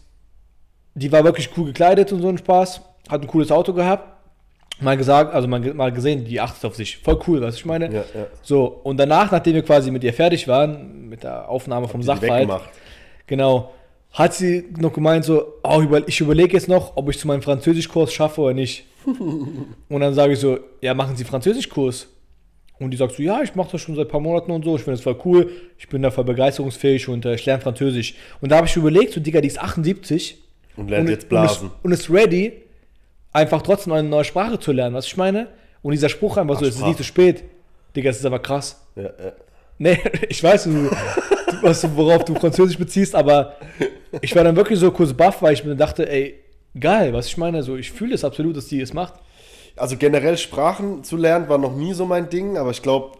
die 0.93 1.11
war 1.11 1.23
wirklich 1.23 1.49
cool 1.57 1.65
gekleidet 1.65 2.11
und 2.11 2.21
so 2.21 2.29
ein 2.29 2.37
Spaß. 2.37 2.81
Hat 3.09 3.21
ein 3.21 3.27
cooles 3.27 3.51
Auto 3.51 3.73
gehabt. 3.73 4.11
Mal 4.81 4.97
gesagt, 4.97 5.33
also 5.33 5.47
mal, 5.47 5.61
mal 5.73 5.91
gesehen, 5.91 6.25
die 6.25 6.41
achtet 6.41 6.65
auf 6.65 6.75
sich. 6.75 6.97
Voll 6.97 7.19
cool, 7.27 7.41
was 7.41 7.55
ich 7.55 7.65
meine. 7.65 7.85
Ja, 7.85 8.03
ja. 8.13 8.27
So, 8.41 8.65
und 8.65 8.97
danach, 8.97 9.31
nachdem 9.31 9.55
wir 9.55 9.63
quasi 9.63 9.89
mit 9.89 10.03
ihr 10.03 10.13
fertig 10.13 10.47
waren, 10.49 11.07
mit 11.07 11.23
der 11.23 11.47
Aufnahme 11.47 11.87
vom 11.87 12.03
Sachverhalt, 12.03 12.49
genau, 13.25 13.71
hat 14.11 14.33
sie 14.33 14.65
noch 14.77 14.91
gemeint 14.91 15.23
so, 15.23 15.55
oh, 15.63 15.81
ich 16.07 16.19
überlege 16.19 16.53
jetzt 16.53 16.67
noch, 16.67 16.97
ob 16.97 17.09
ich 17.09 17.19
zu 17.19 17.27
meinem 17.27 17.41
Französischkurs 17.41 18.11
schaffe 18.13 18.41
oder 18.41 18.53
nicht. 18.53 18.85
und 19.89 20.01
dann 20.01 20.13
sage 20.13 20.33
ich 20.33 20.39
so, 20.39 20.57
ja, 20.81 20.93
machen 20.93 21.15
Sie 21.15 21.23
Französischkurs? 21.23 22.07
Und 22.79 22.91
die 22.91 22.97
sagt 22.97 23.13
so, 23.13 23.23
ja, 23.23 23.41
ich 23.41 23.55
mache 23.55 23.71
das 23.71 23.81
schon 23.81 23.95
seit 23.95 24.07
ein 24.07 24.11
paar 24.11 24.19
Monaten 24.19 24.51
und 24.51 24.65
so, 24.65 24.75
ich 24.75 24.81
finde 24.81 24.97
das 24.97 25.03
voll 25.03 25.17
cool, 25.23 25.49
ich 25.77 25.87
bin 25.87 26.01
da 26.01 26.11
voll 26.11 26.25
begeisterungsfähig 26.25 27.07
und 27.07 27.25
äh, 27.25 27.35
ich 27.35 27.45
lerne 27.45 27.61
Französisch. 27.61 28.15
Und 28.41 28.51
da 28.51 28.57
habe 28.57 28.67
ich 28.67 28.75
überlegt, 28.75 29.13
so, 29.13 29.21
Digga, 29.21 29.39
die 29.39 29.47
ist 29.47 29.59
78 29.59 30.37
Und 30.75 30.89
lernt 30.89 31.07
und, 31.07 31.11
jetzt 31.11 31.29
blasen. 31.29 31.71
Und 31.83 31.91
ist, 31.93 32.09
und 32.09 32.15
ist 32.15 32.23
ready, 32.23 32.53
einfach 33.31 33.61
trotzdem 33.61 33.93
eine 33.93 34.07
neue 34.07 34.25
Sprache 34.25 34.59
zu 34.59 34.73
lernen, 34.73 34.93
was 34.93 35.05
ich 35.05 35.15
meine? 35.15 35.47
Und 35.81 35.91
dieser 35.91 36.09
Spruch 36.09 36.35
einfach 36.37 36.59
so, 36.59 36.65
es 36.65 36.75
ist 36.75 36.85
nicht 36.85 36.97
zu 36.97 37.03
spät. 37.03 37.43
Digga, 37.95 38.09
das 38.09 38.17
ist 38.17 38.25
aber 38.25 38.39
krass. 38.39 38.81
Ja, 38.95 39.03
ja. 39.03 39.33
Nee, 39.77 39.99
ich 40.29 40.43
weiß, 40.43 40.65
du, 40.65 40.89
was, 41.61 41.95
worauf 41.95 42.25
du 42.25 42.35
Französisch 42.35 42.77
beziehst, 42.77 43.15
aber 43.15 43.55
ich 44.21 44.35
war 44.35 44.43
dann 44.43 44.55
wirklich 44.55 44.79
so 44.79 44.91
kurz 44.91 45.13
baff, 45.13 45.41
weil 45.41 45.53
ich 45.53 45.63
mir 45.63 45.75
dachte, 45.75 46.09
ey, 46.09 46.39
geil, 46.77 47.13
was 47.13 47.27
ich 47.27 47.37
meine, 47.37 47.63
so, 47.63 47.75
ich 47.75 47.91
fühle 47.91 48.15
es 48.15 48.23
absolut, 48.23 48.57
dass 48.57 48.67
die 48.67 48.81
es 48.81 48.93
macht. 48.93 49.13
Also 49.75 49.97
generell 49.97 50.37
Sprachen 50.37 51.03
zu 51.03 51.17
lernen 51.17 51.49
war 51.49 51.57
noch 51.57 51.75
nie 51.75 51.93
so 51.93 52.05
mein 52.05 52.29
Ding, 52.29 52.57
aber 52.57 52.71
ich 52.71 52.81
glaube, 52.81 53.17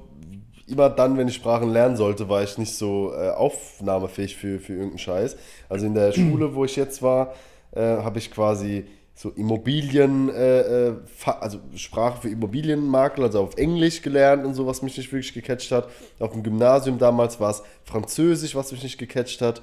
immer 0.67 0.89
dann, 0.89 1.17
wenn 1.17 1.27
ich 1.27 1.35
Sprachen 1.35 1.69
lernen 1.69 1.97
sollte, 1.97 2.29
war 2.29 2.43
ich 2.43 2.57
nicht 2.57 2.75
so 2.75 3.13
äh, 3.13 3.29
aufnahmefähig 3.29 4.35
für, 4.35 4.59
für 4.59 4.73
irgendeinen 4.73 4.99
Scheiß. 4.99 5.37
Also 5.69 5.85
in 5.85 5.93
der 5.93 6.11
Schule, 6.13 6.55
wo 6.55 6.65
ich 6.65 6.75
jetzt 6.75 7.01
war, 7.01 7.33
äh, 7.71 7.81
habe 7.81 8.19
ich 8.19 8.31
quasi 8.31 8.85
so 9.17 9.29
Immobilien, 9.29 10.29
äh, 10.29 10.89
äh, 10.89 10.93
also 11.39 11.59
Sprache 11.75 12.21
für 12.23 12.29
Immobilienmakler, 12.29 13.25
also 13.25 13.43
auf 13.43 13.55
Englisch 13.55 14.01
gelernt 14.01 14.45
und 14.45 14.55
so, 14.55 14.67
was 14.67 14.81
mich 14.81 14.97
nicht 14.97 15.11
wirklich 15.11 15.33
gecatcht 15.33 15.71
hat. 15.71 15.87
Auf 16.19 16.33
dem 16.33 16.43
Gymnasium 16.43 16.99
damals 16.99 17.39
war 17.39 17.51
es 17.51 17.63
Französisch, 17.85 18.55
was 18.55 18.73
mich 18.73 18.83
nicht 18.83 18.97
gecatcht 18.97 19.41
hat. 19.41 19.61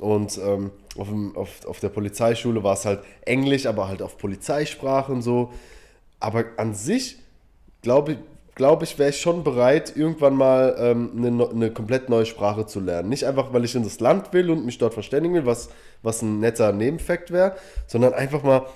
Und 0.00 0.38
ähm, 0.44 0.72
auf, 0.96 1.08
dem, 1.08 1.36
auf, 1.36 1.66
auf 1.66 1.78
der 1.78 1.90
Polizeischule 1.90 2.64
war 2.64 2.74
es 2.74 2.84
halt 2.84 3.00
Englisch, 3.22 3.66
aber 3.66 3.86
halt 3.86 4.02
auf 4.02 4.18
Polizeisprache 4.18 5.12
und 5.12 5.22
so. 5.22 5.52
Aber 6.20 6.44
an 6.56 6.74
sich, 6.74 7.18
glaube 7.82 8.12
ich, 8.12 8.18
glaube 8.54 8.84
ich, 8.84 8.98
wäre 8.98 9.08
ich 9.08 9.20
schon 9.20 9.42
bereit, 9.42 9.96
irgendwann 9.96 10.34
mal 10.34 10.76
ähm, 10.78 11.40
eine, 11.54 11.70
komplett 11.70 12.10
neue 12.10 12.26
Sprache 12.26 12.66
zu 12.66 12.78
lernen. 12.80 13.08
Nicht 13.08 13.24
einfach, 13.24 13.54
weil 13.54 13.64
ich 13.64 13.74
in 13.74 13.84
das 13.84 14.00
Land 14.00 14.34
will 14.34 14.50
und 14.50 14.66
mich 14.66 14.76
dort 14.76 14.92
verständigen 14.92 15.34
will, 15.34 15.46
was, 15.46 15.70
was 16.02 16.20
ein 16.20 16.40
netter 16.40 16.70
Nebenfakt 16.72 17.30
wäre, 17.30 17.56
sondern 17.86 18.12
einfach 18.12 18.42
mal 18.42 18.66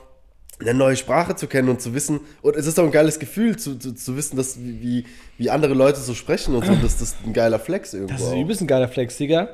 eine 0.61 0.73
neue 0.73 0.97
Sprache 0.97 1.37
zu 1.37 1.49
kennen 1.49 1.69
und 1.69 1.83
zu 1.83 1.93
wissen, 1.95 2.21
und 2.41 2.57
es 2.57 2.67
ist 2.67 2.79
auch 2.79 2.85
ein 2.85 2.93
geiles 2.93 3.19
Gefühl, 3.19 3.57
zu, 3.57 3.79
zu, 3.79 3.95
zu 3.95 4.17
wissen, 4.17 4.37
dass, 4.37 4.59
wie, 4.59 5.05
wie 5.37 5.51
andere 5.51 5.75
Leute 5.75 6.01
so 6.01 6.15
sprechen 6.15 6.55
und 6.55 6.65
so, 6.65 6.73
das, 6.77 6.99
das 6.99 7.03
ist 7.03 7.17
ein 7.27 7.33
geiler 7.33 7.59
Flex 7.59 7.93
irgendwo. 7.93 8.15
Das 8.15 8.23
ist 8.23 8.35
übelst 8.35 8.63
ein 8.63 8.67
geiler 8.67 8.89
Flex, 8.89 9.19
Digga. 9.19 9.49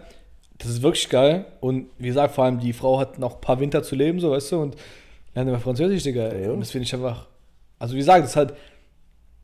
Das 0.59 0.68
ist 0.68 0.83
wirklich 0.83 1.09
geil. 1.09 1.46
Und 1.61 1.87
wie 1.98 2.09
gesagt, 2.09 2.35
vor 2.35 2.44
allem 2.44 2.61
die 2.61 2.74
Frau 2.74 3.00
hat 3.00 3.18
noch 3.18 3.37
ein 3.37 3.40
paar 3.40 3.59
Winter 3.59 3.83
zu 3.83 3.96
leben, 3.96 4.20
so 4.20 4.31
weißt 4.31 4.53
du, 4.53 4.61
und 4.61 4.76
lernt 5.35 5.48
immer 5.48 5.59
Französisch, 5.59 6.05
Digga. 6.05 6.33
Ja. 6.35 6.50
Und 6.53 6.61
das 6.61 6.70
finde 6.70 6.85
ich 6.85 6.94
einfach. 6.94 7.30
Also 7.81 7.95
wie 7.95 7.99
gesagt, 7.99 8.25
das 8.25 8.37
halt. 8.37 8.55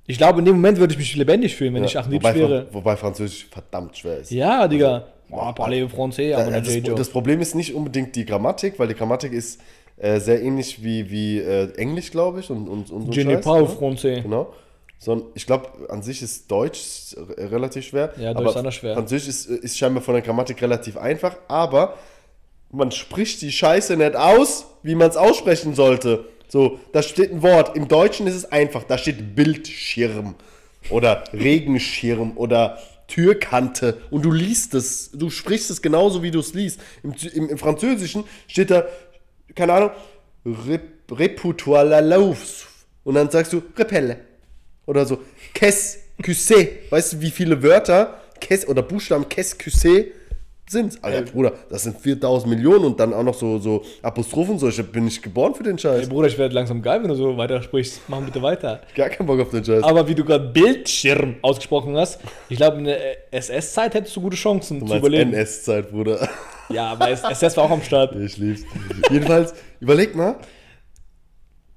Ich 0.06 0.18
glaube, 0.18 0.38
in 0.38 0.44
dem 0.44 0.54
Moment 0.54 0.78
würde 0.78 0.92
ich 0.92 0.98
mich 0.98 1.16
lebendig 1.16 1.56
fühlen, 1.56 1.74
wenn 1.74 1.82
ich 1.82 1.94
Ja, 1.94 2.00
78 2.02 2.22
wobei, 2.22 2.48
wäre. 2.48 2.66
wobei 2.70 2.96
Französisch 2.96 3.48
verdammt 3.50 3.96
schwer 3.96 4.18
ist. 4.18 4.30
Ja, 4.30 4.68
Digga. 4.68 5.08
Boah, 5.28 5.52
parlez 5.52 5.90
français, 5.92 6.32
aber 6.32 6.52
Ja, 6.52 6.60
das, 6.60 6.94
das 6.94 7.08
Problem 7.08 7.40
ist 7.40 7.56
nicht 7.56 7.74
unbedingt 7.74 8.14
die 8.14 8.24
Grammatik, 8.24 8.78
weil 8.78 8.86
die 8.86 8.94
Grammatik 8.94 9.32
ist 9.32 9.60
äh, 9.96 10.20
sehr 10.20 10.40
ähnlich 10.40 10.84
wie, 10.84 11.10
wie 11.10 11.38
äh, 11.40 11.74
Englisch, 11.74 12.12
glaube 12.12 12.38
ich. 12.38 12.50
Und, 12.50 12.68
und, 12.68 12.90
und 12.90 13.06
so 13.06 13.12
Je 13.12 13.24
ne 13.24 13.40
français. 13.40 14.22
Genau. 14.22 14.52
Sondern 14.98 15.28
ich 15.34 15.44
glaube, 15.44 15.68
an 15.88 16.02
sich 16.02 16.22
ist 16.22 16.48
Deutsch 16.48 17.16
relativ 17.36 17.86
schwer. 17.86 18.12
Ja, 18.16 18.32
Deutsch 18.32 18.42
aber 18.42 18.50
ist 18.50 18.56
anders 18.56 18.74
schwer. 18.76 18.94
Französisch 18.94 19.28
ist, 19.28 19.46
ist 19.46 19.76
scheinbar 19.76 20.02
von 20.04 20.14
der 20.14 20.22
Grammatik 20.22 20.62
relativ 20.62 20.96
einfach, 20.96 21.36
aber 21.48 21.94
man 22.70 22.92
spricht 22.92 23.42
die 23.42 23.50
Scheiße 23.50 23.96
nicht 23.96 24.14
aus, 24.14 24.66
wie 24.84 24.94
man 24.94 25.08
es 25.10 25.16
aussprechen 25.16 25.74
sollte. 25.74 26.26
So, 26.56 26.80
da 26.90 27.02
steht 27.02 27.32
ein 27.32 27.42
Wort. 27.42 27.76
Im 27.76 27.86
Deutschen 27.86 28.26
ist 28.26 28.34
es 28.34 28.50
einfach. 28.50 28.82
Da 28.84 28.96
steht 28.96 29.34
Bildschirm 29.36 30.36
oder 30.88 31.24
Regenschirm 31.34 32.32
oder 32.38 32.78
Türkante 33.08 34.00
und 34.10 34.24
du 34.24 34.32
liest 34.32 34.72
es, 34.72 35.10
du 35.12 35.28
sprichst 35.28 35.70
es 35.70 35.82
genauso, 35.82 36.22
wie 36.22 36.30
du 36.30 36.38
es 36.38 36.54
liest. 36.54 36.80
Im, 37.02 37.14
im, 37.34 37.50
Im 37.50 37.58
Französischen 37.58 38.24
steht 38.48 38.70
da, 38.70 38.86
keine 39.54 39.74
Ahnung, 39.74 39.90
Rep, 40.46 40.82
Reputoire 41.10 41.84
la 41.84 42.00
Lauf. 42.00 42.86
Und 43.04 43.16
dann 43.16 43.28
sagst 43.28 43.52
du 43.52 43.60
Repelle. 43.76 44.20
Oder 44.86 45.04
so, 45.04 45.18
Qu'est-ce? 45.52 46.68
Weißt 46.88 47.12
du, 47.12 47.20
wie 47.20 47.32
viele 47.32 47.62
Wörter 47.62 48.22
Qu'est- 48.40 48.66
oder 48.68 48.80
Buchstaben 48.80 49.26
Qu'est-ce 49.26 50.06
sind? 50.68 51.02
Alter, 51.02 51.30
Bruder, 51.30 51.52
das 51.70 51.84
sind 51.84 51.98
4000 51.98 52.50
Millionen 52.52 52.84
und 52.84 52.98
dann 53.00 53.14
auch 53.14 53.22
noch 53.22 53.34
so, 53.34 53.58
so 53.58 53.82
Apostrophen. 54.02 54.58
So, 54.58 54.68
ich 54.68 54.82
bin 54.90 55.04
nicht 55.04 55.22
geboren 55.22 55.54
für 55.54 55.62
den 55.62 55.76
Ey, 55.76 55.78
Scheiß. 55.78 56.08
Bruder, 56.08 56.28
ich 56.28 56.38
werde 56.38 56.54
langsam 56.54 56.82
geil, 56.82 57.00
wenn 57.02 57.08
du 57.08 57.14
so 57.14 57.36
weiter 57.36 57.62
sprichst. 57.62 58.00
Mach 58.08 58.20
bitte 58.20 58.42
weiter. 58.42 58.80
Gar 58.94 59.10
keinen 59.10 59.26
Bock 59.26 59.40
auf 59.40 59.50
den 59.50 59.64
Scheiß. 59.64 59.82
Aber 59.82 60.08
wie 60.08 60.14
du 60.14 60.24
gerade 60.24 60.48
Bildschirm 60.48 61.36
ausgesprochen 61.42 61.96
hast, 61.96 62.20
ich 62.48 62.56
glaube, 62.56 62.78
in 62.78 62.84
der 62.84 63.32
SS-Zeit 63.32 63.94
hättest 63.94 64.16
du 64.16 64.20
gute 64.20 64.36
Chancen 64.36 64.80
Du 64.80 64.86
zu 64.86 64.96
überleben. 64.96 65.32
NS-Zeit, 65.32 65.90
Bruder. 65.90 66.28
Ja, 66.68 66.92
aber 66.92 67.10
SS 67.10 67.56
war 67.56 67.64
auch 67.64 67.70
am 67.70 67.82
Start. 67.82 68.16
Ich 68.16 68.36
lieb's. 68.38 68.62
Jedenfalls, 69.10 69.54
überleg 69.80 70.14
mal. 70.16 70.36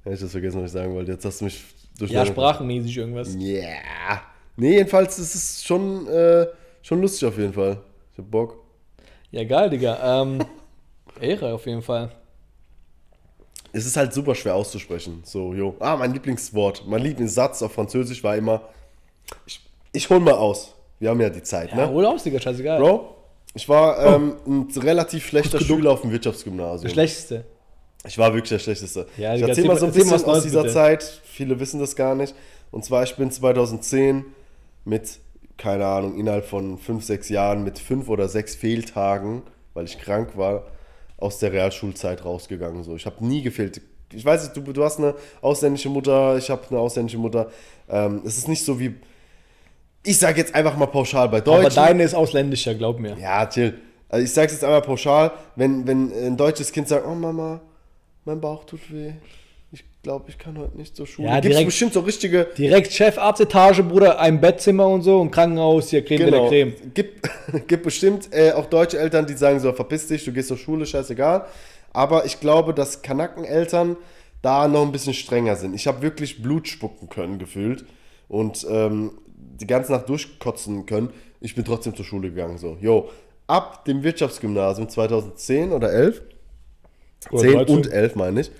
Ja, 0.06 0.12
ich 0.14 0.20
das 0.20 0.32
vergessen, 0.32 0.62
was 0.62 0.68
ich 0.68 0.72
sagen 0.72 0.94
wollte. 0.94 1.12
Jetzt 1.12 1.26
hast 1.26 1.42
du 1.42 1.46
mich 1.46 1.64
durch 2.00 2.12
Ja, 2.12 2.26
sprachenmäßig 2.26 2.98
irgendwas. 2.98 3.36
Yeah. 3.36 4.22
Nee, 4.56 4.78
jedenfalls 4.78 5.20
ist 5.20 5.36
es 5.36 5.64
schon, 5.64 6.08
äh, 6.08 6.48
schon 6.82 7.02
lustig 7.02 7.28
auf 7.28 7.38
jeden 7.38 7.54
Fall. 7.54 7.78
Ich 8.14 8.18
hab 8.18 8.32
Bock. 8.32 8.59
Ja, 9.32 9.43
geil, 9.43 9.69
Digga. 9.69 10.21
Ähm, 10.21 10.39
Ehre 11.21 11.53
auf 11.53 11.65
jeden 11.65 11.82
Fall. 11.82 12.11
Es 13.71 13.86
ist 13.86 13.95
halt 13.97 14.13
super 14.13 14.34
schwer 14.34 14.55
auszusprechen. 14.55 15.21
So, 15.23 15.53
jo. 15.53 15.75
Ah, 15.80 15.95
mein 15.95 16.13
Lieblingswort, 16.13 16.86
mein 16.88 17.01
Lieblingssatz 17.03 17.61
auf 17.61 17.73
Französisch 17.73 18.23
war 18.23 18.36
immer, 18.36 18.61
ich, 19.45 19.61
ich 19.91 20.09
hol 20.09 20.19
mal 20.19 20.34
aus. 20.34 20.73
Wir 20.99 21.09
haben 21.11 21.21
ja 21.21 21.30
die 21.30 21.43
Zeit, 21.43 21.69
Ja, 21.71 21.75
ne? 21.77 21.89
hol 21.89 22.05
aus, 22.05 22.23
Digga, 22.23 22.39
scheißegal. 22.39 22.80
Bro, 22.80 23.15
ich 23.53 23.69
war 23.69 23.99
ähm, 24.15 24.36
ein 24.47 24.67
relativ 24.77 25.27
schlechter 25.27 25.59
Schüler 25.61 25.91
auf 25.91 26.01
dem 26.01 26.11
Wirtschaftsgymnasium. 26.11 26.82
Der 26.82 26.89
Schlechteste. 26.89 27.45
Ich 28.07 28.17
war 28.17 28.34
wirklich 28.34 28.49
der 28.49 28.59
Schlechteste. 28.59 29.07
Ja, 29.17 29.34
ich 29.34 29.41
Digga, 29.41 29.49
erzähl 29.49 29.65
mal 29.65 29.77
so 29.77 29.86
ein 29.86 29.91
bisschen 29.91 30.13
aus 30.13 30.25
Neues, 30.25 30.43
dieser 30.43 30.61
bitte. 30.63 30.73
Zeit. 30.73 31.21
Viele 31.25 31.59
wissen 31.59 31.80
das 31.80 31.95
gar 31.95 32.15
nicht. 32.15 32.34
Und 32.71 32.84
zwar, 32.86 33.03
ich 33.03 33.15
bin 33.15 33.30
2010 33.32 34.25
mit, 34.86 35.19
keine 35.60 35.86
Ahnung, 35.86 36.18
innerhalb 36.18 36.45
von 36.45 36.78
fünf, 36.78 37.03
sechs 37.03 37.30
Jahren 37.30 37.64
mit 37.64 37.78
fünf 37.78 38.10
oder 38.10 38.28
sechs 38.30 38.55
Fehltagen, 38.55 39.43
weil 39.74 39.86
ich 39.86 39.99
krank 39.99 40.36
war, 40.36 40.64
aus 41.18 41.38
der 41.39 41.51
Realschulzeit 41.51 42.24
rausgegangen. 42.24 42.84
So, 42.84 42.95
ich 42.95 43.05
habe 43.05 43.24
nie 43.24 43.41
gefehlt. 43.41 43.82
Ich 44.14 44.26
weiß 44.26 44.43
nicht, 44.43 44.57
du, 44.57 44.74
du 44.74 44.84
hast 44.84 44.97
eine 44.97 45.14
ausländische 45.41 45.89
Mutter, 45.89 46.38
ich 46.38 46.49
habe 46.49 46.62
eine 46.70 46.80
ausländische 46.80 47.20
Mutter. 47.20 47.51
Ähm, 47.89 48.22
es 48.26 48.38
ist 48.38 48.47
nicht 48.47 48.64
so 48.64 48.80
wie, 48.80 48.95
ich 50.03 50.18
sage 50.18 50.39
jetzt 50.39 50.55
einfach 50.55 50.78
mal 50.78 50.88
pauschal 50.88 51.28
bei 51.28 51.41
Deutschen. 51.41 51.66
Aber 51.66 51.76
deine 51.76 52.03
ist 52.03 52.16
ausländischer, 52.16 52.74
glaub 52.74 52.97
mir. 52.97 53.18
Ja, 53.20 53.45
chill. 53.45 53.78
Also 54.07 54.24
ich 54.24 54.32
sag's 54.32 54.53
jetzt 54.53 54.64
einmal 54.64 54.82
pauschal, 54.82 55.32
wenn, 55.55 55.86
wenn 55.86 56.12
ein 56.12 56.38
deutsches 56.38 56.72
Kind 56.72 56.88
sagt, 56.88 57.05
oh 57.05 57.14
Mama, 57.14 57.60
mein 58.24 58.39
Bauch 58.39 58.64
tut 58.64 58.91
weh. 58.91 59.14
Ich 60.00 60.04
glaube, 60.04 60.30
ich 60.30 60.38
kann 60.38 60.58
heute 60.58 60.78
nicht 60.78 60.95
zur 60.95 61.06
Schule. 61.06 61.28
Ja, 61.28 61.36
Gibt's 61.41 61.50
direkt- 61.50 61.66
bestimmt 61.68 61.91
so 61.93 62.00
richtige. 62.00 62.47
Direkt 62.58 62.93
Chefarztetage, 62.93 63.84
Bruder, 63.84 64.18
ein 64.18 64.39
Bettzimmer 64.39 64.88
und 64.88 65.02
so 65.02 65.20
und 65.20 65.30
Krankenhaus, 65.30 65.89
hier 65.89 66.06
Creme 66.06 66.20
de 66.20 66.30
la 66.30 66.38
Genau. 66.38 66.47
Creme. 66.50 66.74
Gibt, 66.93 67.30
gibt 67.68 67.84
bestimmt 67.84 68.30
äh, 68.32 68.54
auch 68.54 68.68
deutsche 68.68 68.97
Eltern, 68.97 69.26
die 69.28 69.34
sagen 69.34 69.60
so, 69.60 69.74
verpiss 69.74 70.08
dich, 70.08 70.24
du 70.24 70.32
gehst 70.32 70.47
zur 70.47 70.56
Schule, 70.58 70.86
scheißegal. 70.86 71.47
Aber 71.91 72.24
ich 72.24 72.39
glaube, 72.39 72.74
dass 72.74 73.02
Kanackeneltern 73.02 73.97
da 74.41 74.70
noch 74.70 74.84
ein 74.84 74.93
bisschen 74.93 75.14
strenger 75.14 75.58
sind. 75.58 75.74
Ich 75.76 75.86
habe 75.86 76.02
wirklich 76.02 76.41
Blut 76.41 76.70
spucken 76.70 77.10
können, 77.10 77.38
gefühlt. 77.38 77.84
Und 78.30 78.66
ähm, 78.70 79.18
die 79.28 79.68
ganze 79.68 79.91
Nacht 79.91 80.08
durchkotzen 80.08 80.86
können. 80.86 81.10
Ich 81.41 81.56
bin 81.56 81.66
trotzdem 81.66 81.93
zur 81.93 82.06
Schule 82.06 82.30
gegangen. 82.30 82.58
So, 82.58 82.78
yo, 82.80 83.10
ab 83.47 83.84
dem 83.84 84.02
Wirtschaftsgymnasium 84.04 84.88
2010 84.88 85.74
oder 85.74 85.91
11, 85.91 86.22
Oder 87.32 87.41
10 87.41 87.52
13. 87.54 87.76
und 87.76 87.91
11 87.91 88.16
meine 88.16 88.39
ich, 88.39 88.52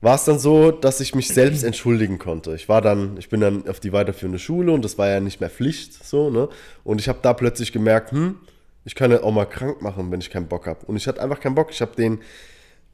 war 0.00 0.14
es 0.14 0.24
dann 0.24 0.38
so, 0.38 0.70
dass 0.70 1.00
ich 1.00 1.14
mich 1.14 1.28
selbst 1.28 1.62
entschuldigen 1.64 2.18
konnte. 2.18 2.54
Ich 2.54 2.68
war 2.68 2.80
dann, 2.80 3.16
ich 3.18 3.28
bin 3.28 3.40
dann 3.40 3.68
auf 3.68 3.80
die 3.80 3.92
weiterführende 3.92 4.38
Schule 4.38 4.72
und 4.72 4.84
das 4.84 4.98
war 4.98 5.08
ja 5.08 5.20
nicht 5.20 5.40
mehr 5.40 5.50
Pflicht, 5.50 6.04
so, 6.04 6.30
ne? 6.30 6.48
Und 6.84 7.00
ich 7.00 7.08
habe 7.08 7.18
da 7.22 7.34
plötzlich 7.34 7.72
gemerkt, 7.72 8.12
hm, 8.12 8.36
ich 8.84 8.94
kann 8.94 9.10
ja 9.10 9.22
auch 9.22 9.32
mal 9.32 9.44
krank 9.44 9.82
machen, 9.82 10.10
wenn 10.10 10.20
ich 10.20 10.30
keinen 10.30 10.48
Bock 10.48 10.66
habe. 10.66 10.86
Und 10.86 10.96
ich 10.96 11.06
hatte 11.06 11.20
einfach 11.22 11.40
keinen 11.40 11.54
Bock. 11.54 11.70
Ich 11.70 11.82
habe 11.82 11.94
den, 11.94 12.20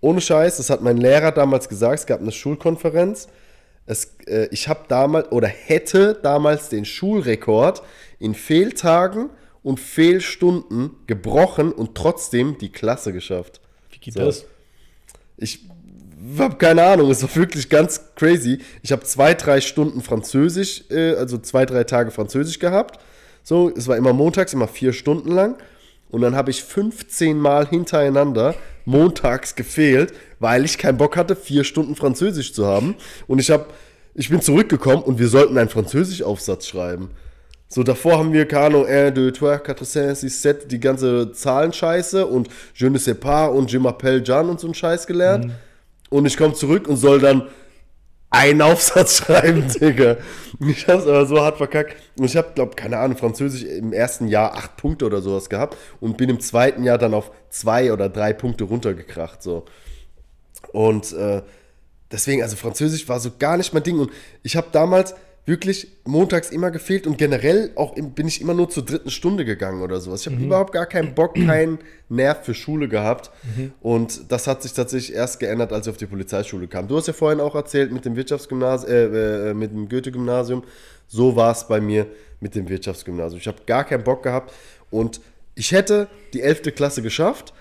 ohne 0.00 0.20
Scheiß, 0.20 0.56
das 0.56 0.68
hat 0.68 0.82
mein 0.82 0.96
Lehrer 0.96 1.32
damals 1.32 1.68
gesagt, 1.68 2.00
es 2.00 2.06
gab 2.06 2.20
eine 2.20 2.32
Schulkonferenz. 2.32 3.28
Es, 3.86 4.16
äh, 4.26 4.48
ich 4.50 4.66
habe 4.68 4.80
damals 4.88 5.30
oder 5.30 5.46
hätte 5.46 6.18
damals 6.20 6.68
den 6.68 6.84
Schulrekord 6.84 7.82
in 8.18 8.34
Fehltagen 8.34 9.30
und 9.62 9.78
Fehlstunden 9.78 10.90
gebrochen 11.06 11.70
und 11.72 11.94
trotzdem 11.94 12.58
die 12.58 12.72
Klasse 12.72 13.12
geschafft. 13.12 13.60
Wie 13.90 13.98
geht 13.98 14.14
So. 14.14 14.20
das? 14.20 14.44
Ich 15.36 15.68
habe 16.38 16.56
keine 16.56 16.82
Ahnung, 16.84 17.10
es 17.10 17.22
war 17.22 17.34
wirklich 17.36 17.68
ganz 17.68 18.00
crazy. 18.14 18.58
Ich 18.82 18.92
habe 18.92 19.02
zwei, 19.04 19.34
drei 19.34 19.60
Stunden 19.60 20.00
Französisch, 20.00 20.84
äh, 20.90 21.14
also 21.14 21.38
zwei, 21.38 21.66
drei 21.66 21.84
Tage 21.84 22.10
Französisch 22.10 22.58
gehabt. 22.58 23.00
So, 23.42 23.70
es 23.76 23.86
war 23.86 23.96
immer 23.96 24.12
montags, 24.12 24.52
immer 24.52 24.68
vier 24.68 24.92
Stunden 24.92 25.30
lang. 25.30 25.56
Und 26.10 26.22
dann 26.22 26.34
habe 26.34 26.50
ich 26.50 26.62
15 26.62 27.38
Mal 27.38 27.68
hintereinander 27.68 28.54
montags 28.84 29.54
gefehlt, 29.54 30.14
weil 30.38 30.64
ich 30.64 30.78
keinen 30.78 30.98
Bock 30.98 31.16
hatte, 31.16 31.36
vier 31.36 31.64
Stunden 31.64 31.96
Französisch 31.96 32.52
zu 32.52 32.66
haben. 32.66 32.94
Und 33.26 33.40
ich 33.40 33.50
habe, 33.50 33.66
ich 34.14 34.30
bin 34.30 34.40
zurückgekommen 34.40 35.02
und 35.02 35.18
wir 35.18 35.28
sollten 35.28 35.58
einen 35.58 35.68
Französischaufsatz 35.68 36.66
schreiben. 36.66 37.10
So, 37.68 37.82
davor 37.82 38.18
haben 38.18 38.32
wir, 38.32 38.46
keine 38.46 38.66
Ahnung, 38.66 38.86
1, 38.86 39.14
2, 39.38 39.58
3, 39.58 39.74
4, 39.74 39.76
5, 39.76 40.16
6, 40.16 40.42
7, 40.42 40.68
die 40.68 40.80
ganze 40.80 41.32
Zahlenscheiße 41.32 42.24
und 42.24 42.48
Je 42.74 42.88
ne 42.88 42.98
sais 42.98 43.18
pas 43.18 43.50
und 43.50 43.72
Je 43.72 43.78
m'appelle 43.78 44.22
Jean 44.22 44.48
und 44.48 44.60
so 44.60 44.68
einen 44.68 44.74
Scheiß 44.74 45.06
gelernt. 45.06 45.50
Und 46.16 46.24
ich 46.24 46.38
komme 46.38 46.54
zurück 46.54 46.88
und 46.88 46.96
soll 46.96 47.20
dann 47.20 47.46
einen 48.30 48.62
Aufsatz 48.62 49.18
schreiben, 49.18 49.68
Digga. 49.68 50.16
Ich 50.66 50.88
hab's 50.88 51.06
aber 51.06 51.26
so 51.26 51.38
hart 51.38 51.58
verkackt. 51.58 51.94
Und 52.18 52.24
ich 52.24 52.38
habe, 52.38 52.52
glaube 52.54 52.74
keine 52.74 52.96
Ahnung, 52.96 53.18
Französisch 53.18 53.64
im 53.64 53.92
ersten 53.92 54.26
Jahr 54.26 54.54
acht 54.54 54.78
Punkte 54.78 55.04
oder 55.04 55.20
sowas 55.20 55.50
gehabt 55.50 55.76
und 56.00 56.16
bin 56.16 56.30
im 56.30 56.40
zweiten 56.40 56.84
Jahr 56.84 56.96
dann 56.96 57.12
auf 57.12 57.30
zwei 57.50 57.92
oder 57.92 58.08
drei 58.08 58.32
Punkte 58.32 58.64
runtergekracht, 58.64 59.42
so. 59.42 59.66
Und 60.72 61.12
äh, 61.12 61.42
deswegen, 62.10 62.42
also 62.42 62.56
Französisch 62.56 63.06
war 63.10 63.20
so 63.20 63.32
gar 63.38 63.58
nicht 63.58 63.74
mein 63.74 63.82
Ding. 63.82 63.98
Und 63.98 64.10
ich 64.42 64.56
habe 64.56 64.68
damals 64.72 65.14
wirklich 65.46 65.92
montags 66.04 66.50
immer 66.50 66.72
gefehlt 66.72 67.06
und 67.06 67.18
generell 67.18 67.70
auch 67.76 67.94
bin 67.94 68.26
ich 68.26 68.40
immer 68.40 68.52
nur 68.52 68.68
zur 68.68 68.84
dritten 68.84 69.10
Stunde 69.10 69.44
gegangen 69.44 69.80
oder 69.80 70.00
sowas. 70.00 70.26
Ich 70.26 70.32
habe 70.32 70.42
überhaupt 70.42 70.72
gar 70.72 70.86
keinen 70.86 71.14
Bock, 71.14 71.34
keinen 71.46 71.78
Nerv 72.08 72.44
für 72.44 72.52
Schule 72.52 72.88
gehabt. 72.88 73.30
Und 73.80 74.30
das 74.30 74.48
hat 74.48 74.62
sich 74.62 74.72
tatsächlich 74.72 75.16
erst 75.16 75.38
geändert, 75.38 75.72
als 75.72 75.86
ich 75.86 75.92
auf 75.92 75.96
die 75.96 76.06
Polizeischule 76.06 76.66
kam. 76.66 76.88
Du 76.88 76.96
hast 76.96 77.06
ja 77.06 77.12
vorhin 77.12 77.40
auch 77.40 77.54
erzählt 77.54 77.92
mit 77.92 78.04
dem 78.04 78.16
Wirtschaftsgymnasium, 78.16 78.92
äh, 78.92 79.50
äh, 79.50 79.54
mit 79.54 79.70
dem 79.70 79.88
Goethe-Gymnasium. 79.88 80.64
So 81.06 81.36
war 81.36 81.52
es 81.52 81.66
bei 81.68 81.80
mir 81.80 82.06
mit 82.40 82.56
dem 82.56 82.68
Wirtschaftsgymnasium. 82.68 83.40
Ich 83.40 83.46
habe 83.46 83.58
gar 83.66 83.84
keinen 83.84 84.02
Bock 84.02 84.24
gehabt 84.24 84.52
und 84.90 85.20
ich 85.54 85.70
hätte 85.70 86.08
die 86.34 86.42
11. 86.42 86.74
Klasse 86.74 87.02
geschafft. 87.02 87.54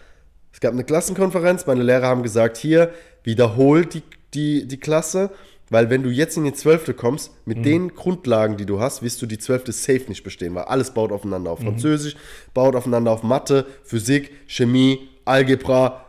Es 0.51 0.59
gab 0.59 0.73
eine 0.73 0.83
Klassenkonferenz, 0.83 1.67
meine 1.67 1.83
Lehrer 1.83 2.07
haben 2.07 2.23
gesagt, 2.23 2.57
hier, 2.57 2.91
wiederhol 3.23 3.85
die, 3.85 4.01
die, 4.33 4.67
die 4.67 4.79
Klasse, 4.79 5.29
weil 5.69 5.89
wenn 5.89 6.03
du 6.03 6.09
jetzt 6.09 6.37
in 6.37 6.43
die 6.43 6.53
12. 6.53 6.95
kommst, 6.95 7.31
mit 7.45 7.65
den 7.65 7.95
Grundlagen, 7.95 8.55
die 8.57 8.65
du 8.65 8.79
hast, 8.79 9.01
wirst 9.01 9.21
du 9.21 9.25
die 9.25 9.37
12. 9.39 9.63
safe 9.73 10.03
nicht 10.07 10.23
bestehen, 10.23 10.53
weil 10.55 10.65
alles 10.65 10.91
baut 10.93 11.11
aufeinander 11.11 11.51
auf. 11.51 11.59
Französisch 11.59 12.15
baut 12.53 12.75
aufeinander 12.75 13.11
auf 13.11 13.23
Mathe, 13.23 13.65
Physik, 13.83 14.31
Chemie, 14.47 15.09
Algebra, 15.25 16.05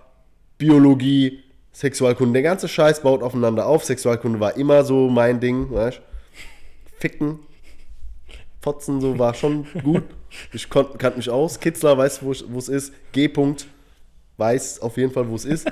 Biologie, 0.59 1.43
Sexualkunde. 1.73 2.35
Der 2.35 2.43
ganze 2.43 2.69
Scheiß 2.69 3.01
baut 3.03 3.23
aufeinander 3.23 3.67
auf. 3.67 3.85
Sexualkunde 3.85 4.41
war 4.41 4.57
immer 4.57 4.85
so 4.85 5.09
mein 5.09 5.41
Ding, 5.41 5.71
weißt 5.71 6.01
Ficken, 6.99 7.39
Fotzen, 8.61 9.01
so 9.01 9.19
war 9.19 9.35
schon 9.35 9.67
gut. 9.83 10.05
Ich 10.53 10.69
kon- 10.69 10.99
kannte 10.99 11.19
mich 11.19 11.31
aus. 11.31 11.61
Kitzler 11.61 11.97
weiß, 11.97 12.23
wo 12.23 12.33
ich- 12.33 12.45
wo 12.49 12.59
es 12.59 12.69
ist. 12.69 12.93
G. 13.13 13.31
weiß 14.37 14.81
auf 14.81 14.97
jeden 14.97 15.13
Fall, 15.13 15.29
wo 15.29 15.35
es 15.35 15.45
ist. 15.45 15.71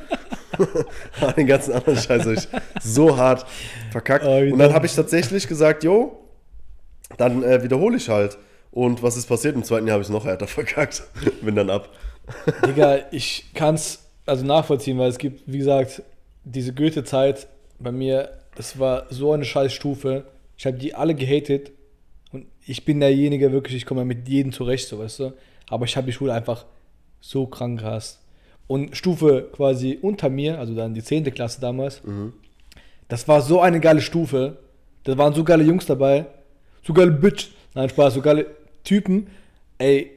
Aber 1.21 1.33
den 1.33 1.47
ganzen 1.47 1.73
anderen 1.73 1.97
Scheiß 1.99 2.23
habe 2.23 2.35
ich 2.35 2.49
so 2.81 3.17
hart 3.17 3.47
verkackt. 3.91 4.25
Und 4.25 4.59
dann 4.59 4.73
habe 4.73 4.87
ich 4.87 4.95
tatsächlich 4.95 5.49
gesagt, 5.49 5.85
jo, 5.85 6.25
dann 7.17 7.43
äh, 7.43 7.63
wiederhole 7.63 7.97
ich 7.97 8.09
halt. 8.09 8.39
Und 8.71 9.03
was 9.03 9.17
ist 9.17 9.27
passiert? 9.27 9.55
Im 9.55 9.65
zweiten 9.65 9.87
Jahr 9.87 9.95
habe 9.95 10.03
ich 10.03 10.09
es 10.09 10.13
noch 10.13 10.25
härter 10.25 10.47
verkackt. 10.49 11.03
Bin 11.43 11.55
dann 11.55 11.71
ab. 11.71 11.89
Digga, 12.67 12.99
ich 13.11 13.53
kann 13.55 13.75
es 13.75 14.01
also 14.27 14.45
nachvollziehen, 14.45 14.99
weil 14.99 15.11
es 15.11 15.19
gibt, 15.19 15.43
wie 15.47 15.59
gesagt, 15.59 16.03
diese 16.45 16.73
Goethe-Zeit 16.73 17.47
bei 17.79 17.93
mir, 17.93 18.31
das 18.57 18.79
war 18.79 19.07
so 19.11 19.33
eine 19.33 19.45
scheiß 19.45 19.73
Stufe. 19.73 20.25
Ich 20.57 20.67
habe 20.67 20.79
die 20.79 20.95
alle 20.95 21.15
gehatet 21.15 21.73
und 22.33 22.47
ich 22.67 22.85
bin 22.85 23.01
derjenige 23.01 23.53
wirklich, 23.53 23.77
ich 23.77 23.87
komme 23.87 24.01
ja 24.01 24.05
mit 24.05 24.29
jedem 24.29 24.53
zurecht, 24.53 24.89
so 24.89 24.99
weißt 24.99 25.21
du. 25.21 25.33
Aber 25.69 25.85
ich 25.85 25.97
habe 25.97 26.07
die 26.07 26.13
Schule 26.13 26.33
einfach 26.33 26.65
so 27.21 27.47
krank 27.47 27.81
gehasst. 27.81 28.21
Und 28.67 28.97
Stufe 28.97 29.49
quasi 29.53 29.99
unter 30.01 30.31
mir, 30.31 30.59
also 30.59 30.75
dann 30.75 30.95
die 30.95 31.03
10. 31.03 31.25
Klasse 31.35 31.61
damals, 31.61 32.03
das 33.09 33.29
war 33.29 33.43
so 33.43 33.61
eine 33.61 33.81
geile 33.81 34.01
Stufe. 34.01 34.57
Da 35.05 35.19
waren 35.19 35.35
so 35.35 35.45
geile 35.45 35.65
Jungs 35.65 35.85
dabei, 35.85 36.27
so 36.83 36.95
geile 36.95 37.11
Bitch, 37.11 37.49
nein 37.75 37.89
Spaß, 37.91 38.15
so 38.15 38.23
geile 38.23 38.47
Typen. 38.83 39.27
ey, 39.79 40.11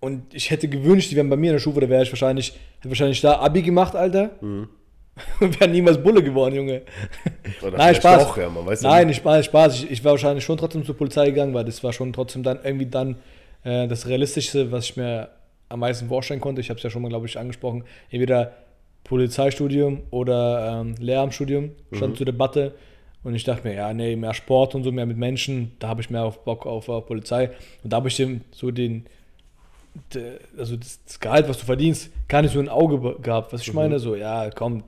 und 0.00 0.34
ich 0.34 0.50
hätte 0.50 0.66
gewünscht, 0.66 1.10
die 1.10 1.16
wären 1.16 1.28
bei 1.28 1.36
mir 1.36 1.48
in 1.48 1.54
der 1.56 1.60
Stufe, 1.60 1.80
da 1.80 1.88
wäre 1.88 2.02
ich 2.02 2.10
wahrscheinlich, 2.10 2.52
hätte 2.78 2.88
wahrscheinlich 2.88 3.20
da 3.20 3.38
Abi 3.38 3.62
gemacht, 3.62 3.94
Alter. 3.94 4.30
Mhm. 4.40 4.68
Und 5.40 5.60
wäre 5.60 5.68
niemals 5.68 6.02
Bulle 6.02 6.22
geworden, 6.22 6.54
Junge. 6.54 6.82
Oder 7.60 7.76
Nein, 7.76 7.94
Spaß. 7.94 8.24
Auch, 8.24 8.36
ja, 8.38 8.48
man 8.48 8.64
weiß 8.64 8.80
Nein, 8.80 9.08
nicht. 9.08 9.16
ich 9.16 9.22
Spaß, 9.22 9.44
Spaß. 9.44 9.74
Ich, 9.74 9.90
ich 9.90 10.04
wäre 10.04 10.12
wahrscheinlich 10.12 10.44
schon 10.44 10.56
trotzdem 10.56 10.84
zur 10.86 10.96
Polizei 10.96 11.26
gegangen, 11.26 11.52
weil 11.52 11.64
das 11.66 11.84
war 11.84 11.92
schon 11.92 12.14
trotzdem 12.14 12.42
dann 12.42 12.60
irgendwie 12.64 12.86
dann 12.86 13.16
äh, 13.64 13.86
das 13.86 14.06
Realistischste, 14.06 14.72
was 14.72 14.86
ich 14.86 14.96
mir 14.96 15.28
am 15.70 15.80
meisten 15.80 16.08
vorstellen 16.08 16.40
konnte. 16.40 16.60
Ich 16.60 16.68
habe 16.68 16.76
es 16.76 16.84
ja 16.84 16.90
schon 16.90 17.00
mal, 17.00 17.08
glaube 17.08 17.26
ich, 17.26 17.38
angesprochen. 17.38 17.84
Entweder 18.10 18.52
Polizeistudium 19.04 20.02
oder 20.10 20.80
ähm, 20.82 20.94
Lehramtsstudium 20.98 21.70
stand 21.92 22.16
zur 22.18 22.26
Debatte. 22.26 22.74
Und 23.22 23.34
ich 23.34 23.44
dachte 23.44 23.66
mir, 23.68 23.74
ja, 23.74 23.92
nee, 23.92 24.16
mehr 24.16 24.32
Sport 24.34 24.74
und 24.74 24.82
so, 24.84 24.92
mehr 24.92 25.04
mit 25.06 25.16
Menschen, 25.16 25.72
da 25.78 25.88
habe 25.88 26.00
ich 26.00 26.08
mehr 26.10 26.24
auf 26.24 26.44
Bock 26.44 26.66
auf, 26.66 26.88
auf 26.88 27.06
Polizei. 27.06 27.50
Und 27.82 27.92
da 27.92 27.96
habe 27.96 28.08
ich 28.08 28.16
dem 28.16 28.42
so 28.50 28.70
den, 28.70 29.06
de- 30.14 30.38
also 30.56 30.76
das, 30.76 31.00
Gehalt, 31.20 31.48
was 31.48 31.58
du 31.58 31.66
verdienst, 31.66 32.10
gar 32.28 32.40
nicht 32.42 32.52
so 32.52 32.60
ein 32.60 32.68
Auge 32.68 33.16
gehabt. 33.20 33.52
Was 33.52 33.60
ich 33.62 33.72
meine, 33.74 33.98
so, 33.98 34.14
ja, 34.16 34.48
komm, 34.50 34.84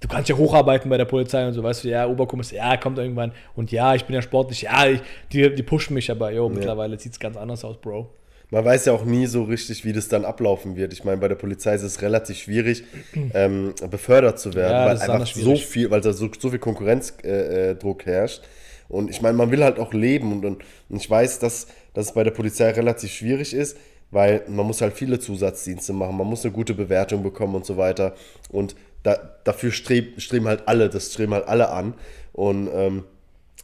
du 0.00 0.08
kannst 0.08 0.28
ja 0.28 0.36
hocharbeiten 0.36 0.90
bei 0.90 0.96
der 0.96 1.04
Polizei 1.04 1.46
und 1.46 1.52
so, 1.52 1.62
weißt 1.62 1.84
du, 1.84 1.88
ja, 1.88 2.06
Oberkommissar, 2.08 2.56
ja, 2.58 2.76
kommt 2.76 2.98
irgendwann. 2.98 3.32
Und 3.54 3.70
ja, 3.70 3.94
ich 3.94 4.04
bin 4.04 4.14
ja 4.14 4.22
sportlich, 4.22 4.62
ja, 4.62 4.86
ich, 4.86 5.00
die, 5.32 5.54
die 5.54 5.62
pushen 5.62 5.94
mich 5.94 6.10
aber, 6.10 6.32
jo, 6.32 6.48
mittlerweile 6.48 6.98
sieht 6.98 7.12
es 7.12 7.20
ganz 7.20 7.36
anders 7.36 7.64
aus, 7.64 7.76
Bro. 7.76 8.10
Man 8.50 8.64
weiß 8.64 8.84
ja 8.86 8.92
auch 8.92 9.04
nie 9.04 9.26
so 9.26 9.42
richtig, 9.42 9.84
wie 9.84 9.92
das 9.92 10.08
dann 10.08 10.24
ablaufen 10.24 10.76
wird. 10.76 10.92
Ich 10.92 11.04
meine, 11.04 11.16
bei 11.16 11.28
der 11.28 11.34
Polizei 11.34 11.74
ist 11.74 11.82
es 11.82 12.00
relativ 12.00 12.38
schwierig, 12.38 12.84
ähm, 13.34 13.74
befördert 13.90 14.38
zu 14.38 14.54
werden, 14.54 14.72
Ja, 14.72 14.86
weil 14.86 14.98
einfach 14.98 15.26
so 15.26 15.56
viel, 15.56 15.90
weil 15.90 16.00
da 16.00 16.12
so, 16.12 16.28
so 16.38 16.50
viel 16.50 16.58
Konkurrenzdruck 16.58 17.24
äh, 17.24 17.74
Druck 17.74 18.06
herrscht. 18.06 18.42
Und 18.88 19.10
ich 19.10 19.20
meine, 19.20 19.36
man 19.36 19.50
will 19.50 19.64
halt 19.64 19.78
auch 19.80 19.92
leben 19.92 20.32
und, 20.32 20.44
und, 20.44 20.62
und 20.88 20.96
ich 20.96 21.10
weiß, 21.10 21.40
dass, 21.40 21.66
dass 21.92 22.06
es 22.06 22.12
bei 22.12 22.22
der 22.22 22.30
Polizei 22.30 22.70
relativ 22.70 23.10
schwierig 23.10 23.52
ist, 23.52 23.76
weil 24.12 24.44
man 24.48 24.64
muss 24.64 24.80
halt 24.80 24.94
viele 24.94 25.18
Zusatzdienste 25.18 25.92
machen, 25.92 26.16
man 26.16 26.28
muss 26.28 26.44
eine 26.44 26.54
gute 26.54 26.74
Bewertung 26.74 27.24
bekommen 27.24 27.56
und 27.56 27.66
so 27.66 27.76
weiter. 27.76 28.14
Und 28.48 28.76
da, 29.02 29.18
dafür 29.42 29.72
streb, 29.72 30.20
streben 30.20 30.46
halt 30.46 30.68
alle, 30.68 30.88
das 30.88 31.12
streben 31.12 31.34
halt 31.34 31.48
alle 31.48 31.70
an. 31.70 31.94
Und 32.32 32.68
ähm, 32.72 33.04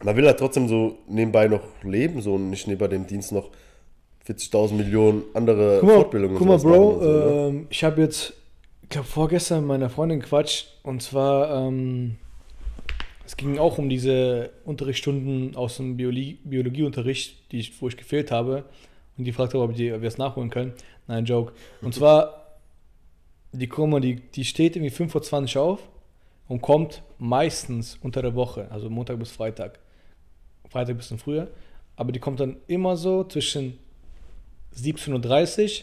man 0.03 0.17
will 0.17 0.27
halt 0.27 0.39
trotzdem 0.39 0.69
so 0.69 0.99
nebenbei 1.07 1.47
noch 1.47 1.63
leben, 1.85 2.21
so 2.21 2.35
und 2.35 2.51
nicht 2.51 2.67
neben 2.67 2.91
dem 2.91 3.07
Dienst 3.07 3.31
noch 3.31 3.51
40.000 4.27 4.75
Millionen 4.75 5.23
andere 5.35 5.79
Guck 5.81 5.89
mal, 5.89 5.95
Fortbildungen 5.97 6.39
guck 6.39 6.49
mal 6.49 6.59
Bro, 6.59 7.01
so, 7.03 7.49
ähm, 7.49 7.67
ich 7.71 7.83
habe 7.83 8.03
jetzt, 8.03 8.35
ich 8.83 8.89
glaube 8.91 9.09
vorgestern 9.09 9.61
mit 9.61 9.69
meiner 9.69 9.91
Freundin 9.91 10.23
Quatsch 10.23 10.67
und 10.83 11.03
zwar, 11.03 11.67
ähm, 11.67 12.17
es 13.25 13.37
ging 13.37 13.59
auch 13.59 13.79
um 13.79 13.89
diese 13.89 14.51
Unterrichtsstunden 14.65 15.57
aus 15.57 15.79
dem 15.79 15.97
Biologie, 15.97 16.39
Biologieunterricht, 16.45 17.51
die 17.51 17.61
ich, 17.61 17.81
wo 17.83 17.89
ich 17.89 17.97
gefehlt 17.97 18.31
habe 18.31 18.65
und 19.17 19.25
die 19.25 19.33
fragte, 19.33 19.59
ob, 19.59 19.75
die, 19.75 19.93
ob 19.93 20.01
wir 20.01 20.09
es 20.09 20.19
nachholen 20.19 20.51
können. 20.51 20.73
Nein, 21.09 21.25
Joke. 21.25 21.53
Und 21.81 21.95
zwar, 21.95 22.59
die, 23.53 23.67
mal, 23.67 24.01
die, 24.01 24.17
die 24.17 24.45
steht 24.45 24.77
irgendwie 24.77 24.95
5.20 24.95 25.57
Uhr 25.57 25.63
auf 25.63 25.81
und 26.49 26.61
kommt 26.61 27.03
meistens 27.19 27.99
unter 28.03 28.23
der 28.23 28.35
Woche, 28.35 28.71
also 28.71 28.89
Montag 28.89 29.19
bis 29.19 29.33
Freitag. 29.33 29.79
Freitag 30.69 30.95
ein 30.95 30.99
bisschen 30.99 31.19
früher, 31.19 31.49
aber 31.97 32.13
die 32.13 32.19
kommt 32.19 32.41
dann 32.41 32.57
immer 32.67 32.97
so 32.97 33.25
zwischen 33.25 33.79
17.30 34.77 35.83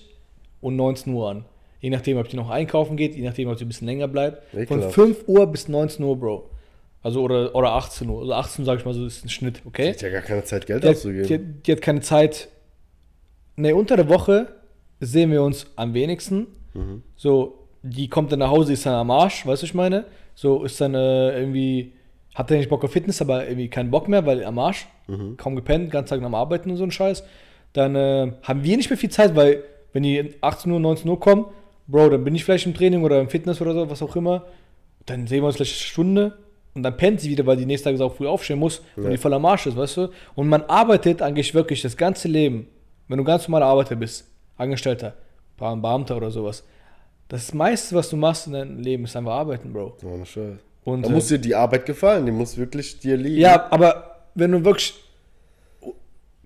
Uhr 0.61 0.67
und 0.69 0.75
19 0.75 1.13
Uhr 1.13 1.29
an. 1.29 1.45
Je 1.81 1.89
nachdem, 1.89 2.17
ob 2.17 2.27
die 2.27 2.35
noch 2.35 2.49
einkaufen 2.49 2.97
geht, 2.97 3.15
je 3.15 3.23
nachdem, 3.23 3.47
ob 3.49 3.57
sie 3.57 3.65
ein 3.65 3.69
bisschen 3.69 3.87
länger 3.87 4.07
bleibt. 4.07 4.43
Von 4.51 4.59
Ekelhaft. 4.61 4.93
5 4.95 5.17
Uhr 5.27 5.47
bis 5.47 5.67
19 5.69 6.03
Uhr, 6.03 6.17
Bro. 6.19 6.49
Also 7.01 7.21
oder, 7.21 7.55
oder 7.55 7.71
18 7.71 8.09
Uhr. 8.09 8.19
Also 8.21 8.33
18 8.33 8.65
sage 8.65 8.79
ich 8.79 8.85
mal 8.85 8.93
so, 8.93 9.05
ist 9.05 9.23
ein 9.23 9.29
Schnitt, 9.29 9.61
okay? 9.65 9.91
Hat 9.91 10.01
ja 10.01 10.09
gar 10.09 10.21
keine 10.21 10.43
Zeit, 10.43 10.65
Geld 10.67 10.83
Die 10.83 10.87
hat, 10.89 10.95
auszugeben. 10.95 11.27
die, 11.27 11.33
hat, 11.35 11.41
die 11.67 11.71
hat 11.71 11.81
keine 11.81 12.01
Zeit. 12.01 12.49
Ne, 13.55 13.73
unter 13.75 13.95
der 13.95 14.09
Woche 14.09 14.47
sehen 14.99 15.31
wir 15.31 15.41
uns 15.43 15.67
am 15.77 15.93
wenigsten. 15.93 16.47
Mhm. 16.73 17.03
So, 17.15 17.59
die 17.83 18.09
kommt 18.09 18.31
dann 18.33 18.39
nach 18.39 18.49
Hause, 18.51 18.73
ist 18.73 18.85
dann 18.85 18.95
am 18.95 19.11
Arsch, 19.11 19.45
weißt 19.45 19.61
du, 19.61 19.65
ich 19.65 19.73
meine? 19.73 20.03
So, 20.35 20.63
ist 20.65 20.79
dann 20.81 20.93
äh, 20.95 21.37
irgendwie, 21.39 21.93
hat 22.35 22.51
dann 22.51 22.57
nicht 22.57 22.69
Bock 22.69 22.83
auf 22.83 22.91
Fitness, 22.91 23.21
aber 23.21 23.45
irgendwie 23.47 23.69
keinen 23.69 23.91
Bock 23.91 24.09
mehr, 24.09 24.25
weil 24.25 24.43
am 24.43 24.59
Arsch, 24.59 24.85
Mhm. 25.07 25.37
kaum 25.37 25.55
gepennt, 25.55 25.89
ganz 25.89 26.09
Tag 26.09 26.21
am 26.21 26.35
Arbeiten 26.35 26.69
und 26.69 26.77
so 26.77 26.83
ein 26.83 26.91
Scheiß. 26.91 27.23
Dann 27.73 27.95
äh, 27.95 28.31
haben 28.43 28.63
wir 28.63 28.77
nicht 28.77 28.89
mehr 28.89 28.97
viel 28.97 29.09
Zeit, 29.11 29.35
weil, 29.35 29.63
wenn 29.93 30.03
die 30.03 30.33
18 30.41 30.71
Uhr, 30.71 30.79
19 30.79 31.09
Uhr 31.09 31.19
kommen, 31.19 31.45
Bro, 31.87 32.09
dann 32.09 32.23
bin 32.23 32.35
ich 32.35 32.43
vielleicht 32.45 32.65
im 32.67 32.73
Training 32.75 33.03
oder 33.03 33.19
im 33.19 33.29
Fitness 33.29 33.61
oder 33.61 33.73
so, 33.73 33.89
was 33.89 34.01
auch 34.03 34.15
immer. 34.15 34.45
Dann 35.05 35.25
sehen 35.27 35.41
wir 35.41 35.47
uns 35.47 35.55
vielleicht 35.55 35.73
eine 35.73 35.79
Stunde 35.81 36.37
und 36.75 36.83
dann 36.83 36.95
pennt 36.97 37.19
sie 37.19 37.29
wieder, 37.31 37.45
weil 37.47 37.57
die 37.57 37.65
nächste 37.65 37.91
Tag 37.91 37.99
auch 38.01 38.13
früh 38.15 38.27
aufstehen 38.27 38.59
muss 38.59 38.81
und 38.95 39.05
Ja. 39.05 39.09
die 39.09 39.17
voll 39.17 39.33
am 39.33 39.45
Arsch 39.45 39.65
ist, 39.65 39.75
weißt 39.75 39.97
du? 39.97 40.09
Und 40.35 40.47
man 40.49 40.63
arbeitet 40.63 41.21
eigentlich 41.23 41.53
wirklich 41.55 41.81
das 41.81 41.97
ganze 41.97 42.27
Leben, 42.27 42.67
wenn 43.07 43.17
du 43.17 43.23
ganz 43.23 43.47
normaler 43.47 43.65
Arbeiter 43.65 43.95
bist, 43.95 44.27
Angestellter, 44.57 45.13
Be- 45.57 45.75
Beamter 45.77 46.17
oder 46.17 46.29
sowas. 46.29 46.63
Das 47.27 47.53
meiste, 47.55 47.95
was 47.95 48.09
du 48.09 48.17
machst 48.17 48.45
in 48.47 48.53
deinem 48.53 48.79
Leben, 48.79 49.03
ist 49.05 49.15
einfach 49.15 49.31
arbeiten, 49.33 49.73
Bro. 49.73 49.97
Ohne 50.03 50.25
Scheiß. 50.27 50.57
Und, 50.83 51.03
Da 51.05 51.09
äh, 51.09 51.11
muss 51.11 51.27
dir 51.27 51.39
die 51.39 51.55
Arbeit 51.55 51.85
gefallen, 51.87 52.25
die 52.25 52.31
muss 52.31 52.55
wirklich 52.57 52.99
dir 52.99 53.17
liegen. 53.17 53.41
ja, 53.41 53.67
aber 53.71 54.17
wenn 54.35 54.51
du 54.51 54.63
wirklich, 54.63 54.93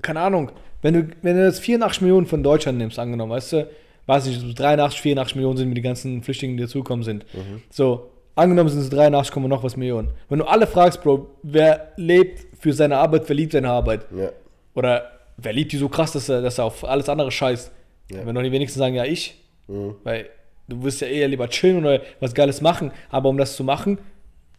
keine 0.02 0.22
Ahnung, 0.22 0.52
wenn 0.84 0.94
du, 0.94 1.08
wenn 1.24 1.36
du 1.36 1.46
jetzt 1.46 1.62
84 1.62 2.02
Millionen 2.02 2.28
von 2.28 2.44
Deutschland 2.44 2.78
nimmst, 2.78 3.00
angenommen, 3.00 3.32
weißt 3.32 3.54
du, 3.54 3.68
weiß 4.06 4.28
nicht, 4.28 4.42
so 4.42 4.54
83, 4.54 5.02
84 5.02 5.36
Millionen 5.36 5.58
sind 5.58 5.70
mit 5.70 5.78
die 5.78 5.82
ganzen 5.82 6.22
Flüchtlingen, 6.22 6.58
die 6.58 6.64
dazugekommen 6.64 7.04
sind. 7.04 7.26
So, 7.72 8.12
angenommen 8.36 8.70
sind 8.70 8.82
es 8.82 8.90
83, 8.90 9.34
Komma 9.34 9.48
noch 9.48 9.64
was 9.64 9.78
Millionen. 9.78 10.10
Wenn 10.30 10.40
du 10.40 10.46
alle 10.46 10.68
fragst, 10.68 11.02
Bro, 11.02 11.30
wer 11.42 11.94
lebt 11.96 12.46
für 12.60 12.74
seine 12.74 12.98
Arbeit, 12.98 13.28
wer 13.28 13.36
liebt 13.36 13.54
seine 13.54 13.70
Arbeit? 13.70 14.06
Ja. 14.16 14.30
Oder 14.76 15.10
wer 15.38 15.54
liebt 15.54 15.72
die 15.72 15.78
so 15.78 15.90
krass, 15.90 16.12
dass 16.12 16.30
er, 16.30 16.42
dass 16.42 16.58
er 16.58 16.66
auf 16.66 16.84
alles 16.84 17.10
andere 17.10 17.32
scheißt? 17.32 17.72
Ja. 18.12 18.26
Wenn 18.26 18.36
doch 18.36 18.44
die 18.44 18.52
wenigsten 18.52 18.80
sagen, 18.80 18.96
ja, 18.96 19.06
ich. 19.06 19.42
Mhm. 19.68 19.96
Weil 20.04 20.30
du 20.68 20.84
wirst 20.84 21.02
ja 21.02 21.08
eher 21.08 21.28
lieber 21.28 21.48
chillen 21.50 21.78
oder 21.78 22.02
was 22.20 22.34
Geiles 22.34 22.62
machen. 22.62 22.92
Aber 23.10 23.30
um 23.30 23.38
das 23.38 23.56
zu 23.56 23.64
machen, 23.64 24.00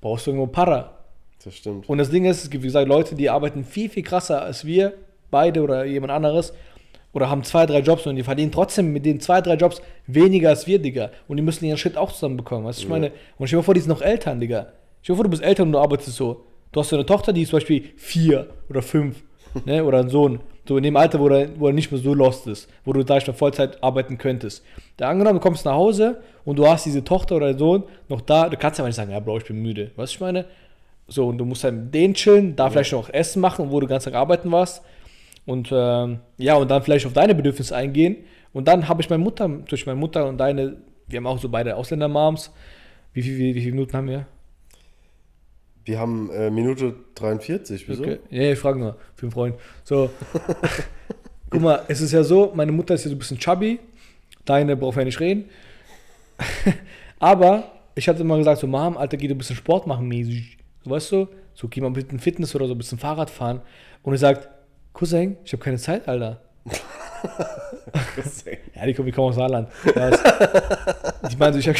brauchst 0.00 0.26
du 0.26 0.30
irgendwo 0.30 0.46
Para. 0.46 0.98
Das 1.44 1.54
stimmt. 1.54 1.88
Und 1.88 1.98
das 1.98 2.10
Ding 2.10 2.24
ist, 2.24 2.44
es 2.44 2.50
gibt, 2.50 2.62
wie 2.62 2.68
gesagt, 2.68 2.88
Leute, 2.88 3.14
die 3.14 3.28
arbeiten 3.28 3.64
viel, 3.64 3.90
viel 3.90 4.02
krasser 4.02 4.42
als 4.42 4.64
wir, 4.64 4.94
beide 5.34 5.62
oder 5.62 5.84
jemand 5.84 6.12
anderes, 6.12 6.54
oder 7.12 7.28
haben 7.28 7.42
zwei, 7.42 7.66
drei 7.66 7.80
Jobs 7.80 8.06
und 8.06 8.14
die 8.14 8.22
verdienen 8.22 8.52
trotzdem 8.52 8.92
mit 8.92 9.04
den 9.04 9.18
zwei, 9.20 9.40
drei 9.40 9.54
Jobs 9.54 9.82
weniger 10.06 10.50
als 10.50 10.68
wir, 10.68 10.78
Digga. 10.80 11.10
Und 11.26 11.36
die 11.36 11.42
müssen 11.42 11.64
ihren 11.64 11.76
Shit 11.76 11.96
auch 11.96 12.12
zusammenbekommen. 12.12 12.64
Weißt 12.64 12.78
du, 12.78 12.84
ich 12.84 12.88
meine, 12.88 13.10
und 13.38 13.48
stell 13.48 13.58
dir 13.58 13.64
vor, 13.64 13.74
die 13.74 13.80
sind 13.80 13.90
noch 13.90 14.02
Eltern, 14.02 14.38
Digga. 14.38 14.68
Stell 15.02 15.14
dir 15.14 15.16
vor, 15.16 15.24
du 15.24 15.30
bist 15.30 15.42
Eltern 15.42 15.68
und 15.68 15.72
du 15.72 15.78
arbeitest 15.78 16.16
so. 16.16 16.44
Du 16.70 16.80
hast 16.80 16.88
so 16.88 16.96
eine 16.96 17.06
Tochter, 17.06 17.32
die 17.32 17.42
ist 17.42 17.50
zum 17.50 17.58
Beispiel 17.58 17.84
vier 17.96 18.48
oder 18.68 18.82
fünf, 18.82 19.22
ne, 19.64 19.84
oder 19.84 19.98
ein 20.00 20.08
Sohn. 20.08 20.40
So 20.66 20.76
in 20.76 20.82
dem 20.82 20.96
Alter, 20.96 21.20
wo 21.20 21.28
er, 21.28 21.48
wo 21.58 21.68
er 21.68 21.72
nicht 21.72 21.92
mehr 21.92 22.00
so 22.00 22.14
lost 22.14 22.46
ist, 22.46 22.68
wo 22.84 22.92
du 22.92 23.04
da 23.04 23.20
schon 23.20 23.34
Vollzeit 23.34 23.82
arbeiten 23.82 24.18
könntest. 24.18 24.64
Da 24.96 25.08
angenommen, 25.08 25.38
du 25.38 25.42
kommst 25.42 25.64
nach 25.64 25.74
Hause 25.74 26.20
und 26.44 26.58
du 26.58 26.66
hast 26.66 26.86
diese 26.86 27.04
Tochter 27.04 27.36
oder 27.36 27.56
Sohn 27.56 27.84
noch 28.08 28.22
da, 28.22 28.48
du 28.48 28.56
kannst 28.56 28.80
aber 28.80 28.88
nicht 28.88 28.96
sagen, 28.96 29.10
ja, 29.10 29.20
Bro, 29.20 29.38
ich 29.38 29.44
bin 29.44 29.62
müde. 29.62 29.90
Weißt 29.96 30.12
du, 30.12 30.16
ich 30.16 30.20
meine? 30.20 30.46
So, 31.06 31.28
und 31.28 31.38
du 31.38 31.44
musst 31.44 31.62
dann 31.64 31.84
mit 31.84 31.94
denen 31.94 32.14
chillen, 32.14 32.56
da 32.56 32.70
vielleicht 32.70 32.92
noch 32.92 33.10
Essen 33.10 33.40
machen, 33.40 33.70
wo 33.70 33.78
du 33.78 33.86
ganz 33.86 34.04
Tag 34.04 34.14
arbeiten 34.14 34.50
warst. 34.50 34.82
Und 35.46 35.70
ähm, 35.72 36.20
ja, 36.38 36.54
und 36.56 36.70
dann 36.70 36.82
vielleicht 36.82 37.06
auf 37.06 37.12
deine 37.12 37.34
Bedürfnisse 37.34 37.76
eingehen. 37.76 38.16
Und 38.52 38.66
dann 38.68 38.88
habe 38.88 39.02
ich 39.02 39.10
meine 39.10 39.22
Mutter, 39.22 39.48
durch 39.48 39.84
meine 39.86 39.98
Mutter 39.98 40.26
und 40.28 40.38
deine, 40.38 40.76
wir 41.06 41.16
haben 41.18 41.26
auch 41.26 41.38
so 41.38 41.48
beide 41.48 41.76
Ausländer-Moms. 41.76 42.50
Wie, 43.12 43.22
viel- 43.22 43.36
wie, 43.38 43.54
wie 43.54 43.60
viele 43.60 43.72
Minuten 43.72 43.92
haben 43.96 44.08
wir? 44.08 44.26
Wir 45.84 45.98
haben 45.98 46.30
äh, 46.30 46.50
Minute 46.50 46.94
43, 47.14 47.88
wieso? 47.88 48.02
Okay. 48.02 48.18
Ja, 48.30 48.52
ich 48.52 48.58
frage 48.58 48.78
nur, 48.78 48.96
für 49.16 49.26
einen 49.26 49.32
Freund. 49.32 49.56
So, 49.82 50.08
guck 51.50 51.60
mal, 51.60 51.82
es 51.88 52.00
ist 52.00 52.12
ja 52.12 52.22
so, 52.24 52.52
meine 52.54 52.72
Mutter 52.72 52.94
ist 52.94 53.04
ja 53.04 53.10
so 53.10 53.16
ein 53.16 53.18
bisschen 53.18 53.38
chubby, 53.38 53.78
deine 54.46 54.76
braucht 54.76 54.96
ja 54.96 55.04
nicht 55.04 55.20
reden. 55.20 55.44
Aber 57.18 57.70
ich 57.94 58.08
hatte 58.08 58.22
immer 58.22 58.38
gesagt, 58.38 58.60
so, 58.60 58.66
Mom, 58.66 58.96
Alter, 58.96 59.16
geh 59.16 59.28
du 59.28 59.34
ein 59.34 59.38
bisschen 59.38 59.56
Sport 59.56 59.86
machen, 59.86 60.08
mäßig. 60.08 60.56
So, 60.84 60.90
weißt 60.90 61.12
du, 61.12 61.28
so, 61.54 61.68
geh 61.68 61.80
mal 61.80 61.88
ein 61.88 61.92
bisschen 61.92 62.18
Fitness 62.18 62.54
oder 62.54 62.66
so, 62.66 62.74
ein 62.74 62.78
bisschen 62.78 62.98
Fahrrad 62.98 63.30
fahren. 63.30 63.60
Und 64.02 64.12
er 64.14 64.18
sagt, 64.18 64.48
Cousin, 64.94 65.36
ich 65.44 65.52
habe 65.52 65.62
keine 65.62 65.76
Zeit, 65.76 66.08
Alter. 66.08 66.40
Ja, 68.74 68.86
die 68.86 68.94
kommen, 68.94 69.06
die 69.06 69.12
kommen 69.12 69.28
aus 69.28 69.36
Saarland. 69.36 69.68
Das- 69.94 70.20
die 71.30 71.36
meinen 71.36 71.52
so, 71.54 71.58
ich 71.60 71.68
habe. 71.68 71.78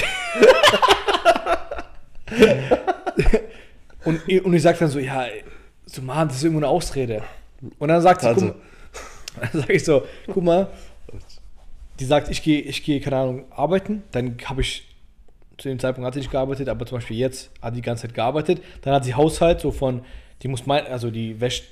und, 4.05 4.29
und 4.45 4.55
ich 4.55 4.63
sag 4.63 4.79
dann 4.79 4.89
so, 4.89 4.99
ja, 4.99 5.27
so, 5.87 6.03
Mann, 6.03 6.29
das 6.29 6.39
ist 6.39 6.45
irgendwo 6.45 6.61
eine 6.61 6.69
Ausrede. 6.69 7.23
Und 7.79 7.89
dann 7.89 8.01
sagt 8.01 8.21
sie, 8.23 8.29
guck, 8.29 8.39
Tante. 8.39 8.55
mal- 8.55 9.49
dann 9.53 9.61
sag 9.63 9.71
ich 9.71 9.85
so, 9.85 10.03
guck 10.33 10.43
mal, 10.45 10.69
die 12.01 12.05
sagt, 12.05 12.29
ich 12.31 12.43
gehe, 12.43 12.61
ich 12.61 12.83
gehe, 12.85 13.01
keine 13.01 13.17
Ahnung, 13.17 13.45
arbeiten. 13.51 14.03
Dann 14.13 14.37
habe 14.45 14.61
ich, 14.63 14.87
zu 15.59 15.69
dem 15.69 15.79
Zeitpunkt 15.79 16.07
hatte 16.07 16.19
ich 16.21 16.31
gearbeitet, 16.31 16.69
aber 16.69 16.87
zum 16.87 16.99
Beispiel 16.99 17.17
jetzt 17.19 17.51
hat 17.61 17.77
die 17.77 17.83
ganze 17.83 18.03
Zeit 18.07 18.15
gearbeitet. 18.15 18.63
Dann 18.83 18.95
hat 18.95 19.05
sie 19.05 19.15
Haushalt, 19.15 19.61
so 19.61 19.71
von, 19.73 20.05
die 20.43 20.49
muss 20.49 20.67
mein, 20.67 20.87
also 20.87 21.11
die 21.11 21.41
wäscht 21.41 21.65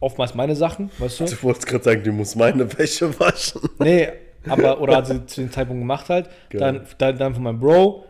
oftmals 0.00 0.34
meine 0.34 0.56
Sachen, 0.56 0.90
weißt 0.98 1.20
du? 1.20 1.24
Du 1.26 1.42
wolltest 1.42 1.66
gerade 1.66 1.84
sagen, 1.84 2.02
du 2.02 2.12
musst 2.12 2.36
meine 2.36 2.66
Wäsche 2.78 3.18
waschen. 3.20 3.60
Nee, 3.78 4.08
aber, 4.48 4.80
oder 4.80 4.96
hat 4.96 5.06
sie 5.06 5.26
zu 5.26 5.42
dem 5.42 5.52
Zeitpunkt 5.52 5.82
gemacht 5.82 6.08
halt. 6.08 6.28
Geil. 6.48 6.60
Dann, 6.60 6.86
dann, 6.98 7.18
dann 7.18 7.34
von 7.34 7.42
meinem 7.42 7.60
Bro, 7.60 8.04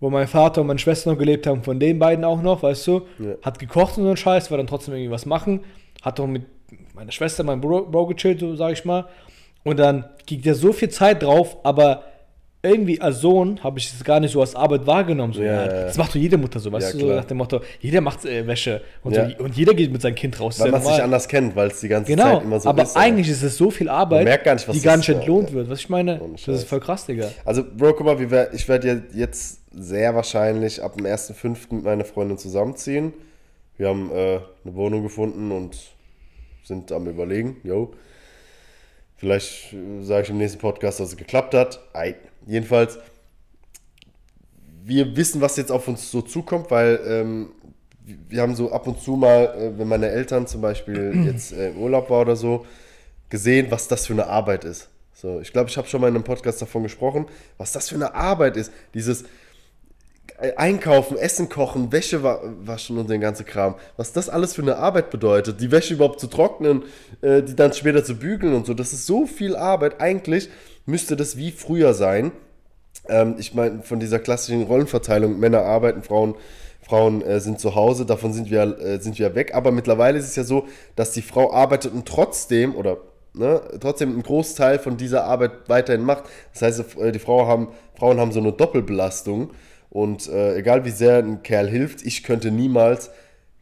wo 0.00 0.10
mein 0.10 0.28
Vater 0.28 0.60
und 0.60 0.66
meine 0.66 0.78
Schwester 0.78 1.10
noch 1.10 1.18
gelebt 1.18 1.46
haben, 1.46 1.62
von 1.62 1.80
den 1.80 1.98
beiden 1.98 2.24
auch 2.24 2.42
noch, 2.42 2.62
weißt 2.62 2.86
du. 2.86 3.02
Ja. 3.18 3.34
Hat 3.42 3.58
gekocht 3.58 3.96
und 3.96 4.04
so 4.04 4.08
einen 4.08 4.16
Scheiß, 4.16 4.50
war 4.50 4.58
dann 4.58 4.66
trotzdem 4.66 4.94
irgendwie 4.94 5.10
was 5.10 5.26
machen. 5.26 5.60
Hat 6.02 6.18
doch 6.18 6.26
mit 6.26 6.42
meiner 6.94 7.12
Schwester, 7.12 7.42
meinem 7.42 7.60
Bro, 7.60 7.86
Bro 7.86 8.06
gechillt, 8.08 8.40
so 8.40 8.54
sag 8.54 8.72
ich 8.72 8.84
mal. 8.84 9.06
Und 9.62 9.78
dann 9.78 10.04
geht 10.26 10.44
ja 10.44 10.54
so 10.54 10.72
viel 10.72 10.90
Zeit 10.90 11.22
drauf, 11.22 11.56
aber 11.64 12.04
irgendwie 12.64 13.00
als 13.00 13.20
Sohn 13.20 13.62
habe 13.62 13.78
ich 13.78 13.90
das 13.90 14.02
gar 14.02 14.20
nicht 14.20 14.32
so 14.32 14.40
als 14.40 14.54
Arbeit 14.54 14.86
wahrgenommen. 14.86 15.32
So, 15.32 15.42
Ja, 15.42 15.64
ja. 15.66 15.84
Das 15.84 15.96
macht 15.96 16.10
doch 16.10 16.16
jede 16.16 16.36
Mutter 16.38 16.58
so, 16.58 16.72
weißt 16.72 16.94
Ja, 16.94 17.00
du, 17.00 17.06
so 17.06 17.14
nach 17.14 17.24
dem 17.24 17.36
Motto, 17.36 17.60
jeder 17.80 18.00
macht 18.00 18.24
äh, 18.24 18.46
Wäsche 18.46 18.82
und, 19.02 19.14
so, 19.14 19.20
und 19.38 19.56
jeder 19.56 19.74
geht 19.74 19.92
mit 19.92 20.02
seinem 20.02 20.14
Kind 20.14 20.38
raus. 20.40 20.58
Weil 20.60 20.70
man 20.70 20.80
sich 20.80 20.88
normal. 20.90 21.04
anders 21.04 21.28
kennt, 21.28 21.54
weil 21.54 21.68
es 21.68 21.80
die 21.80 21.88
ganze 21.88 22.10
Genau, 22.10 22.36
Zeit 22.36 22.42
immer 22.44 22.60
so 22.60 22.68
aber 22.68 22.82
ist. 22.82 22.96
eigentlich 22.96 23.28
ist 23.28 23.42
es 23.42 23.56
so 23.56 23.70
viel 23.70 23.88
Arbeit, 23.88 24.44
gar 24.44 24.54
nicht, 24.54 24.72
die 24.72 24.80
gar 24.80 24.96
nicht 24.96 25.08
entlohnt 25.08 25.52
wird. 25.52 25.68
Was 25.68 25.80
ich 25.80 25.88
meine, 25.88 26.20
Ohne 26.20 26.34
das 26.34 26.60
ist 26.60 26.68
voll 26.68 26.80
krass, 26.80 27.06
Digga. 27.06 27.30
Also, 27.44 27.62
Bro, 27.64 27.94
guck 27.94 28.06
mal, 28.06 28.50
ich 28.52 28.68
werde 28.68 29.04
jetzt 29.14 29.60
sehr 29.72 30.14
wahrscheinlich 30.14 30.82
ab 30.82 30.96
dem 30.96 31.06
1.5. 31.06 31.74
mit 31.74 31.84
meiner 31.84 32.04
Freundin 32.04 32.38
zusammenziehen. 32.38 33.12
Wir 33.76 33.88
haben 33.88 34.10
äh, 34.12 34.38
eine 34.64 34.74
Wohnung 34.74 35.02
gefunden 35.02 35.50
und 35.50 35.76
sind 36.62 36.92
am 36.92 37.06
Überlegen. 37.08 37.56
Yo. 37.64 37.92
Vielleicht 39.16 39.72
äh, 39.72 40.02
sage 40.02 40.24
ich 40.24 40.30
im 40.30 40.38
nächsten 40.38 40.58
Podcast, 40.58 41.00
dass 41.00 41.08
es 41.08 41.16
geklappt 41.16 41.54
hat. 41.54 41.80
Ei. 41.92 42.14
Jedenfalls, 42.46 42.98
wir 44.84 45.16
wissen, 45.16 45.40
was 45.40 45.56
jetzt 45.56 45.72
auf 45.72 45.88
uns 45.88 46.10
so 46.10 46.22
zukommt, 46.22 46.70
weil 46.70 47.00
ähm, 47.06 47.48
wir 48.28 48.42
haben 48.42 48.54
so 48.54 48.70
ab 48.70 48.86
und 48.86 49.00
zu 49.00 49.16
mal, 49.16 49.44
äh, 49.56 49.78
wenn 49.78 49.88
meine 49.88 50.08
Eltern 50.10 50.46
zum 50.46 50.60
Beispiel 50.60 51.22
jetzt 51.26 51.52
äh, 51.52 51.70
im 51.70 51.78
Urlaub 51.78 52.10
war 52.10 52.20
oder 52.22 52.36
so, 52.36 52.66
gesehen, 53.30 53.68
was 53.70 53.88
das 53.88 54.06
für 54.06 54.12
eine 54.12 54.26
Arbeit 54.26 54.64
ist. 54.64 54.88
So, 55.14 55.40
ich 55.40 55.52
glaube, 55.52 55.70
ich 55.70 55.76
habe 55.78 55.88
schon 55.88 56.00
mal 56.00 56.08
in 56.08 56.14
einem 56.14 56.24
Podcast 56.24 56.60
davon 56.60 56.82
gesprochen, 56.82 57.26
was 57.56 57.72
das 57.72 57.88
für 57.88 57.94
eine 57.94 58.14
Arbeit 58.14 58.56
ist. 58.56 58.72
Dieses 58.92 59.24
Einkaufen, 60.56 61.16
Essen 61.16 61.48
kochen, 61.48 61.92
Wäsche 61.92 62.22
wa- 62.24 62.40
waschen 62.64 62.98
und 62.98 63.08
den 63.08 63.20
ganzen 63.20 63.46
Kram. 63.46 63.76
Was 63.96 64.12
das 64.12 64.28
alles 64.28 64.54
für 64.54 64.62
eine 64.62 64.76
Arbeit 64.76 65.10
bedeutet, 65.10 65.60
die 65.60 65.70
Wäsche 65.70 65.94
überhaupt 65.94 66.18
zu 66.18 66.26
trocknen, 66.26 66.82
äh, 67.22 67.42
die 67.42 67.54
dann 67.54 67.72
später 67.72 68.04
zu 68.04 68.16
bügeln 68.16 68.52
und 68.54 68.66
so. 68.66 68.74
Das 68.74 68.92
ist 68.92 69.06
so 69.06 69.26
viel 69.26 69.54
Arbeit. 69.54 70.00
Eigentlich 70.00 70.48
müsste 70.86 71.16
das 71.16 71.36
wie 71.36 71.50
früher 71.50 71.94
sein. 71.94 72.32
Ähm, 73.08 73.36
ich 73.38 73.54
meine, 73.54 73.82
von 73.82 74.00
dieser 74.00 74.18
klassischen 74.18 74.62
Rollenverteilung, 74.62 75.38
Männer 75.38 75.62
arbeiten, 75.62 76.02
Frauen, 76.02 76.34
Frauen 76.82 77.22
äh, 77.22 77.40
sind 77.40 77.60
zu 77.60 77.74
Hause, 77.74 78.06
davon 78.06 78.32
sind 78.32 78.50
wir, 78.50 78.78
äh, 78.78 79.00
sind 79.00 79.18
wir 79.18 79.34
weg. 79.34 79.54
Aber 79.54 79.72
mittlerweile 79.72 80.18
ist 80.18 80.26
es 80.26 80.36
ja 80.36 80.44
so, 80.44 80.66
dass 80.96 81.12
die 81.12 81.22
Frau 81.22 81.52
arbeitet 81.52 81.92
und 81.92 82.06
trotzdem, 82.06 82.74
oder 82.74 82.98
ne, 83.32 83.60
trotzdem 83.80 84.10
einen 84.10 84.22
Großteil 84.22 84.78
von 84.78 84.96
dieser 84.96 85.24
Arbeit 85.24 85.68
weiterhin 85.68 86.02
macht. 86.04 86.24
Das 86.52 86.62
heißt, 86.62 86.98
äh, 86.98 87.12
die 87.12 87.18
Frau 87.18 87.46
haben, 87.46 87.68
Frauen 87.98 88.20
haben 88.20 88.32
so 88.32 88.40
eine 88.40 88.52
Doppelbelastung. 88.52 89.50
Und 89.90 90.28
äh, 90.28 90.56
egal 90.56 90.84
wie 90.84 90.90
sehr 90.90 91.18
ein 91.18 91.42
Kerl 91.42 91.68
hilft, 91.68 92.02
ich 92.04 92.24
könnte 92.24 92.50
niemals 92.50 93.10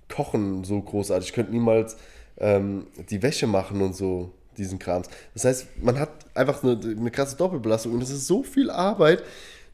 kochen 0.09 0.65
so 0.65 0.81
großartig. 0.81 1.29
Ich 1.29 1.35
könnte 1.35 1.53
niemals 1.53 1.97
ähm, 2.39 2.87
die 3.11 3.23
Wäsche 3.23 3.47
machen 3.47 3.83
und 3.83 3.95
so, 3.95 4.33
diesen 4.59 4.79
Krams. 4.79 5.09
Das 5.35 5.45
heißt, 5.45 5.67
man 5.83 5.99
hat 5.99 6.11
einfach 6.35 6.63
eine, 6.63 6.79
eine 6.83 7.11
krasse 7.11 7.37
Doppelbelastung 7.37 7.93
und 7.93 8.03
es 8.03 8.11
ist 8.11 8.27
so 8.27 8.43
viel 8.43 8.71
Arbeit 8.71 9.23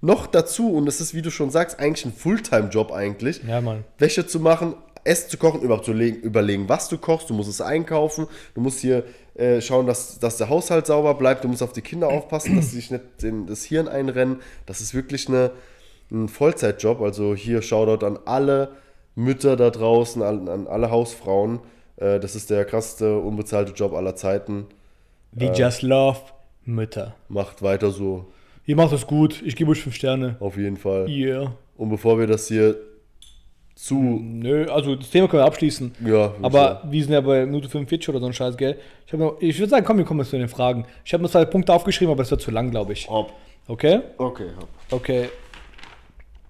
noch 0.00 0.26
dazu. 0.26 0.72
Und 0.72 0.86
es 0.86 1.00
ist, 1.00 1.14
wie 1.14 1.22
du 1.22 1.30
schon 1.30 1.50
sagst, 1.50 1.78
eigentlich 1.78 2.04
ein 2.04 2.12
Fulltime-Job 2.12 2.92
eigentlich. 2.92 3.42
Ja, 3.46 3.60
Mann. 3.60 3.84
Wäsche 3.98 4.26
zu 4.26 4.40
machen, 4.40 4.74
Essen 5.04 5.30
zu 5.30 5.38
kochen, 5.38 5.62
überhaupt 5.62 5.84
zu 5.84 5.92
legen, 5.92 6.20
überlegen, 6.20 6.68
was 6.68 6.88
du 6.88 6.98
kochst. 6.98 7.30
Du 7.30 7.34
musst 7.34 7.48
es 7.48 7.60
einkaufen. 7.60 8.26
Du 8.54 8.60
musst 8.60 8.80
hier 8.80 9.04
äh, 9.34 9.60
schauen, 9.60 9.86
dass, 9.86 10.18
dass 10.18 10.36
der 10.36 10.48
Haushalt 10.48 10.86
sauber 10.86 11.14
bleibt. 11.14 11.44
Du 11.44 11.48
musst 11.48 11.62
auf 11.62 11.72
die 11.72 11.82
Kinder 11.82 12.08
aufpassen, 12.08 12.56
dass 12.56 12.70
sie 12.70 12.76
sich 12.76 12.90
nicht 12.90 13.22
in 13.22 13.46
das 13.46 13.64
Hirn 13.64 13.88
einrennen. 13.88 14.40
Das 14.66 14.80
ist 14.80 14.94
wirklich 14.94 15.28
eine, 15.28 15.52
ein 16.10 16.28
Vollzeitjob. 16.28 17.00
Also 17.00 17.34
hier 17.34 17.62
Shoutout 17.62 18.04
an 18.04 18.18
alle 18.24 18.72
Mütter 19.14 19.56
da 19.56 19.70
draußen, 19.70 20.22
an, 20.22 20.48
an 20.48 20.66
alle 20.66 20.90
Hausfrauen. 20.90 21.60
Äh, 22.00 22.20
das 22.20 22.34
ist 22.34 22.50
der 22.50 22.64
krasseste 22.64 23.18
unbezahlte 23.18 23.72
Job 23.72 23.92
aller 23.94 24.16
Zeiten. 24.16 24.66
We 25.32 25.52
just 25.52 25.82
love 25.82 26.18
Mütter. 26.64 27.14
Macht 27.28 27.62
weiter 27.62 27.90
so, 27.90 28.26
Ihr 28.66 28.76
macht 28.76 28.92
das 28.92 29.06
gut, 29.06 29.42
ich 29.46 29.56
gebe 29.56 29.70
euch 29.70 29.80
fünf 29.80 29.94
Sterne. 29.94 30.36
auf 30.40 30.58
jeden 30.58 30.76
Fall. 30.76 31.08
Yeah. 31.08 31.52
Und 31.78 31.88
bevor 31.88 32.18
wir 32.18 32.26
das 32.26 32.48
hier 32.48 32.76
zu. 33.74 33.94
Nö, 34.22 34.66
also 34.70 34.94
das 34.94 35.08
Thema 35.08 35.26
können 35.26 35.42
wir 35.42 35.46
abschließen. 35.46 35.94
Ja, 36.04 36.34
Aber 36.42 36.58
sagen. 36.58 36.92
wir 36.92 37.02
sind 37.02 37.12
ja 37.14 37.20
bei 37.22 37.46
Minute 37.46 37.68
45 37.70 38.10
oder 38.10 38.20
so 38.20 38.26
ein 38.26 38.32
Scheiß, 38.34 38.56
gell? 38.58 38.76
Ich, 39.06 39.12
noch, 39.14 39.36
ich 39.40 39.58
würde 39.58 39.70
sagen, 39.70 39.86
komm, 39.86 39.96
wir 39.96 40.04
kommen 40.04 40.20
jetzt 40.20 40.30
zu 40.30 40.38
den 40.38 40.48
Fragen. 40.48 40.84
Ich 41.02 41.12
habe 41.14 41.22
mir 41.22 41.30
zwei 41.30 41.46
Punkte 41.46 41.72
aufgeschrieben, 41.72 42.12
aber 42.12 42.22
das 42.22 42.30
wird 42.30 42.42
zu 42.42 42.50
lang, 42.50 42.70
glaube 42.70 42.92
ich. 42.92 43.08
Hopp. 43.08 43.32
Okay? 43.68 44.00
Okay, 44.18 44.48
hopp. 44.58 44.68
Okay. 44.90 45.28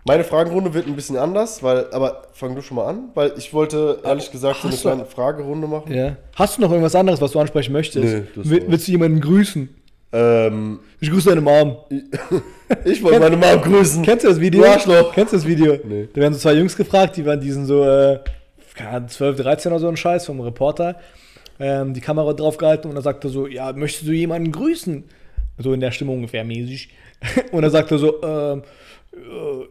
Meine 0.09 0.25
Fragenrunde 0.25 0.75
wird 0.75 0.87
ein 0.89 0.97
bisschen 0.97 1.17
anders, 1.17 1.63
weil, 1.63 1.87
aber 1.93 2.23
fang 2.33 2.55
du 2.57 2.63
schon 2.63 2.77
mal 2.79 2.87
an, 2.87 3.11
weil 3.15 3.33
ich 3.37 3.53
wollte 3.55 4.01
ehrlich 4.05 4.31
gesagt 4.33 4.57
so 4.63 4.67
eine 4.69 4.73
hast 4.73 4.85
du- 4.85 4.89
kleine 4.89 5.05
Fragerunde 5.05 5.67
machen. 5.69 5.95
Ja. 5.95 6.17
Hast 6.35 6.57
du 6.57 6.63
noch 6.63 6.71
irgendwas 6.71 6.95
anderes, 6.97 7.21
was 7.21 7.31
du 7.33 7.39
ansprechen 7.39 7.73
möchtest? 7.73 8.05
Nö, 8.05 8.23
das 8.35 8.49
Will, 8.51 8.61
war's. 8.63 8.71
willst 8.71 8.89
du 8.89 8.93
jemanden 8.93 9.21
grüßen? 9.21 9.69
Ähm, 10.11 10.81
Ich 11.01 11.11
grüße 11.11 11.29
deine 11.29 11.43
Mom. 11.43 11.77
ich 12.85 13.03
wollte 13.03 13.21
meine 13.21 13.37
Mom 13.37 13.61
grüßen. 13.63 14.03
Kennst 14.03 14.25
du 14.25 14.29
das 14.31 14.41
Video? 14.41 14.63
Du 14.63 14.69
Arschloch. 14.69 15.13
Kennst 15.13 15.33
du 15.35 15.37
das 15.37 15.47
Video? 15.47 15.79
Nee. 15.85 16.09
Da 16.13 16.21
werden 16.23 16.33
so 16.35 16.41
zwei 16.41 16.55
Jungs 16.55 16.75
gefragt, 16.77 17.17
die 17.19 17.27
waren 17.27 17.41
diesen 17.41 17.67
so, 17.67 17.85
äh, 17.85 18.19
keine 18.75 18.91
Ahnung, 18.91 19.09
12, 19.09 19.37
13 19.43 19.73
oder 19.73 19.81
so 19.81 19.89
ein 19.89 19.97
Scheiß 19.97 20.25
vom 20.27 20.41
Reporter. 20.41 20.97
Ähm, 21.61 21.93
die 21.93 22.01
Kamera 22.01 22.33
drauf 22.33 22.57
gehalten 22.57 22.89
und 22.89 22.97
er 22.97 23.03
sagte 23.03 23.29
so, 23.29 23.47
ja, 23.47 23.73
möchtest 23.73 24.07
du 24.09 24.13
jemanden 24.13 24.51
grüßen? 24.53 25.05
So 25.59 25.73
in 25.75 25.81
der 25.81 25.91
Stimmung 25.91 26.17
ungefähr 26.19 26.45
mäßig. 26.45 26.89
Und 27.53 27.65
er 27.65 27.71
sagte 27.71 27.99
so, 27.99 28.23
ähm, 28.23 28.61
äh, 28.61 28.63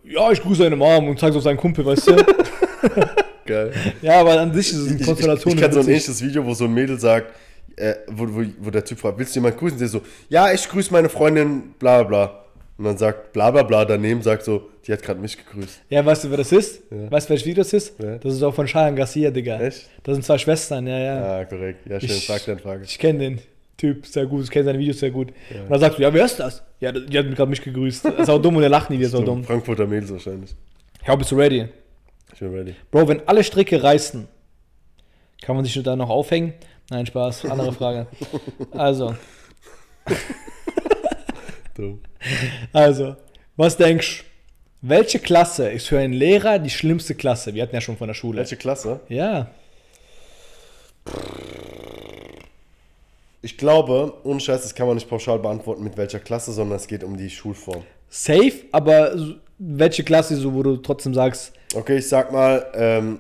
ja, 0.03 0.31
ich 0.31 0.41
grüße 0.41 0.63
deine 0.63 0.75
Mom 0.75 1.09
und 1.09 1.19
zeigt 1.19 1.33
so 1.33 1.39
auf 1.39 1.43
seinen 1.43 1.57
Kumpel, 1.57 1.85
weißt 1.85 2.07
du? 2.07 2.15
Geil. 3.45 3.71
ja, 4.01 4.19
aber 4.19 4.39
an 4.41 4.53
sich 4.53 4.71
ist 4.71 4.77
es 4.77 4.87
eine 4.87 4.95
Ich, 4.95 5.01
ich, 5.01 5.07
Konstellation. 5.07 5.53
ich 5.53 5.59
kenne 5.61 5.73
so 5.73 5.79
ein 5.79 5.87
ähnliches 5.87 6.21
Video, 6.21 6.45
wo 6.45 6.53
so 6.53 6.65
ein 6.65 6.73
Mädel 6.73 6.99
sagt, 6.99 7.33
äh, 7.77 7.93
wo, 8.07 8.25
wo, 8.27 8.43
wo 8.59 8.69
der 8.71 8.83
Typ 8.83 8.99
fragt, 8.99 9.17
willst 9.17 9.35
du 9.35 9.39
jemanden 9.39 9.59
grüßen? 9.59 9.77
Der 9.79 9.87
so, 9.87 10.01
ja, 10.29 10.51
ich 10.51 10.67
grüße 10.67 10.91
meine 10.91 11.07
Freundin, 11.09 11.73
bla 11.79 12.03
bla 12.03 12.07
bla. 12.25 12.43
Und 12.77 12.83
dann 12.85 12.97
sagt 12.97 13.33
bla 13.33 13.49
bla 13.49 13.63
bla 13.63 13.85
daneben, 13.85 14.21
sagt 14.21 14.43
so, 14.43 14.69
die 14.85 14.91
hat 14.93 15.01
gerade 15.01 15.19
mich 15.19 15.37
gegrüßt. 15.37 15.81
Ja, 15.89 16.05
weißt 16.05 16.25
du, 16.25 16.29
wer 16.29 16.37
das 16.37 16.51
ist? 16.51 16.81
Ja. 16.91 17.09
Weißt 17.09 17.27
du, 17.27 17.31
welches 17.31 17.45
Video 17.47 17.63
das 17.63 17.73
ist? 17.73 17.99
Ja. 17.99 18.17
Das 18.17 18.33
ist 18.33 18.43
auch 18.43 18.53
von 18.53 18.67
Cheyenne 18.67 18.95
Garcia, 18.97 19.31
Digga. 19.31 19.59
Echt? 19.61 19.87
Das 20.03 20.13
sind 20.15 20.23
zwei 20.23 20.37
Schwestern, 20.37 20.85
ja, 20.85 20.99
ja. 20.99 21.37
Ah, 21.39 21.45
korrekt. 21.45 21.87
Ja, 21.89 21.99
schön, 21.99 22.09
Ich- 22.09 22.27
frag 22.27 22.45
deine 22.45 22.59
Frage. 22.59 22.83
Ich 22.83 22.99
kenne 22.99 23.19
den 23.19 23.39
Typ 23.77 24.05
sehr 24.05 24.25
gut, 24.25 24.43
ich 24.43 24.51
kenne 24.51 24.65
seine 24.65 24.79
Videos 24.79 24.99
sehr 24.99 25.11
gut. 25.11 25.29
Und 25.51 25.69
dann 25.71 25.79
sagst 25.79 25.97
du, 25.97 26.03
ja, 26.03 26.13
wer 26.13 26.25
ist 26.25 26.39
das? 26.39 26.63
Ja, 26.79 26.91
die 26.91 27.17
hat 27.17 27.35
gerade 27.35 27.49
mich 27.49 27.61
gegrüßt. 27.61 28.05
Ist 28.05 28.29
auch 28.29 28.41
dumm 28.41 28.55
und 28.57 28.63
er 28.63 28.69
lacht 28.69 28.89
nie, 28.89 28.97
der 28.97 29.07
ist 29.07 29.15
auch 29.15 29.23
dumm. 29.23 29.43
Frankfurter 29.43 29.87
Mädels 29.87 30.11
wahrscheinlich. 30.11 30.55
Ja, 31.05 31.15
bist 31.15 31.31
du 31.31 31.35
ready? 31.35 31.67
Ich 32.33 32.39
bin 32.39 32.53
ready. 32.53 32.75
Bro, 32.91 33.07
wenn 33.07 33.27
alle 33.27 33.43
Stricke 33.43 33.81
reißen, 33.81 34.27
kann 35.41 35.55
man 35.55 35.65
sich 35.65 35.81
da 35.81 35.95
noch 35.95 36.09
aufhängen? 36.09 36.53
Nein, 36.89 37.05
Spaß, 37.05 37.45
andere 37.45 37.73
Frage. 37.73 38.07
Also, 38.71 39.15
Dumm. 41.75 41.99
also, 42.73 43.15
was 43.55 43.77
denkst 43.77 44.19
du? 44.19 44.27
Welche 44.81 45.17
Klasse 45.19 45.69
ist 45.69 45.87
für 45.87 45.97
einen 45.97 46.13
Lehrer 46.13 46.59
die 46.59 46.69
schlimmste 46.69 47.15
Klasse? 47.15 47.55
Wir 47.55 47.63
hatten 47.63 47.73
ja 47.73 47.81
schon 47.81 47.97
von 47.97 48.07
der 48.07 48.13
Schule. 48.13 48.37
Welche 48.37 48.57
Klasse? 48.57 48.99
Ja. 49.09 49.49
Ich 53.47 53.57
glaube, 53.57 54.11
ohne 54.25 54.41
Scheiß, 54.41 54.63
das 54.63 54.75
kann 54.75 54.87
man 54.87 54.95
nicht 54.95 55.09
pauschal 55.09 55.39
beantworten, 55.39 55.81
mit 55.81 55.95
welcher 55.95 56.19
Klasse, 56.19 56.51
sondern 56.51 56.75
es 56.75 56.85
geht 56.85 57.01
um 57.01 57.15
die 57.15 57.29
Schulform. 57.29 57.81
Safe, 58.09 58.51
aber 58.73 59.15
welche 59.57 60.03
Klasse, 60.03 60.35
so, 60.35 60.53
wo 60.53 60.63
du 60.63 60.75
trotzdem 60.75 61.13
sagst, 61.13 61.53
Okay, 61.73 61.99
ich 61.99 62.09
sag 62.09 62.33
mal, 62.33 62.65
ähm, 62.73 63.19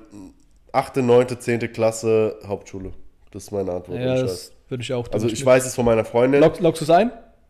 8., 0.73 0.97
9., 0.97 1.39
10. 1.39 1.71
Klasse 1.71 2.35
Hauptschule. 2.45 2.91
Das 3.31 3.43
ist 3.43 3.51
meine 3.51 3.71
Antwort. 3.71 3.99
ja, 4.01 4.21
das 4.21 4.51
würde 4.67 4.83
ich 4.83 4.91
auch 4.91 5.09
Also 5.13 5.27
ich 5.27 5.45
weiß 5.45 5.65
es 5.65 5.75
von 5.75 5.85
meiner 5.85 6.03
Freundin. 6.03 6.41
Log, 6.41 6.59
loggst 6.59 6.81
du 6.81 6.83
es 6.83 6.89
ein? 6.89 7.09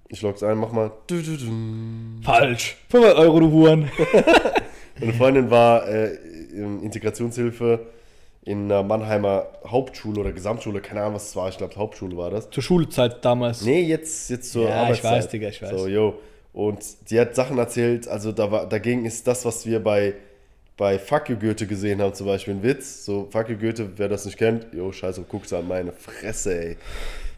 Ich 0.10 0.22
log's 0.22 0.44
ein, 0.44 0.60
mach 0.60 0.72
mal. 0.72 0.92
Du, 1.08 1.20
du, 1.20 1.36
du. 1.36 1.46
Falsch. 2.22 2.78
500 2.90 3.18
Euro, 3.18 3.40
du 3.40 3.52
Huren. 3.52 3.90
Meine 5.00 5.14
Freundin 5.14 5.50
war 5.50 5.88
äh, 5.88 6.14
in 6.54 6.84
Integrationshilfe 6.84 7.88
in 8.48 8.64
einer 8.72 8.82
Mannheimer 8.82 9.48
Hauptschule 9.68 10.22
oder 10.22 10.32
Gesamtschule, 10.32 10.80
keine 10.80 11.02
Ahnung, 11.02 11.16
was 11.16 11.30
es 11.30 11.36
war. 11.36 11.50
Ich 11.50 11.58
glaube, 11.58 11.76
Hauptschule 11.76 12.16
war 12.16 12.30
das. 12.30 12.50
Zur 12.50 12.64
Schulzeit 12.64 13.24
damals. 13.26 13.62
Nee, 13.64 13.82
jetzt, 13.82 14.30
jetzt 14.30 14.54
zur 14.54 14.64
Ja, 14.70 14.70
ich 14.70 14.76
Arbeitszeit. 15.04 15.12
weiß, 15.12 15.28
Digga, 15.30 15.48
ich 15.50 15.62
weiß. 15.62 15.70
So, 15.72 15.88
yo. 15.88 16.14
Und 16.54 16.80
die 17.12 17.20
hat 17.20 17.36
Sachen 17.36 17.58
erzählt, 17.58 18.08
also 18.08 18.32
da 18.32 18.50
war, 18.50 18.68
dagegen 18.70 19.04
ist 19.06 19.28
das, 19.28 19.44
was 19.44 19.66
wir 19.66 19.84
bei, 19.84 20.14
bei 20.78 20.98
Fuck 20.98 21.28
you 21.30 21.36
Goethe 21.36 21.68
gesehen 21.68 22.02
haben, 22.02 22.14
zum 22.14 22.26
Beispiel 22.26 22.54
ein 22.54 22.64
Witz. 22.64 23.04
So, 23.04 23.28
Fuck 23.30 23.50
you 23.50 23.58
Goethe, 23.58 23.90
wer 23.98 24.08
das 24.08 24.24
nicht 24.26 24.38
kennt, 24.38 24.68
yo, 24.74 24.92
scheiße, 24.94 25.24
guckt's 25.24 25.52
an 25.52 25.68
meine 25.68 25.92
Fresse, 25.92 26.58
ey. 26.70 26.78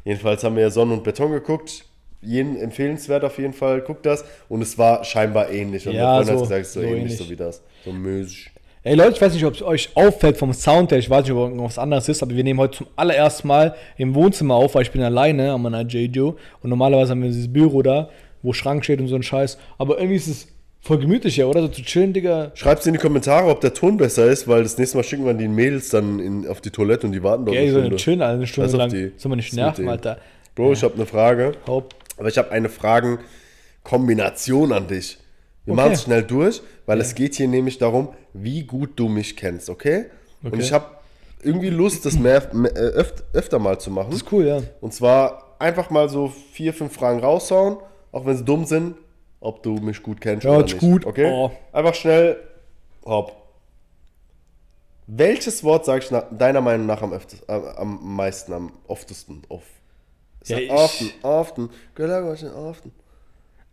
Jedenfalls 0.05 0.43
haben 0.43 0.55
wir 0.55 0.62
ja 0.64 0.70
Sonne 0.70 0.93
und 0.93 1.03
Beton 1.03 1.32
geguckt. 1.32 1.86
Jeden 2.22 2.55
empfehlenswert 2.55 3.24
auf 3.24 3.38
jeden 3.39 3.53
Fall, 3.53 3.82
guckt 3.82 4.05
das. 4.05 4.24
Und 4.47 4.62
es 4.62 4.78
war 4.78 5.03
scheinbar 5.03 5.49
ähnlich. 5.49 5.88
Und 5.88 5.95
Ja, 5.95 6.22
so- 6.24 6.32
hat 6.34 6.39
gesagt, 6.39 6.62
es 6.62 6.68
ist 6.68 6.74
so, 6.76 6.82
so 6.82 6.86
ähnlich, 6.86 7.01
ähnlich. 7.03 7.18
so 7.18 7.30
wie 7.30 7.36
das. 7.36 7.62
So 7.84 7.91
mösisch. 7.91 8.51
Ey 8.82 8.95
Leute, 8.95 9.11
ich 9.11 9.21
weiß 9.21 9.34
nicht, 9.34 9.45
ob 9.45 9.55
es 9.55 9.61
euch 9.61 9.89
auffällt 9.95 10.38
vom 10.38 10.53
Sound 10.53 10.91
her, 10.91 10.99
ich 10.99 11.09
weiß 11.09 11.23
nicht, 11.23 11.34
ob 11.34 11.49
irgendwas 11.49 11.77
anderes 11.77 12.07
ist, 12.07 12.23
aber 12.23 12.34
wir 12.34 12.45
nehmen 12.45 12.59
heute 12.59 12.77
zum 12.77 12.88
allerersten 12.95 13.49
Mal 13.49 13.75
im 13.97 14.15
Wohnzimmer 14.15 14.55
auf, 14.55 14.75
weil 14.75 14.84
ich 14.84 14.91
bin 14.91 15.01
alleine 15.01 15.51
an 15.51 15.61
meiner 15.61 15.82
JJo 15.82 16.38
und 16.61 16.69
normalerweise 16.69 17.11
haben 17.11 17.21
wir 17.21 17.27
dieses 17.27 17.51
Büro 17.51 17.82
da, 17.82 18.09
wo 18.41 18.53
Schrank 18.53 18.86
steht 18.86 19.01
und 19.01 19.09
so 19.09 19.15
ein 19.15 19.23
Scheiß, 19.23 19.57
aber 19.77 19.97
irgendwie 19.97 20.15
ist 20.15 20.27
es 20.27 20.47
voll 20.80 20.99
gemütlich 20.99 21.36
hier, 21.36 21.49
oder? 21.49 21.63
So 21.63 21.67
zu 21.67 21.82
chillen, 21.82 22.13
Digga. 22.13 22.51
Schreibt 22.53 22.88
in 22.88 22.93
die 22.93 22.99
Kommentare, 22.99 23.49
ob 23.49 23.59
der 23.59 23.73
Ton 23.73 23.97
besser 23.97 24.27
ist, 24.27 24.47
weil 24.47 24.63
das 24.63 24.77
nächste 24.77 24.95
Mal 24.95 25.03
schicken 25.03 25.25
wir 25.25 25.34
die 25.34 25.49
Mädels 25.49 25.89
dann 25.89 26.19
in, 26.19 26.47
auf 26.47 26.61
die 26.61 26.69
Toilette 26.69 27.05
und 27.05 27.11
die 27.11 27.21
warten 27.21 27.45
dort 27.45 27.57
Ey, 27.57 27.63
eine 27.63 27.73
so 27.73 27.80
eine 27.82 27.95
chillen 27.97 28.21
eine 28.21 28.47
Stunde 28.47 28.77
lang. 28.77 28.89
die. 28.89 29.11
Soll 29.17 29.30
man 29.30 29.39
nicht 29.39 29.53
nerven? 29.53 29.89
Alter. 29.89 30.19
Bro, 30.55 30.71
ich 30.71 30.84
habe 30.84 30.93
eine 30.95 31.05
Frage. 31.05 31.51
Haupt. 31.67 31.97
Aber 32.17 32.30
ich 32.30 32.38
habe 32.38 32.49
eine 32.51 32.69
Fragenkombination 32.69 34.71
an 34.71 34.88
dich. 34.88 35.17
Wir 35.66 35.74
Okay. 35.74 35.82
machen 35.82 35.91
es 35.93 36.03
schnell 36.03 36.24
durch, 36.24 36.62
weil 36.86 36.99
es 37.01 37.14
geht 37.16 37.36
hier 37.36 37.47
nämlich 37.47 37.78
darum, 37.78 38.10
wie 38.34 38.64
gut 38.64 38.91
du 38.95 39.07
mich 39.07 39.36
kennst, 39.36 39.70
okay? 39.70 40.05
Und 40.41 40.53
Okay. 40.53 40.62
ich 40.62 40.74
habe 40.74 40.86
irgendwie 41.43 41.70
Lust, 41.70 42.05
das 42.05 42.18
mehr, 42.18 42.49
mehr, 42.53 42.76
äh, 42.76 42.80
öft, 42.80 43.24
öfter 43.34 43.60
mal 43.60 43.80
zu 43.80 43.91
machen. 43.91 44.12
Das 44.12 44.22
ist 44.22 44.32
cool, 44.32 44.45
ja. 44.47 44.62
Und 44.82 44.93
zwar 44.93 45.55
einfach 45.60 45.89
mal 45.89 46.10
so 46.10 46.30
vier, 46.53 46.74
fünf 46.74 46.93
Fragen 46.93 47.20
raushauen, 47.20 47.78
auch 48.12 48.26
wenn 48.26 48.36
sie 48.38 48.43
dumm 48.45 48.66
sind, 48.66 48.95
ob 49.41 49.62
du 49.64 49.76
mich 49.76 50.01
gut 50.01 50.20
kennst 50.22 50.43
Ja, 50.45 50.51
oder 50.57 50.64
nicht. 50.64 50.80
gut. 50.80 51.05
Okay? 51.05 51.30
Oh. 51.32 51.51
Einfach 51.72 51.93
schnell, 51.95 52.38
hopp. 53.05 53.34
Welches 55.07 55.64
Wort 55.64 55.86
sage 55.86 56.03
ich 56.03 56.12
nach, 56.12 56.26
deiner 56.32 56.62
Meinung 56.62 56.86
nach 56.86 57.01
am, 57.01 57.14
öftes, 57.14 57.41
äh, 57.47 57.51
am 57.78 58.16
meisten, 58.16 58.53
am 58.53 58.72
oftesten? 58.88 59.41
Auf. 59.49 59.64
Ja, 60.45 60.57
often, 60.72 61.12
often. 61.24 61.70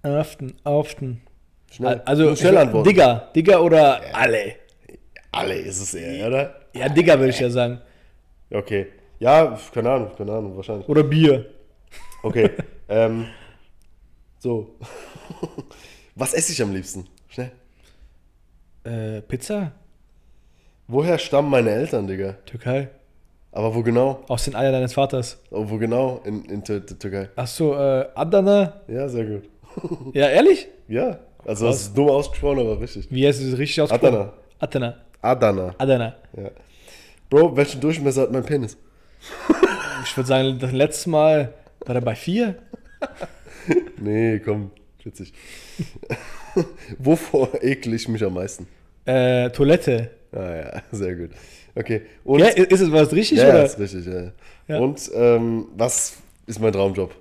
Often, 0.03 0.55
often. 0.65 1.23
Schnell. 1.71 2.01
Also, 2.05 2.31
Du 2.31 2.37
schnell 2.37 2.57
antworten. 2.57 2.89
Digger, 2.89 3.31
Digger 3.35 3.63
oder 3.63 4.01
alle? 4.13 4.55
Alle 5.33 5.55
ist 5.55 5.81
es 5.81 5.95
eher, 5.95 6.29
oder? 6.29 6.55
Ja, 6.75 6.89
Digger 6.89 7.19
würde 7.19 7.31
ich 7.31 7.41
ja 7.41 7.51
sagen. 7.51 7.81
Okay. 8.51 8.87
Ja, 9.19 9.59
keine 9.73 9.91
Ahnung, 9.91 10.11
keine 10.17 10.33
Ahnung, 10.33 10.57
wahrscheinlich. 10.57 10.89
Oder 10.89 11.03
Bier. 11.03 11.47
Okay. 12.23 12.51
ähm, 12.89 13.27
so. 14.39 14.77
Was 16.15 16.33
esse 16.35 16.53
ich 16.53 16.63
am 16.63 16.73
liebsten? 16.73 17.07
Schnell. 17.29 17.51
Äh, 18.85 19.21
Pizza? 19.23 19.73
Woher 20.89 21.19
stammen 21.19 21.51
meine 21.51 21.71
Eltern, 21.71 22.07
Digga? 22.07 22.33
Türkei. 22.47 22.89
Aber 23.53 23.75
wo 23.75 23.83
genau? 23.83 24.23
Aus 24.29 24.45
den 24.45 24.55
Eiern 24.55 24.73
deines 24.73 24.93
Vaters. 24.93 25.39
Oh, 25.51 25.65
wo 25.69 25.79
genau? 25.79 26.21
In, 26.25 26.45
in 26.45 26.63
Tür 26.63 26.85
Türkei. 26.85 27.31
Achso, 27.37 27.75
äh, 27.75 28.07
Adana? 28.15 28.83
Ja, 28.87 29.09
sehr 29.09 29.25
gut. 29.25 29.49
Ja, 30.13 30.29
ehrlich? 30.29 30.69
Ja, 30.89 31.19
also 31.47 31.67
das 31.67 31.83
ist 31.83 31.97
dumm 31.97 32.09
ausgesprochen, 32.11 32.61
aber 32.61 32.81
richtig. 32.81 33.07
Wie 33.11 33.27
heißt 33.27 33.41
es 33.43 33.57
richtig 33.59 33.81
ausgesprochen? 33.83 34.15
Adana. 34.15 34.33
Adana. 34.59 34.97
Adana. 35.23 35.75
Adana. 35.79 36.17
Ja. 36.37 36.51
Bro, 37.31 37.57
welchen 37.57 37.81
Durchmesser 37.81 38.23
hat 38.23 38.33
mein 38.33 38.45
Penis? 38.45 38.77
Ich 40.05 40.17
würde 40.17 40.29
sagen, 40.29 40.59
das 40.61 40.71
letzte 40.71 41.11
Mal 41.11 41.53
war 41.85 41.95
er 41.97 42.01
bei 42.01 42.15
vier. 42.15 42.57
Nee, 43.99 44.39
komm, 44.39 44.71
witzig. 45.03 45.33
Wovor 46.99 47.49
ekel 47.63 47.95
ich 47.95 48.07
mich 48.09 48.23
am 48.23 48.35
meisten? 48.35 48.69
Äh, 49.05 49.51
Toilette. 49.51 50.11
Ah 50.33 50.55
ja, 50.55 50.83
sehr 50.93 51.17
gut. 51.17 51.31
Okay. 51.75 52.03
Und 52.23 52.39
Ja, 52.41 52.47
ist 52.47 52.81
es 52.81 52.93
was 52.93 53.13
richtig 53.13 53.39
ja, 53.39 53.49
oder? 53.49 53.65
ist 53.65 53.79
richtig, 53.81 54.07
ja. 54.07 54.33
Ja. 54.69 54.79
Und 54.79 55.11
ähm, 55.15 55.67
was 55.77 56.19
ist 56.47 56.61
mein 56.61 56.73
Traumjob? 56.73 57.13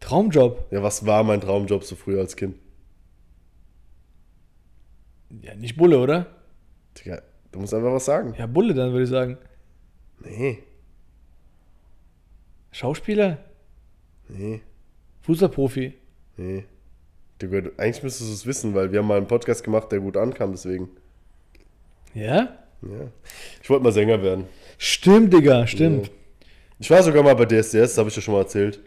Traumjob. 0.00 0.66
Ja, 0.70 0.82
was 0.82 1.06
war 1.06 1.22
mein 1.24 1.40
Traumjob 1.40 1.84
so 1.84 1.96
früher 1.96 2.20
als 2.20 2.36
Kind? 2.36 2.56
Ja, 5.40 5.54
nicht 5.54 5.76
Bulle, 5.76 5.98
oder? 5.98 6.26
Digga, 6.98 7.22
du 7.50 7.60
musst 7.60 7.72
einfach 7.72 7.92
was 7.92 8.04
sagen. 8.04 8.34
Ja, 8.38 8.46
Bulle 8.46 8.74
dann 8.74 8.92
würde 8.92 9.04
ich 9.04 9.10
sagen. 9.10 9.38
Nee, 10.20 10.62
Schauspieler? 12.70 13.38
nee, 14.28 14.60
Fußballprofi? 15.22 15.94
nee. 16.36 16.64
Digga, 17.40 17.70
eigentlich 17.76 18.02
müsstest 18.02 18.30
du 18.30 18.34
es 18.34 18.46
wissen, 18.46 18.74
weil 18.74 18.92
wir 18.92 19.00
haben 19.00 19.06
mal 19.08 19.16
einen 19.16 19.26
Podcast 19.26 19.64
gemacht, 19.64 19.90
der 19.90 20.00
gut 20.00 20.16
ankam, 20.16 20.52
deswegen. 20.52 20.88
Ja? 22.14 22.56
Ja. 22.82 23.10
Ich 23.62 23.68
wollte 23.68 23.82
mal 23.82 23.92
Sänger 23.92 24.22
werden. 24.22 24.44
Stimmt, 24.78 25.32
Digga, 25.32 25.66
stimmt. 25.66 26.10
Ich 26.78 26.90
war 26.90 27.02
sogar 27.02 27.22
mal 27.22 27.34
bei 27.34 27.44
DSDS, 27.46 27.72
das 27.72 27.98
habe 27.98 28.08
ich 28.08 28.14
dir 28.14 28.22
schon 28.22 28.34
mal 28.34 28.40
erzählt. 28.40 28.80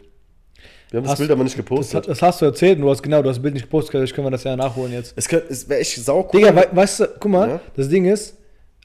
Wir 0.90 0.98
haben 0.98 1.04
das 1.04 1.12
Hast- 1.12 1.18
Bild 1.18 1.30
aber 1.30 1.42
nicht 1.42 1.52
Das, 1.58 1.64
gepostet. 1.64 1.94
hat- 1.96 2.08
das 2.08 2.22
hast 2.22 2.40
du 2.40 2.44
erzählt 2.46 2.76
und 2.78 2.82
du 2.84 2.90
hast 2.90 3.02
genau, 3.02 3.20
du 3.22 3.28
hast 3.28 3.36
das 3.36 3.42
Bild 3.42 3.54
nicht 3.54 3.64
gepostet, 3.64 3.90
vielleicht 3.92 4.14
können 4.14 4.26
wir 4.26 4.30
das 4.30 4.44
ja 4.44 4.56
nachholen 4.56 4.92
jetzt. 4.92 5.14
es 5.16 5.26
es 5.32 5.68
wäre 5.68 5.80
echt 5.80 5.96
sau 6.04 6.20
cool. 6.32 6.40
Digga, 6.40 6.54
wei 6.54 6.66
weißt 6.72 7.00
du, 7.00 7.06
guck 7.18 7.30
mal, 7.32 7.48
Ja. 7.48 7.60
das 7.74 7.88
Ding 7.88 8.04
ist, 8.06 8.36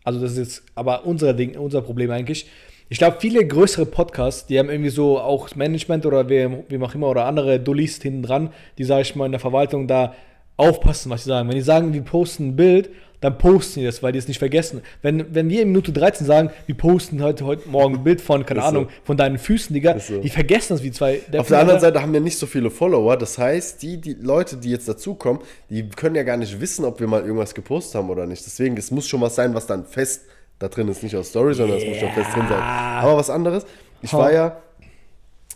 also 0.04 0.20
das 0.20 0.32
ist 0.32 0.38
jetzt 0.40 0.64
aber 0.76 1.06
unser 1.06 1.34
Ding, 1.34 1.56
unser 1.58 1.82
Problem 1.82 2.10
eigentlich. 2.12 2.48
Ich 2.90 2.98
glaube, 2.98 3.18
viele 3.20 3.46
größere 3.46 3.86
Podcasts, 3.86 4.48
die 4.48 4.60
haben 4.60 4.70
irgendwie 4.70 4.90
so 4.90 5.20
auch 5.20 5.48
das 5.48 5.56
Management 5.56 6.06
oder 6.06 6.28
wem, 6.28 6.64
wem 6.68 6.84
auch 6.84 6.94
immer 6.96 7.08
oder 7.08 7.26
andere 7.26 7.60
Dullis 7.60 8.02
hinten 8.02 8.24
dran, 8.24 8.50
die, 8.78 8.84
sage 8.84 9.04
ich 9.04 9.16
mal, 9.16 9.28
in 9.28 9.32
der 9.32 9.40
Verwaltung 9.40 9.88
da 9.88 10.14
aufpassen, 10.58 11.10
was 11.10 11.24
sie 11.24 11.30
sagen. 11.30 11.48
Wenn 11.48 11.56
die 11.56 11.62
sagen, 11.62 11.94
wir 11.94 12.02
posten 12.02 12.50
ein 12.50 12.56
Bild, 12.56 12.90
dann 13.22 13.38
posten 13.38 13.80
die 13.80 13.86
das, 13.86 14.02
weil 14.04 14.12
die 14.12 14.20
es 14.20 14.28
nicht 14.28 14.40
vergessen. 14.40 14.82
Wenn, 15.02 15.34
wenn 15.34 15.48
wir 15.50 15.62
in 15.62 15.70
Minute 15.70 15.92
13 15.92 16.26
sagen, 16.26 16.50
wir 16.66 16.76
posten 16.76 17.22
heute, 17.24 17.46
heute 17.46 17.70
Morgen 17.70 17.96
ein 17.96 18.04
Bild 18.04 18.20
von, 18.20 18.46
keine 18.46 18.60
Ist 18.60 18.66
so. 18.66 18.70
Ahnung, 18.70 18.90
von 19.04 19.16
deinen 19.16 19.38
Füßen, 19.38 19.74
Digga, 19.74 20.00
so. 20.00 20.20
die 20.20 20.30
vergessen 20.30 20.74
das 20.74 20.84
wie 20.84 20.92
zwei. 20.92 21.22
Auf 21.38 21.48
der 21.48 21.60
anderen 21.60 21.80
Seite 21.80 22.02
haben 22.02 22.14
wir 22.14 22.20
nicht 22.20 22.38
so 22.38 22.48
viele 22.48 22.72
Follower. 22.72 23.16
Das 23.16 23.38
heißt, 23.38 23.82
die, 23.84 23.98
die 23.98 24.14
Leute, 24.14 24.58
die 24.58 24.72
jetzt 24.72 24.90
dazukommen, 24.90 25.42
die 25.70 25.88
können 25.88 26.16
ja 26.16 26.24
gar 26.24 26.38
nicht 26.38 26.60
wissen, 26.60 26.84
ob 26.84 27.00
wir 27.00 27.08
mal 27.08 27.22
irgendwas 27.22 27.54
gepostet 27.54 27.96
haben 27.96 28.10
oder 28.10 28.26
nicht. 28.26 28.44
Deswegen, 28.44 28.76
es 28.76 28.90
muss 28.90 29.08
schon 29.08 29.22
was 29.22 29.36
sein, 29.36 29.54
was 29.54 29.68
dann 29.68 29.86
fest 29.86 30.24
da 30.58 30.68
drin 30.68 30.88
ist. 30.88 31.04
Nicht 31.04 31.16
aus 31.16 31.30
Story, 31.30 31.54
sondern 31.54 31.78
es 31.78 31.86
muss 31.86 31.98
schon 31.98 32.12
fest 32.12 32.36
drin 32.36 32.48
sein. 32.50 32.60
Aber 32.60 33.18
was 33.18 33.30
anderes. 33.30 33.66
Ich 34.02 34.14
war 34.14 34.34
ja 34.34 34.58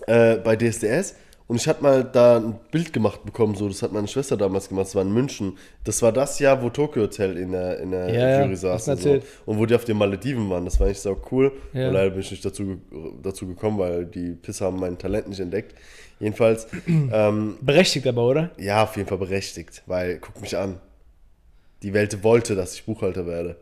äh, 0.06 0.36
bei 0.36 0.56
DSDS 0.56 1.16
und 1.48 1.58
ich 1.58 1.68
hatte 1.68 1.84
mal 1.84 2.04
da 2.04 2.38
ein 2.38 2.56
Bild 2.72 2.92
gemacht 2.92 3.24
bekommen. 3.24 3.54
So, 3.54 3.68
das 3.68 3.84
hat 3.84 3.92
meine 3.92 4.08
Schwester 4.08 4.36
damals 4.36 4.68
gemacht. 4.68 4.88
Das 4.88 4.96
war 4.96 5.04
in 5.04 5.14
München. 5.14 5.58
Das 5.84 6.02
war 6.02 6.12
das 6.12 6.40
Jahr, 6.40 6.64
wo 6.64 6.70
Tokyo 6.72 7.04
Hotel 7.04 7.38
in 7.38 7.52
der, 7.52 7.80
in 7.80 7.92
der 7.92 8.12
Ja, 8.12 8.42
Jury 8.42 8.56
saß. 8.56 8.88
Und, 8.88 9.02
so. 9.02 9.20
und 9.46 9.60
wo 9.60 9.66
die 9.68 9.76
auf 9.76 9.86
den 9.86 9.98
Malediven 9.98 10.50
waren. 10.50 10.66
Das 10.66 10.80
war 10.80 10.88
eigentlich 10.88 11.02
sau 11.02 11.16
cool. 11.32 11.52
Ja. 11.74 11.88
Und 11.88 11.94
leider 11.94 12.10
bin 12.10 12.22
ich 12.22 12.32
nicht 12.32 12.44
dazu, 12.44 12.82
dazu 13.22 13.46
gekommen, 13.46 13.78
weil 13.78 14.08
die 14.08 14.32
Pisser 14.32 14.66
haben 14.66 14.80
mein 14.80 14.98
Talent 14.98 15.30
nicht 15.30 15.40
entdeckt. 15.40 15.76
Jedenfalls, 16.20 16.68
ähm, 16.88 17.58
Berechtigt 17.62 18.08
aber, 18.08 18.26
oder? 18.26 18.52
ja, 18.58 18.82
auf 18.82 18.96
jeden 18.98 19.08
Fall 19.08 19.20
berechtigt, 19.20 19.84
weil, 19.86 20.18
guck 20.18 20.42
mich 20.42 20.58
an. 20.58 20.80
Die 21.84 21.94
Welt 21.94 22.24
wollte, 22.24 22.56
dass 22.56 22.74
ich 22.74 22.86
Buchhalter 22.86 23.28
werde. 23.28 23.58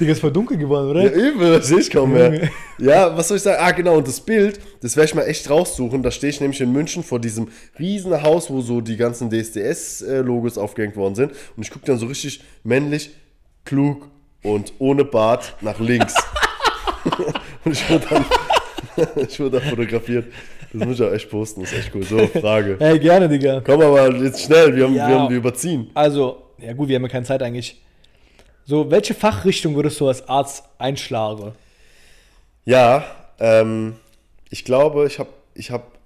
Digga, 0.00 0.12
ist 0.12 0.20
voll 0.20 0.32
dunkel 0.32 0.56
geworden, 0.56 0.90
oder? 0.90 1.02
Ja, 1.04 1.10
übel, 1.10 1.58
das 1.58 1.68
sehe 1.68 1.78
ich 1.80 1.90
kaum 1.90 2.12
mehr. 2.12 2.48
Ja, 2.78 3.16
was 3.16 3.28
soll 3.28 3.36
ich 3.36 3.42
sagen? 3.42 3.58
Ah, 3.60 3.70
genau, 3.72 3.96
und 3.96 4.06
das 4.08 4.20
Bild, 4.20 4.60
das 4.80 4.96
werde 4.96 5.08
ich 5.08 5.14
mal 5.14 5.24
echt 5.24 5.48
raussuchen. 5.50 6.02
Da 6.02 6.10
stehe 6.10 6.30
ich 6.30 6.40
nämlich 6.40 6.60
in 6.60 6.72
München 6.72 7.02
vor 7.02 7.18
diesem 7.18 7.48
riesen 7.78 8.22
Haus, 8.22 8.50
wo 8.50 8.60
so 8.60 8.80
die 8.80 8.96
ganzen 8.96 9.30
DSDS-Logos 9.30 10.58
aufgehängt 10.58 10.96
worden 10.96 11.14
sind. 11.14 11.32
Und 11.56 11.62
ich 11.62 11.70
gucke 11.70 11.86
dann 11.86 11.98
so 11.98 12.06
richtig 12.06 12.42
männlich, 12.62 13.10
klug 13.64 14.08
und 14.42 14.72
ohne 14.78 15.04
Bart 15.04 15.56
nach 15.60 15.78
links. 15.80 16.14
und 17.64 17.72
ich 17.72 17.90
wurde 17.90 18.06
dann, 18.10 18.24
ich 19.28 19.40
wurde 19.40 19.60
dann 19.60 19.68
fotografiert. 19.70 20.26
Das 20.72 20.86
muss 20.86 21.00
ich 21.00 21.06
auch 21.06 21.12
echt 21.12 21.28
posten, 21.28 21.62
das 21.62 21.72
ist 21.72 21.78
echt 21.78 21.94
cool. 21.94 22.04
So, 22.04 22.26
Frage. 22.40 22.76
Hey, 22.78 22.98
gerne, 23.00 23.28
Digga. 23.28 23.60
Komm 23.60 23.80
aber 23.80 24.14
jetzt 24.14 24.40
schnell, 24.42 24.74
wir 24.76 24.84
haben, 24.84 24.94
Ja. 24.94 25.08
wir, 25.08 25.18
haben 25.18 25.30
wir 25.30 25.36
überziehen. 25.38 25.90
Also, 25.94 26.42
ja 26.62 26.72
gut, 26.72 26.88
wir 26.88 26.96
haben 26.96 27.02
ja 27.02 27.08
keine 27.08 27.26
Zeit 27.26 27.42
eigentlich. 27.42 27.80
So, 28.64 28.90
welche 28.90 29.14
Fachrichtung 29.14 29.74
würdest 29.74 29.98
du 30.00 30.08
als 30.08 30.28
Arzt 30.28 30.64
einschlagen? 30.78 31.52
Ja, 32.64 33.04
ähm, 33.38 33.96
ich 34.50 34.64
glaube, 34.64 35.06
ich 35.06 35.18
habe 35.18 35.30
ich 35.54 35.70
hab 35.70 35.98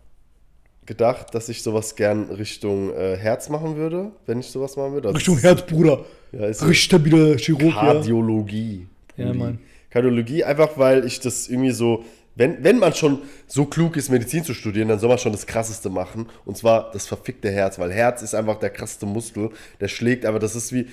gedacht, 0.86 1.34
dass 1.34 1.48
ich 1.48 1.62
sowas 1.62 1.96
gern 1.96 2.30
Richtung 2.30 2.92
äh, 2.94 3.16
Herz 3.16 3.48
machen 3.48 3.76
würde, 3.76 4.12
wenn 4.26 4.40
ich 4.40 4.46
sowas 4.46 4.76
machen 4.76 4.92
würde. 4.92 5.08
Also 5.08 5.16
Richtung 5.16 5.38
Herz, 5.38 5.62
Bruder. 5.62 6.04
Ja, 6.32 6.46
ist 6.46 6.62
Richtig 6.62 6.84
stabiler 6.84 7.36
Chirurg. 7.36 7.74
Kardiologie. 7.74 8.86
Ja. 9.16 9.32
Mann. 9.32 9.58
Kardiologie, 9.90 10.44
einfach 10.44 10.76
weil 10.76 11.04
ich 11.06 11.20
das 11.20 11.48
irgendwie 11.48 11.70
so, 11.70 12.04
wenn, 12.36 12.64
wenn 12.64 12.78
man 12.78 12.92
schon 12.94 13.22
so 13.46 13.64
klug 13.66 13.96
ist, 13.96 14.10
Medizin 14.10 14.44
zu 14.44 14.54
studieren, 14.54 14.88
dann 14.88 14.98
soll 14.98 15.08
man 15.08 15.18
schon 15.18 15.32
das 15.32 15.46
Krasseste 15.46 15.90
machen. 15.90 16.26
Und 16.44 16.56
zwar 16.56 16.90
das 16.92 17.06
verfickte 17.06 17.50
Herz, 17.50 17.78
weil 17.78 17.92
Herz 17.92 18.22
ist 18.22 18.34
einfach 18.34 18.58
der 18.58 18.70
krasseste 18.70 19.06
Muskel, 19.06 19.50
der 19.80 19.88
schlägt, 19.88 20.26
aber 20.26 20.38
das 20.38 20.56
ist 20.56 20.72
wie, 20.72 20.88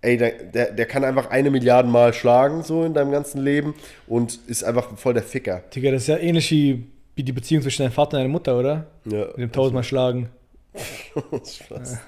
ey, 0.00 0.16
der, 0.16 0.30
der, 0.30 0.72
der 0.72 0.86
kann 0.86 1.04
einfach 1.04 1.30
eine 1.30 1.50
Milliarde 1.50 1.88
Mal 1.88 2.12
schlagen, 2.14 2.62
so 2.62 2.84
in 2.84 2.94
deinem 2.94 3.10
ganzen 3.10 3.42
Leben 3.42 3.74
und 4.06 4.38
ist 4.46 4.64
einfach 4.64 4.96
voll 4.96 5.14
der 5.14 5.22
Ficker. 5.22 5.62
Digga, 5.74 5.90
das 5.90 6.02
ist 6.02 6.08
ja 6.08 6.16
ähnlich 6.16 6.50
wie, 6.50 7.22
die 7.22 7.32
Beziehung 7.32 7.62
zwischen 7.62 7.82
deinem 7.82 7.92
Vater 7.92 8.16
und 8.16 8.22
deiner 8.22 8.32
Mutter, 8.32 8.58
oder? 8.58 8.86
Ja. 9.04 9.26
Mit 9.28 9.38
dem 9.38 9.52
tausendmal 9.52 9.84
schlagen. 9.84 10.28
Spaß. 11.32 11.98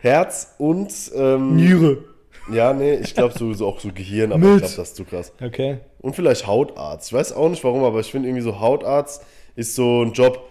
Herz 0.00 0.54
und, 0.58 0.92
ähm, 1.14 1.56
Niere. 1.56 2.11
Ja, 2.50 2.72
nee, 2.72 2.94
ich 2.94 3.14
glaube 3.14 3.38
so, 3.38 3.52
so 3.52 3.66
auch 3.66 3.80
so 3.80 3.90
Gehirn, 3.92 4.32
aber 4.32 4.42
ich 4.42 4.58
glaube, 4.58 4.60
das 4.60 4.78
ist 4.78 4.96
zu 4.96 5.04
krass. 5.04 5.32
Okay. 5.40 5.78
Und 6.00 6.16
vielleicht 6.16 6.46
Hautarzt. 6.46 7.08
Ich 7.08 7.12
weiß 7.12 7.32
auch 7.32 7.48
nicht 7.48 7.62
warum, 7.62 7.84
aber 7.84 8.00
ich 8.00 8.10
finde 8.10 8.28
irgendwie 8.28 8.42
so 8.42 8.60
Hautarzt 8.60 9.22
ist 9.54 9.74
so 9.74 10.02
ein 10.02 10.12
Job. 10.12 10.48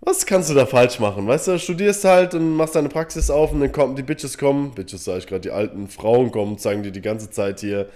Was 0.00 0.26
kannst 0.26 0.48
du 0.48 0.54
da 0.54 0.64
falsch 0.64 1.00
machen? 1.00 1.26
Weißt 1.26 1.48
du, 1.48 1.58
studierst 1.58 2.04
halt 2.04 2.34
und 2.34 2.54
machst 2.54 2.76
deine 2.76 2.88
Praxis 2.88 3.30
auf 3.30 3.52
und 3.52 3.60
dann 3.60 3.72
kommen 3.72 3.96
die 3.96 4.02
Bitches 4.04 4.38
kommen. 4.38 4.70
Bitches 4.70 5.04
sag 5.04 5.18
ich 5.18 5.26
gerade, 5.26 5.40
die 5.40 5.50
alten 5.50 5.88
Frauen 5.88 6.30
kommen 6.30 6.52
und 6.52 6.60
zeigen 6.60 6.82
dir 6.82 6.92
die 6.92 7.00
ganze 7.00 7.30
Zeit 7.30 7.60
hier. 7.60 7.88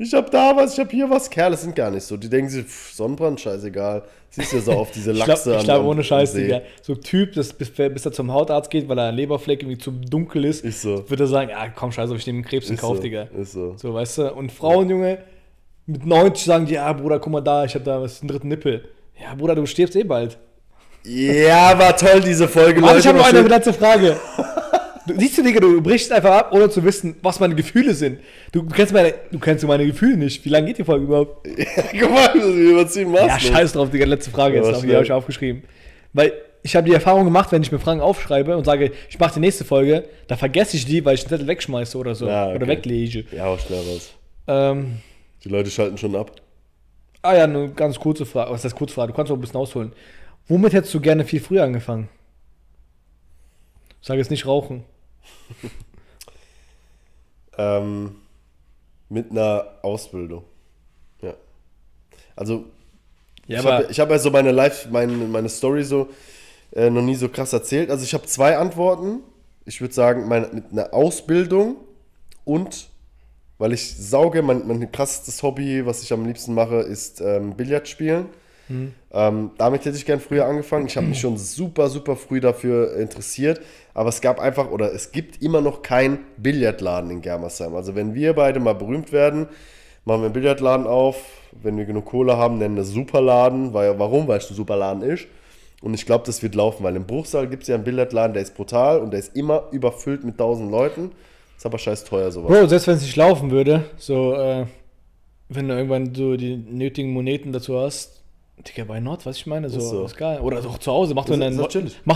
Ich 0.00 0.14
hab 0.14 0.30
da 0.30 0.54
was, 0.56 0.74
ich 0.74 0.78
hab 0.80 0.90
hier 0.92 1.10
was. 1.10 1.28
Kerle 1.28 1.56
sind 1.56 1.74
gar 1.74 1.90
nicht 1.90 2.04
so. 2.04 2.16
Die 2.16 2.28
denken 2.30 2.48
sich, 2.50 2.64
pff, 2.64 2.92
Sonnenbrand, 2.94 3.40
scheißegal. 3.40 4.04
Siehst 4.30 4.52
du 4.52 4.60
so 4.60 4.72
auf 4.72 4.90
diese 4.92 5.10
Ich 5.12 5.18
Lachse 5.26 5.50
glaube, 5.50 5.64
glaub, 5.64 5.80
am- 5.80 5.86
ohne 5.86 6.04
Scheiß. 6.04 6.34
Digga. 6.34 6.60
So 6.82 6.92
ein 6.92 7.00
Typ, 7.00 7.32
das, 7.34 7.52
bis, 7.52 7.70
bis 7.70 8.06
er 8.06 8.12
zum 8.12 8.32
Hautarzt 8.32 8.70
geht, 8.70 8.88
weil 8.88 8.96
er 8.98 9.06
ein 9.08 9.14
Leberfleck 9.16 9.62
irgendwie 9.62 9.78
zu 9.78 9.90
dunkel 9.90 10.44
ist, 10.44 10.64
Ist 10.64 10.82
so. 10.82 11.08
wird 11.10 11.18
er 11.18 11.26
sagen, 11.26 11.50
ja 11.50 11.68
komm, 11.74 11.90
scheiße, 11.90 12.14
ich 12.14 12.26
nehme 12.26 12.42
Krebs 12.42 12.70
in 12.70 12.76
Kauf, 12.76 12.98
so, 12.98 13.02
Digga. 13.02 13.22
Ist 13.40 13.52
so. 13.52 13.74
So, 13.76 13.92
weißt 13.92 14.18
du? 14.18 14.32
Und 14.34 14.52
Frauen, 14.52 14.88
Junge, 14.88 15.18
Mit 15.86 16.06
90 16.06 16.44
sagen 16.44 16.66
die, 16.66 16.74
ja, 16.74 16.92
Bruder, 16.92 17.18
guck 17.18 17.32
mal 17.32 17.40
da, 17.40 17.64
ich 17.64 17.74
hab 17.74 17.82
da 17.84 18.00
was, 18.00 18.20
einen 18.20 18.28
dritten 18.28 18.48
Nippel. 18.48 18.84
Ja, 19.20 19.34
Bruder, 19.34 19.56
du 19.56 19.66
stirbst 19.66 19.96
eh 19.96 20.04
bald. 20.04 20.38
Ja, 21.04 21.76
war 21.78 21.96
toll, 21.96 22.20
diese 22.20 22.46
Folge, 22.46 22.82
Warte, 22.82 22.98
ich 23.00 23.06
habe 23.06 23.18
noch 23.18 23.26
eine 23.28 23.40
letzte 23.42 23.72
Frage. 23.72 24.16
Du, 25.08 25.18
siehst 25.18 25.36
du, 25.38 25.42
Digga, 25.42 25.60
du 25.60 25.80
brichst 25.82 26.12
einfach 26.12 26.30
ab, 26.30 26.52
ohne 26.52 26.68
zu 26.70 26.84
wissen, 26.84 27.16
was 27.22 27.40
meine 27.40 27.54
Gefühle 27.54 27.94
sind. 27.94 28.20
Du, 28.52 28.62
du 28.62 28.74
kennst 28.74 28.92
meine, 28.92 29.14
du 29.32 29.38
kennst 29.38 29.66
meine 29.66 29.86
Gefühle 29.86 30.16
nicht. 30.16 30.44
Wie 30.44 30.48
lange 30.48 30.66
geht 30.68 30.78
die 30.78 30.84
Folge 30.84 31.04
überhaupt? 31.06 31.46
Guck 31.98 32.10
mal, 32.10 32.34
wir 32.34 32.70
überziehen 32.72 33.12
Ja, 33.14 33.26
maßlos. 33.26 33.52
scheiß 33.52 33.72
drauf, 33.72 33.90
Digga, 33.90 34.04
letzte 34.06 34.30
Frage 34.30 34.56
Ja, 34.58 34.68
jetzt 34.70 34.82
die 34.82 34.94
habe 34.94 35.04
ich 35.04 35.12
aufgeschrieben. 35.12 35.62
Weil 36.12 36.32
ich 36.62 36.74
habe 36.76 36.86
die 36.86 36.94
Erfahrung 36.94 37.24
gemacht, 37.24 37.50
wenn 37.52 37.62
ich 37.62 37.72
mir 37.72 37.78
Fragen 37.78 38.00
aufschreibe 38.00 38.56
und 38.56 38.64
sage, 38.64 38.92
ich 39.08 39.18
mache 39.18 39.34
die 39.34 39.40
nächste 39.40 39.64
Folge, 39.64 40.04
da 40.26 40.36
vergesse 40.36 40.76
ich 40.76 40.84
die, 40.86 41.04
weil 41.04 41.14
ich 41.14 41.22
den 41.22 41.28
Zettel 41.30 41.46
wegschmeiße 41.46 41.96
oder 41.96 42.14
so. 42.14 42.26
Ja, 42.26 42.46
Oder 42.48 42.56
okay. 42.56 42.68
weglege. 42.68 43.24
Ja, 43.34 43.44
hau 43.44 43.56
schnell 43.58 43.78
raus. 43.78 44.12
Ähm, 44.46 44.98
Die 45.44 45.48
Leute 45.48 45.70
schalten 45.70 45.96
schon 45.98 46.14
ab. 46.16 46.32
ah 47.22 47.34
ja, 47.36 47.44
eine 47.44 47.70
ganz 47.70 47.98
kurze 47.98 48.26
Frage. 48.26 48.50
Was 48.50 48.58
ist 48.60 48.64
das 48.64 48.74
kurze 48.74 48.94
Frage? 48.94 49.12
Du 49.12 49.16
kannst 49.16 49.30
auch 49.32 49.36
ein 49.36 49.40
bisschen 49.40 49.56
ausholen. 49.56 49.92
Womit 50.48 50.72
hättest 50.72 50.92
du 50.94 51.00
gerne 51.00 51.24
viel 51.24 51.40
früher 51.40 51.62
angefangen? 51.62 52.08
Sag 54.00 54.16
jetzt 54.18 54.30
nicht 54.30 54.46
rauchen. 54.46 54.84
Ähm, 57.60 58.14
mit 59.08 59.32
einer 59.32 59.66
Ausbildung. 59.82 60.44
Ja. 61.22 61.34
Also, 62.36 62.66
Ja, 63.48 63.58
ich 63.60 63.66
habe 63.66 63.86
ich 63.90 64.00
hab 64.00 64.10
ja 64.10 64.18
so 64.18 64.30
meine 64.30 64.52
Live, 64.52 64.88
meine, 64.90 65.12
meine 65.12 65.48
Story 65.48 65.82
so 65.82 66.08
äh, 66.72 66.88
noch 66.90 67.02
nie 67.02 67.16
so 67.16 67.28
krass 67.28 67.52
erzählt. 67.52 67.90
Also, 67.90 68.04
ich 68.04 68.14
habe 68.14 68.26
zwei 68.26 68.56
Antworten. 68.58 69.20
Ich 69.64 69.80
würde 69.80 69.92
sagen, 69.94 70.28
meine, 70.28 70.48
mit 70.48 70.70
einer 70.72 70.94
Ausbildung 70.94 71.76
und 72.44 72.88
weil 73.58 73.72
ich 73.72 73.96
sauge, 73.96 74.42
mein, 74.42 74.66
mein 74.68 74.90
krassestes 74.92 75.42
Hobby, 75.42 75.84
was 75.84 76.02
ich 76.02 76.12
am 76.12 76.24
liebsten 76.24 76.54
mache, 76.54 76.76
ist 76.76 77.20
ähm, 77.20 77.56
Billard 77.56 77.88
spielen. 77.88 78.26
Ähm, 79.12 79.50
damit 79.58 79.84
hätte 79.84 79.96
ich 79.96 80.04
gern 80.04 80.20
früher 80.20 80.46
angefangen. 80.46 80.86
Ich 80.86 80.96
habe 80.96 81.06
mich 81.06 81.20
schon 81.20 81.36
super, 81.38 81.88
super 81.88 82.16
früh 82.16 82.40
dafür 82.40 82.96
interessiert. 82.96 83.60
Aber 83.94 84.08
es 84.10 84.20
gab 84.20 84.38
einfach, 84.38 84.70
oder 84.70 84.92
es 84.92 85.12
gibt 85.12 85.42
immer 85.42 85.60
noch 85.60 85.82
keinen 85.82 86.18
Billardladen 86.36 87.10
in 87.10 87.22
Germersheim. 87.22 87.74
Also 87.74 87.94
wenn 87.94 88.14
wir 88.14 88.34
beide 88.34 88.60
mal 88.60 88.74
berühmt 88.74 89.12
werden, 89.12 89.48
machen 90.04 90.20
wir 90.20 90.26
einen 90.26 90.34
Billardladen 90.34 90.86
auf. 90.86 91.24
Wenn 91.62 91.76
wir 91.76 91.84
genug 91.84 92.06
Kohle 92.06 92.36
haben, 92.36 92.58
nennen 92.58 92.76
wir 92.76 92.82
es 92.82 92.90
Superladen. 92.90 93.72
Weil, 93.72 93.98
warum? 93.98 94.28
Weil 94.28 94.38
es 94.38 94.50
ein 94.50 94.54
Superladen 94.54 95.02
ist. 95.02 95.26
Und 95.80 95.94
ich 95.94 96.06
glaube, 96.06 96.24
das 96.26 96.42
wird 96.42 96.54
laufen, 96.54 96.82
weil 96.82 96.96
im 96.96 97.06
Bruchsaal 97.06 97.48
gibt 97.48 97.62
es 97.62 97.68
ja 97.68 97.76
einen 97.76 97.84
Billardladen, 97.84 98.34
der 98.34 98.42
ist 98.42 98.56
brutal 98.56 98.98
und 98.98 99.12
der 99.12 99.20
ist 99.20 99.36
immer 99.36 99.68
überfüllt 99.70 100.24
mit 100.24 100.36
tausend 100.36 100.70
Leuten. 100.70 101.12
Ist 101.56 101.66
aber 101.66 101.78
scheiß 101.78 102.04
teuer 102.04 102.30
sowas. 102.30 102.50
Bro, 102.50 102.66
selbst 102.66 102.86
wenn 102.86 102.96
es 102.96 103.02
nicht 103.02 103.16
laufen 103.16 103.50
würde, 103.50 103.84
so, 103.96 104.34
äh, 104.34 104.66
wenn 105.48 105.68
du 105.68 105.74
irgendwann 105.74 106.14
so 106.14 106.36
die 106.36 106.56
nötigen 106.56 107.10
Moneten 107.12 107.52
dazu 107.52 107.78
hast, 107.78 108.17
Digga, 108.66 108.88
why 108.88 109.00
not, 109.00 109.24
was 109.24 109.36
ich 109.36 109.46
meine? 109.46 109.68
So, 109.70 109.78
Ist 109.78 109.88
so. 109.90 110.04
ist 110.04 110.16
geil. 110.16 110.40
Oder 110.40 110.60
doch 110.60 110.78
zu 110.78 110.90
Hause, 110.90 111.14
mach 111.14 111.24
Das 111.24 111.28
du 111.30 111.34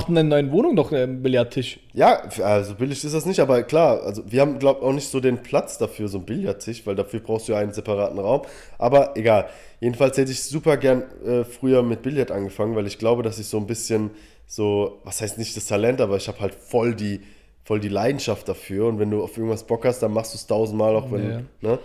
in 0.09 0.15
deiner 0.15 0.29
neuen 0.29 0.51
Wohnung 0.53 0.75
doch 0.77 0.91
einen 0.93 1.23
Billardtisch. 1.23 1.79
Ja, 1.93 2.23
also 2.43 2.75
billig 2.75 3.05
ist 3.05 3.15
das 3.15 3.27
nicht, 3.27 3.41
aber 3.41 3.63
klar, 3.63 4.03
also 4.03 4.23
wir 4.27 4.41
haben, 4.41 4.59
glaube 4.59 4.81
ich, 4.81 4.87
auch 4.87 4.93
nicht 4.93 5.09
so 5.09 5.21
den 5.21 5.39
Platz 5.43 5.79
dafür, 5.79 6.09
so 6.09 6.19
einen 6.19 6.27
Billardtisch, 6.27 6.85
weil 6.87 6.95
dafür 6.97 7.21
brauchst 7.21 7.49
du 7.49 7.53
ja 7.53 7.59
einen 7.59 7.73
separaten 7.73 8.19
Raum. 8.19 8.43
Aber 8.79 9.17
egal. 9.17 9.47
Jedenfalls 9.81 10.17
hätte 10.17 10.33
ich 10.33 10.43
super 10.43 10.77
gern 10.77 11.03
äh, 11.25 11.45
früher 11.45 11.83
mit 11.83 12.03
Billard 12.03 12.31
angefangen, 12.31 12.75
weil 12.77 12.87
ich 12.87 12.99
glaube, 12.99 13.23
dass 13.23 13.39
ich 13.39 13.47
so 13.47 13.57
ein 13.59 13.67
bisschen 13.67 14.11
so, 14.47 15.01
was 15.05 15.21
heißt 15.21 15.39
nicht 15.39 15.57
das 15.57 15.67
Talent, 15.67 16.01
aber 16.01 16.17
ich 16.17 16.29
habe 16.29 16.41
halt 16.41 16.55
voll 16.55 16.95
die, 16.95 17.21
voll 17.65 17.81
die 17.81 17.89
Leidenschaft 17.89 18.49
dafür. 18.49 18.87
Und 18.89 18.99
wenn 18.99 19.11
du 19.11 19.23
auf 19.23 19.37
irgendwas 19.37 19.65
Bock 19.65 19.85
hast, 19.85 20.01
dann 20.01 20.13
machst 20.13 20.35
du 20.35 20.37
es 20.37 20.47
tausendmal, 20.47 20.95
auch 20.97 21.11
wenn, 21.11 21.31
Ja. 21.31 21.41
ne? 21.61 21.79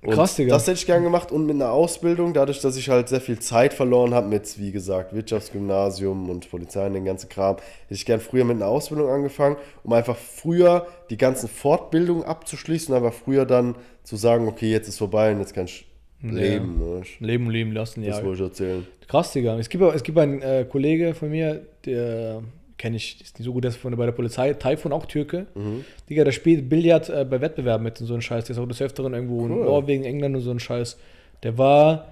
Und 0.00 0.14
Krass, 0.14 0.36
Digga. 0.36 0.54
Das 0.54 0.66
hätte 0.66 0.78
ich 0.78 0.86
gern 0.86 1.02
gemacht 1.02 1.32
und 1.32 1.46
mit 1.46 1.56
einer 1.56 1.72
Ausbildung, 1.72 2.32
dadurch, 2.32 2.60
dass 2.60 2.76
ich 2.76 2.88
halt 2.88 3.08
sehr 3.08 3.20
viel 3.20 3.40
Zeit 3.40 3.74
verloren 3.74 4.14
habe 4.14 4.28
mit, 4.28 4.58
wie 4.58 4.70
gesagt, 4.70 5.12
Wirtschaftsgymnasium 5.12 6.30
und 6.30 6.48
Polizei 6.50 6.86
und 6.86 6.94
den 6.94 7.04
ganzen 7.04 7.28
Kram, 7.28 7.56
hätte 7.56 7.94
ich 7.94 8.06
gern 8.06 8.20
früher 8.20 8.44
mit 8.44 8.56
einer 8.56 8.68
Ausbildung 8.68 9.08
angefangen, 9.10 9.56
um 9.82 9.92
einfach 9.92 10.16
früher 10.16 10.86
die 11.10 11.16
ganzen 11.16 11.48
Fortbildungen 11.48 12.22
abzuschließen, 12.22 12.94
aber 12.94 13.10
früher 13.10 13.44
dann 13.44 13.74
zu 14.04 14.16
sagen, 14.16 14.46
okay, 14.46 14.70
jetzt 14.70 14.86
ist 14.86 14.98
vorbei 14.98 15.32
und 15.32 15.40
jetzt 15.40 15.54
kann 15.54 15.64
ich 15.64 15.86
leben. 16.22 16.78
Ne? 16.78 17.02
Leben 17.18 17.50
leben 17.50 17.72
lassen, 17.72 18.02
ja. 18.02 18.10
Das 18.10 18.24
wollte 18.24 18.42
ich 18.42 18.48
erzählen. 18.48 18.86
Krass, 19.08 19.32
Digga. 19.32 19.58
Es 19.58 19.68
gibt, 19.68 19.82
es 19.82 20.02
gibt 20.02 20.18
einen 20.18 20.42
äh, 20.42 20.64
Kollege 20.68 21.14
von 21.14 21.30
mir, 21.30 21.66
der 21.84 22.42
kenne 22.78 22.96
ich, 22.96 23.20
ist 23.20 23.38
nicht 23.38 23.44
so 23.46 23.52
gut, 23.52 23.64
der 23.64 23.70
ist 23.70 23.76
von, 23.76 23.94
bei 23.96 24.06
der 24.06 24.12
Polizei, 24.12 24.52
Taifun, 24.54 24.92
auch 24.92 25.04
Türke. 25.06 25.46
Mhm. 25.54 25.84
Digga, 26.08 26.24
der 26.24 26.32
spielt 26.32 26.68
Billard 26.68 27.08
äh, 27.10 27.24
bei 27.28 27.40
Wettbewerben 27.40 27.82
mit 27.84 28.00
und 28.00 28.06
so 28.06 28.14
ein 28.14 28.22
Scheiß. 28.22 28.44
Der 28.44 28.54
ist 28.56 28.60
auch 28.62 28.66
des 28.68 28.80
Öfteren 28.80 29.12
irgendwo 29.14 29.44
in 29.46 29.52
Cool. 29.52 29.64
Norwegen, 29.64 30.04
England 30.04 30.36
und 30.36 30.42
so 30.42 30.50
ein 30.50 30.60
Scheiß. 30.60 30.96
Der 31.42 31.58
war, 31.58 32.06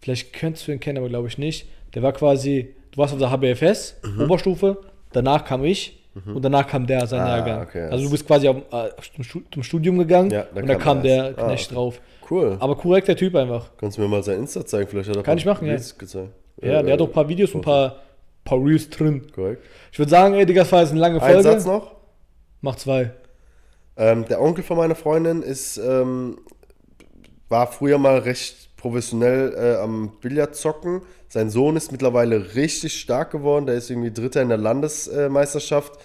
vielleicht 0.00 0.32
könntest 0.32 0.68
du 0.68 0.72
ihn 0.72 0.80
kennen, 0.80 0.98
aber 0.98 1.08
glaube 1.08 1.28
ich 1.28 1.38
nicht. 1.38 1.66
Der 1.94 2.02
war 2.02 2.12
quasi, 2.12 2.74
du 2.92 2.98
warst 2.98 3.12
auf 3.14 3.18
der 3.18 3.30
HBFS, 3.30 3.96
Oberstufe, 4.20 4.78
danach 5.12 5.44
kam 5.44 5.64
ich 5.64 6.00
und 6.26 6.44
danach 6.44 6.66
kam 6.68 6.86
der, 6.86 7.06
sein 7.08 7.20
Mhm. 7.20 7.26
Ah, 7.26 7.36
Jahrgang. 7.38 7.62
okay, 7.62 7.82
also 7.90 8.04
du 8.04 8.10
bist 8.10 8.24
quasi 8.26 8.46
auf, 8.48 8.56
äh, 8.70 8.90
zum, 9.14 9.24
Stu- 9.24 9.42
zum 9.52 9.62
Studium 9.64 9.98
gegangen 9.98 10.30
Ja, 10.30 10.46
und 10.54 10.66
da 10.68 10.76
kam 10.76 10.98
er 10.98 11.02
der 11.02 11.16
erst. 11.26 11.38
Ah, 11.38 11.46
Knecht 11.46 11.66
okay. 11.66 11.74
drauf. 11.74 12.00
Cool. 12.30 12.56
Aber 12.60 12.76
korrekter 12.76 13.16
Typ 13.16 13.34
einfach. 13.34 13.70
Kannst 13.78 13.98
du 13.98 14.02
mir 14.02 14.08
mal 14.08 14.22
sein 14.22 14.38
Insta 14.38 14.64
zeigen? 14.64 14.88
Vielleicht 14.88 15.08
hat 15.10 15.16
er 15.16 15.22
Kann 15.24 15.38
ich 15.38 15.44
machen, 15.44 15.66
ja. 15.66 15.74
Gezeigt. 15.74 16.28
Ja, 16.62 16.80
Äh, 16.80 16.84
der 16.84 16.92
hat 16.94 17.00
auch 17.00 17.06
ein 17.08 17.12
paar 17.12 17.28
Videos 17.28 17.54
ein 17.54 17.60
paar, 17.62 17.96
paar 18.44 18.58
Reels 18.64 18.90
drin. 18.90 19.30
Korrekt. 19.32 19.62
Ich 19.92 19.98
würde 19.98 20.10
sagen, 20.10 20.34
ey, 20.34 20.46
Digga, 20.46 20.62
das 20.62 20.72
war 20.72 20.80
jetzt 20.80 20.90
eine 20.90 21.00
lange 21.00 21.20
Ein 21.20 21.32
Folge. 21.32 21.42
Satz 21.42 21.64
noch. 21.64 21.96
Mach 22.60 22.76
zwei. 22.76 23.12
Ähm, 23.96 24.24
der 24.26 24.40
Onkel 24.40 24.64
von 24.64 24.76
meiner 24.76 24.94
Freundin 24.94 25.42
ist, 25.42 25.76
ähm, 25.78 26.38
war 27.48 27.70
früher 27.70 27.98
mal 27.98 28.18
recht 28.18 28.76
professionell 28.76 29.54
äh, 29.56 29.76
am 29.82 30.12
Billard 30.20 30.56
zocken. 30.56 31.02
Sein 31.28 31.50
Sohn 31.50 31.76
ist 31.76 31.92
mittlerweile 31.92 32.54
richtig 32.54 33.00
stark 33.00 33.30
geworden. 33.30 33.66
Der 33.66 33.76
ist 33.76 33.90
irgendwie 33.90 34.10
Dritter 34.10 34.42
in 34.42 34.48
der 34.48 34.58
Landesmeisterschaft 34.58 35.98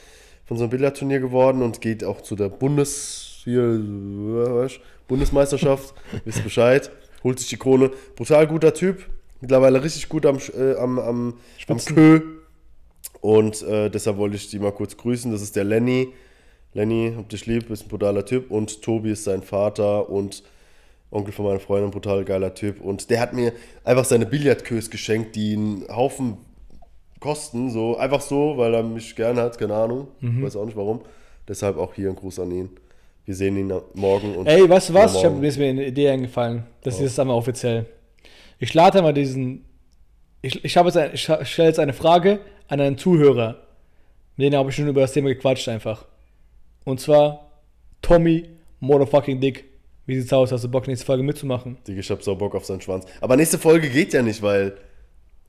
von 0.45 0.57
so 0.57 0.63
einem 0.63 0.71
Billardturnier 0.71 1.19
geworden 1.19 1.61
und 1.61 1.81
geht 1.81 2.03
auch 2.03 2.21
zu 2.21 2.35
der 2.35 2.49
Bundes 2.49 3.41
hier, 3.43 4.69
Bundesmeisterschaft. 5.07 5.93
Wisst 6.25 6.43
Bescheid. 6.43 6.91
Holt 7.23 7.39
sich 7.39 7.49
die 7.49 7.57
Krone. 7.57 7.91
Brutal 8.15 8.47
guter 8.47 8.73
Typ. 8.73 9.05
Mittlerweile 9.41 9.83
richtig 9.83 10.09
gut 10.09 10.25
am, 10.25 10.37
äh, 10.57 10.75
am, 10.75 10.99
am, 10.99 11.33
am. 11.67 11.77
Kö. 11.77 12.21
Und 13.21 13.61
äh, 13.63 13.89
deshalb 13.89 14.17
wollte 14.17 14.35
ich 14.35 14.49
die 14.49 14.59
mal 14.59 14.71
kurz 14.71 14.97
grüßen. 14.97 15.31
Das 15.31 15.41
ist 15.41 15.55
der 15.55 15.63
Lenny. 15.63 16.09
Lenny, 16.73 17.13
hab 17.15 17.29
dich 17.29 17.45
lieb, 17.45 17.67
bist 17.67 17.85
ein 17.85 17.89
brutaler 17.89 18.25
Typ. 18.25 18.51
Und 18.51 18.81
Tobi 18.81 19.11
ist 19.11 19.23
sein 19.23 19.41
Vater 19.41 20.09
und 20.09 20.43
Onkel 21.11 21.33
von 21.33 21.45
meiner 21.45 21.59
Freundin, 21.59 21.91
brutal 21.91 22.23
geiler 22.23 22.53
Typ. 22.53 22.81
Und 22.81 23.09
der 23.09 23.19
hat 23.19 23.33
mir 23.33 23.53
einfach 23.83 24.05
seine 24.05 24.25
Billardkös 24.25 24.89
geschenkt, 24.89 25.35
die 25.35 25.53
einen 25.53 25.87
Haufen 25.89 26.37
kosten. 27.19 27.71
So, 27.71 27.97
einfach 27.97 28.21
so, 28.21 28.57
weil 28.57 28.73
er 28.73 28.83
mich 28.83 29.15
gern 29.15 29.37
hat, 29.37 29.57
keine 29.57 29.73
Ahnung. 29.73 30.07
Mhm. 30.19 30.43
Weiß 30.43 30.55
auch 30.55 30.65
nicht 30.65 30.77
warum. 30.77 31.01
Deshalb 31.47 31.77
auch 31.77 31.93
hier 31.95 32.09
ein 32.09 32.15
Gruß 32.15 32.39
an 32.39 32.51
ihn. 32.51 32.69
Wir 33.25 33.35
sehen 33.35 33.57
ihn 33.57 33.73
morgen. 33.95 34.35
Und 34.35 34.47
Ey, 34.47 34.67
weißt 34.69 34.89
du 34.89 34.93
was? 34.93 35.15
Ich 35.15 35.25
hab, 35.25 35.35
mir 35.35 35.47
ist 35.47 35.57
mir 35.57 35.69
eine 35.69 35.85
Idee 35.85 36.09
eingefallen. 36.09 36.63
Das 36.83 36.95
ist 36.95 37.01
jetzt 37.01 37.19
einmal 37.19 37.35
offiziell. 37.35 37.85
Ich 38.59 38.73
lade 38.73 39.01
mal 39.01 39.13
diesen. 39.13 39.65
Ich, 40.41 40.63
ich, 40.63 40.75
jetzt 40.75 40.97
ein, 40.97 41.11
ich 41.13 41.21
stelle 41.21 41.67
jetzt 41.67 41.79
eine 41.79 41.93
Frage 41.93 42.39
an 42.67 42.79
einen 42.79 42.97
Zuhörer. 42.97 43.67
Mit 44.37 44.53
dem 44.53 44.57
habe 44.57 44.69
ich 44.69 44.75
schon 44.75 44.87
über 44.87 45.01
das 45.01 45.13
Thema 45.13 45.29
gequatscht 45.29 45.67
einfach. 45.67 46.05
Und 46.85 46.99
zwar 47.01 47.51
Tommy 48.01 48.49
Motherfucking 48.79 49.41
Dick. 49.41 49.65
Wie 50.05 50.19
sieht's 50.19 50.31
aus? 50.33 50.51
Hast 50.51 50.63
du 50.63 50.69
Bock, 50.69 50.87
nächste 50.87 51.05
Folge 51.05 51.23
mitzumachen? 51.23 51.77
Digga, 51.87 51.99
ich 51.99 52.09
hab 52.09 52.23
so 52.23 52.35
Bock 52.35 52.55
auf 52.55 52.65
seinen 52.65 52.81
Schwanz. 52.81 53.05
Aber 53.21 53.35
nächste 53.35 53.57
Folge 53.57 53.89
geht 53.89 54.13
ja 54.13 54.21
nicht, 54.21 54.41
weil 54.41 54.77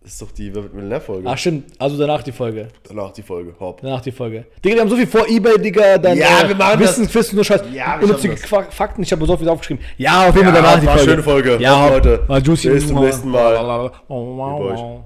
das 0.03 0.13
ist 0.13 0.23
doch 0.23 0.33
die 0.33 0.55
Wer 0.55 0.63
wird 0.63 0.73
Millionär-Folge. 0.75 1.29
Ach 1.29 1.37
stimmt, 1.37 1.73
also 1.79 1.99
danach 1.99 2.23
die 2.23 2.33
Folge. 2.33 2.69
Danach 2.89 3.13
die 3.13 3.23
Folge. 3.23 3.55
Hopp. 3.61 3.81
Danach 3.83 4.01
die 4.01 4.11
Folge. 4.13 4.47
Digga, 4.65 4.77
wir 4.77 4.81
haben 4.81 4.89
so 4.89 4.97
viel 4.97 5.07
vor 5.07 5.29
Ebay, 5.29 5.59
Digga, 5.61 5.99
dann 5.99 6.17
Ja, 6.17 6.49
wir 6.49 6.55
machen 6.57 6.81
das. 6.81 6.99
Wissen, 6.99 7.15
Wissen, 7.15 7.35
nur 7.37 7.45
Scheiß. 7.45 7.63
Ja, 7.73 7.97
wir 8.01 8.09
Unnützige 8.09 8.35
das. 8.35 8.45
Fakten, 8.75 9.03
ich 9.03 9.13
habe 9.13 9.27
so 9.27 9.37
viel 9.37 9.49
aufgeschrieben. 9.49 9.85
Ja, 9.99 10.29
auf 10.29 10.35
jeden 10.35 10.47
Fall 10.49 10.57
Ja, 10.57 10.63
danach 10.63 10.81
die 10.81 10.87
Folge. 10.87 11.03
schöne 11.03 11.23
Folge. 11.23 11.57
Ja, 11.61 11.89
Leute. 11.89 12.25
War 12.27 12.39
juicy. 12.39 12.71
Bis 12.71 12.87
zum 12.89 13.01
nächsten 13.01 13.29
Mal. 13.31 13.53
Liebe 13.53 14.73
euch. 14.73 14.81
wow. 14.81 15.05